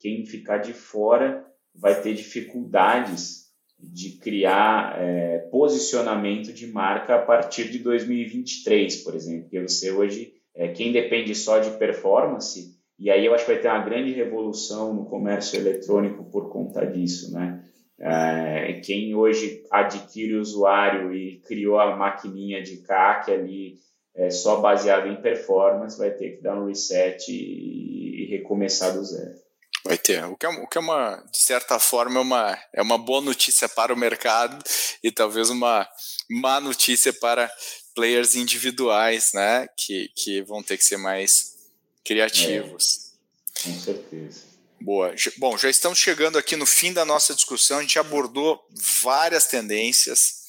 Quem 0.00 0.26
ficar 0.26 0.58
de 0.58 0.72
fora 0.72 1.46
vai 1.74 2.00
ter 2.00 2.14
dificuldades 2.14 3.43
de 3.78 4.18
criar 4.18 5.00
é, 5.00 5.38
posicionamento 5.50 6.52
de 6.52 6.66
marca 6.66 7.16
a 7.16 7.22
partir 7.22 7.70
de 7.70 7.78
2023, 7.78 8.96
por 9.02 9.14
exemplo. 9.14 9.42
Porque 9.42 9.60
você 9.60 9.90
hoje, 9.90 10.32
é, 10.54 10.68
quem 10.68 10.92
depende 10.92 11.34
só 11.34 11.58
de 11.58 11.70
performance, 11.78 12.74
e 12.98 13.10
aí 13.10 13.26
eu 13.26 13.34
acho 13.34 13.44
que 13.44 13.52
vai 13.52 13.60
ter 13.60 13.68
uma 13.68 13.84
grande 13.84 14.12
revolução 14.12 14.94
no 14.94 15.04
comércio 15.06 15.58
eletrônico 15.58 16.24
por 16.30 16.50
conta 16.50 16.86
disso, 16.86 17.32
né? 17.32 17.64
É, 17.98 18.80
quem 18.84 19.14
hoje 19.14 19.64
adquire 19.70 20.34
o 20.34 20.40
usuário 20.40 21.14
e 21.14 21.40
criou 21.40 21.78
a 21.78 21.96
maquininha 21.96 22.60
de 22.60 22.78
CAC 22.78 23.30
ali 23.30 23.74
é, 24.16 24.30
só 24.30 24.60
baseado 24.60 25.08
em 25.08 25.20
performance 25.20 25.98
vai 25.98 26.10
ter 26.10 26.36
que 26.36 26.42
dar 26.42 26.60
um 26.60 26.66
reset 26.66 27.30
e, 27.30 28.22
e 28.22 28.26
recomeçar 28.26 28.94
do 28.94 29.04
zero. 29.04 29.43
Vai 29.84 29.98
ter. 29.98 30.24
O 30.24 30.36
que, 30.36 30.46
é, 30.46 30.48
o 30.48 30.66
que 30.66 30.78
é 30.78 30.80
uma, 30.80 31.22
de 31.30 31.38
certa 31.38 31.78
forma, 31.78 32.18
é 32.18 32.22
uma, 32.22 32.58
é 32.72 32.82
uma 32.82 32.96
boa 32.96 33.20
notícia 33.20 33.68
para 33.68 33.92
o 33.92 33.96
mercado 33.96 34.62
e 35.02 35.12
talvez 35.12 35.50
uma 35.50 35.86
má 36.30 36.58
notícia 36.58 37.12
para 37.12 37.52
players 37.94 38.34
individuais, 38.34 39.32
né? 39.34 39.68
Que, 39.76 40.10
que 40.16 40.42
vão 40.42 40.62
ter 40.62 40.78
que 40.78 40.84
ser 40.84 40.96
mais 40.96 41.54
criativos. 42.02 43.12
É, 43.56 43.62
com 43.62 43.80
certeza. 43.80 44.54
Boa. 44.80 45.14
Bom, 45.38 45.56
já 45.56 45.68
estamos 45.68 45.98
chegando 45.98 46.38
aqui 46.38 46.56
no 46.56 46.66
fim 46.66 46.92
da 46.92 47.04
nossa 47.04 47.34
discussão. 47.34 47.78
A 47.78 47.82
gente 47.82 47.98
abordou 47.98 48.66
várias 49.02 49.46
tendências 49.46 50.43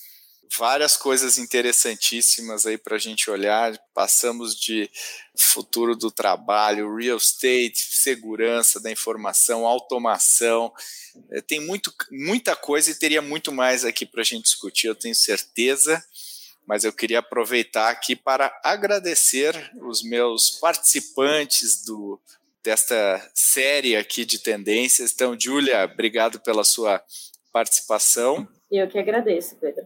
várias 0.57 0.95
coisas 0.97 1.37
interessantíssimas 1.37 2.65
aí 2.65 2.77
para 2.77 2.95
a 2.95 2.99
gente 2.99 3.29
olhar. 3.29 3.77
Passamos 3.93 4.55
de 4.55 4.89
futuro 5.37 5.95
do 5.95 6.11
trabalho, 6.11 6.95
real 6.95 7.17
estate, 7.17 7.77
segurança 7.77 8.79
da 8.79 8.91
informação, 8.91 9.65
automação. 9.65 10.71
É, 11.31 11.41
tem 11.41 11.59
muito, 11.59 11.93
muita 12.11 12.55
coisa 12.55 12.91
e 12.91 12.95
teria 12.95 13.21
muito 13.21 13.51
mais 13.51 13.85
aqui 13.85 14.05
para 14.05 14.21
a 14.21 14.25
gente 14.25 14.43
discutir, 14.43 14.87
eu 14.87 14.95
tenho 14.95 15.15
certeza. 15.15 16.03
Mas 16.67 16.83
eu 16.83 16.91
queria 16.91 17.19
aproveitar 17.19 17.89
aqui 17.89 18.15
para 18.15 18.51
agradecer 18.63 19.71
os 19.81 20.01
meus 20.01 20.49
participantes 20.49 21.83
do, 21.83 22.19
desta 22.63 23.31
série 23.35 23.95
aqui 23.95 24.25
de 24.25 24.39
tendências. 24.39 25.11
Então, 25.11 25.39
Júlia, 25.39 25.85
obrigado 25.85 26.39
pela 26.39 26.63
sua 26.63 27.03
participação. 27.53 28.47
Eu 28.72 28.88
que 28.88 28.97
agradeço, 28.97 29.57
Pedro. 29.59 29.86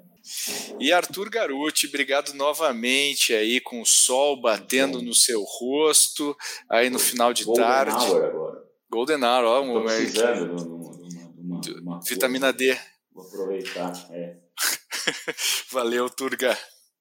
E 0.80 0.92
Arthur 0.92 1.30
Garuti, 1.30 1.88
obrigado 1.88 2.34
novamente 2.34 3.34
aí 3.34 3.60
com 3.60 3.82
o 3.82 3.86
sol 3.86 4.40
batendo 4.40 5.02
no 5.02 5.14
seu 5.14 5.44
rosto 5.44 6.36
aí 6.70 6.90
no 6.90 7.00
final 7.00 7.34
de 7.34 7.44
Golden 7.44 7.64
tarde. 7.64 8.06
Hour 8.06 8.26
agora. 8.26 8.64
Golden 8.90 9.24
Hour, 9.24 9.44
ó, 9.46 9.62
de 9.62 9.70
uma, 9.70 10.82
uma, 11.38 11.62
uma, 11.82 12.00
vitamina 12.02 12.54
D. 12.54 12.78
Vou 13.14 13.26
aproveitar, 13.26 13.94
é. 14.12 14.38
valeu, 15.72 16.10
Turga. 16.10 16.58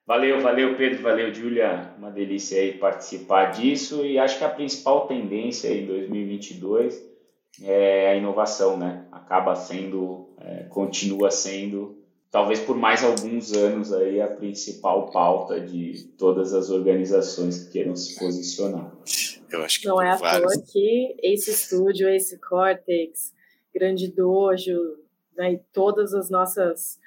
Valeu, 0.07 0.41
valeu, 0.41 0.77
Pedro, 0.77 1.03
valeu, 1.03 1.33
Julia. 1.33 1.95
Uma 1.99 2.11
delícia 2.11 2.61
aí 2.61 2.79
participar 2.79 3.53
disso 3.53 4.05
e 4.05 4.19
acho 4.19 4.39
que 4.39 4.45
a 4.45 4.49
principal 4.49 5.07
tendência 5.07 5.69
em 5.69 5.87
2022 5.87 7.08
é 7.63 8.13
a 8.13 8.17
inovação, 8.17 8.77
né? 8.77 9.07
Acaba 9.11 9.55
sendo, 9.55 10.29
é, 10.41 10.65
continua 10.65 11.31
sendo 11.31 11.99
talvez 12.31 12.61
por 12.61 12.77
mais 12.77 13.03
alguns 13.03 13.53
anos 13.53 13.93
aí 13.93 14.21
a 14.21 14.29
principal 14.29 15.11
pauta 15.11 15.61
de 15.61 16.05
todas 16.19 16.53
as 16.53 16.71
organizações 16.71 17.65
que 17.65 17.73
queiram 17.73 17.97
se 17.97 18.19
posicionar. 18.19 18.93
Eu 19.51 19.63
acho 19.63 19.81
que 19.81 19.87
não 19.87 20.01
é 20.01 20.11
à 20.11 20.17
vários... 20.17 20.53
toa 20.53 20.65
que 20.71 21.17
esse 21.23 21.51
estúdio, 21.51 22.09
esse 22.09 22.39
Cortex, 22.39 23.33
Grande 23.75 24.09
Dojo, 24.09 24.99
né, 25.37 25.55
e 25.55 25.59
todas 25.73 26.13
as 26.13 26.29
nossas 26.29 26.99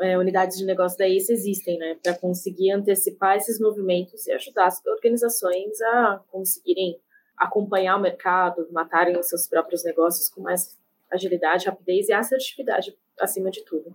é, 0.00 0.16
unidades 0.18 0.56
de 0.56 0.64
negócio 0.64 0.96
da 0.96 1.06
ACE 1.06 1.32
existem, 1.32 1.78
né, 1.78 1.96
para 2.02 2.14
conseguir 2.14 2.72
antecipar 2.72 3.36
esses 3.36 3.60
movimentos 3.60 4.26
e 4.26 4.32
ajudar 4.32 4.66
as 4.66 4.84
organizações 4.86 5.80
a 5.82 6.20
conseguirem 6.30 6.98
acompanhar 7.36 7.96
o 7.96 8.00
mercado, 8.00 8.66
matarem 8.70 9.18
os 9.18 9.28
seus 9.28 9.46
próprios 9.46 9.84
negócios 9.84 10.28
com 10.28 10.42
mais 10.42 10.76
agilidade, 11.10 11.66
rapidez 11.66 12.08
e 12.08 12.12
assertividade 12.12 12.96
acima 13.20 13.50
de 13.50 13.64
tudo. 13.64 13.94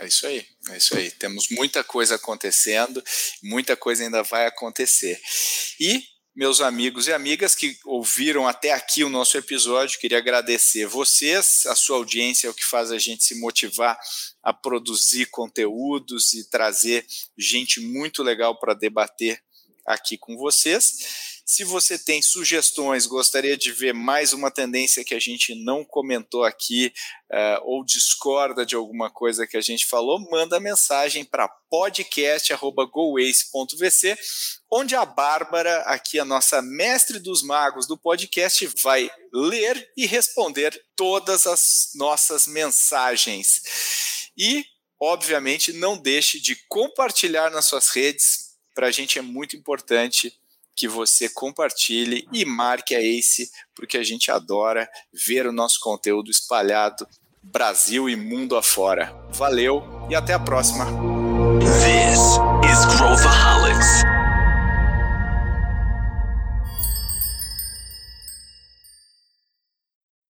É 0.00 0.06
isso 0.06 0.26
aí, 0.26 0.46
é 0.70 0.76
isso 0.76 0.96
aí. 0.96 1.10
Temos 1.10 1.48
muita 1.50 1.82
coisa 1.82 2.14
acontecendo, 2.14 3.02
muita 3.42 3.76
coisa 3.76 4.04
ainda 4.04 4.22
vai 4.22 4.46
acontecer. 4.46 5.20
E 5.80 6.02
meus 6.38 6.60
amigos 6.60 7.08
e 7.08 7.12
amigas 7.12 7.56
que 7.56 7.76
ouviram 7.84 8.46
até 8.46 8.72
aqui 8.72 9.02
o 9.02 9.08
nosso 9.08 9.36
episódio, 9.36 9.98
queria 9.98 10.18
agradecer 10.18 10.86
vocês, 10.86 11.66
a 11.66 11.74
sua 11.74 11.96
audiência 11.96 12.46
é 12.46 12.50
o 12.50 12.54
que 12.54 12.64
faz 12.64 12.92
a 12.92 12.98
gente 12.98 13.24
se 13.24 13.40
motivar 13.40 13.98
a 14.40 14.52
produzir 14.52 15.26
conteúdos 15.26 16.34
e 16.34 16.48
trazer 16.48 17.04
gente 17.36 17.80
muito 17.80 18.22
legal 18.22 18.56
para 18.56 18.72
debater 18.72 19.42
aqui 19.84 20.16
com 20.16 20.36
vocês. 20.36 21.37
Se 21.50 21.64
você 21.64 21.98
tem 21.98 22.20
sugestões, 22.20 23.06
gostaria 23.06 23.56
de 23.56 23.72
ver 23.72 23.94
mais 23.94 24.34
uma 24.34 24.50
tendência 24.50 25.02
que 25.02 25.14
a 25.14 25.18
gente 25.18 25.54
não 25.54 25.82
comentou 25.82 26.44
aqui, 26.44 26.92
uh, 27.32 27.62
ou 27.62 27.82
discorda 27.82 28.66
de 28.66 28.74
alguma 28.74 29.10
coisa 29.10 29.46
que 29.46 29.56
a 29.56 29.60
gente 29.62 29.86
falou, 29.86 30.20
manda 30.30 30.60
mensagem 30.60 31.24
para 31.24 31.48
podcast.goace.vc, 31.48 34.18
onde 34.70 34.94
a 34.94 35.06
Bárbara, 35.06 35.78
aqui 35.84 36.18
a 36.18 36.24
nossa 36.26 36.60
mestre 36.60 37.18
dos 37.18 37.42
magos 37.42 37.86
do 37.86 37.96
podcast, 37.96 38.66
vai 38.82 39.10
ler 39.32 39.90
e 39.96 40.04
responder 40.04 40.78
todas 40.94 41.46
as 41.46 41.92
nossas 41.94 42.46
mensagens. 42.46 43.62
E, 44.36 44.66
obviamente, 45.00 45.72
não 45.72 45.96
deixe 45.96 46.38
de 46.38 46.56
compartilhar 46.68 47.50
nas 47.50 47.64
suas 47.64 47.88
redes. 47.88 48.48
Para 48.74 48.88
a 48.88 48.92
gente 48.92 49.18
é 49.18 49.22
muito 49.22 49.56
importante 49.56 50.38
que 50.78 50.86
você 50.86 51.28
compartilhe 51.28 52.24
e 52.32 52.44
marque 52.44 52.94
a 52.94 53.00
Ace, 53.00 53.50
porque 53.74 53.98
a 53.98 54.04
gente 54.04 54.30
adora 54.30 54.88
ver 55.12 55.44
o 55.44 55.52
nosso 55.52 55.80
conteúdo 55.80 56.30
espalhado 56.30 57.04
Brasil 57.42 58.08
e 58.08 58.14
mundo 58.14 58.56
afora. 58.56 59.12
Valeu 59.30 59.82
e 60.08 60.14
até 60.14 60.34
a 60.34 60.38
próxima. 60.38 60.84
This 61.82 62.20
is 62.70 62.96
Growthaholics. 62.96 64.17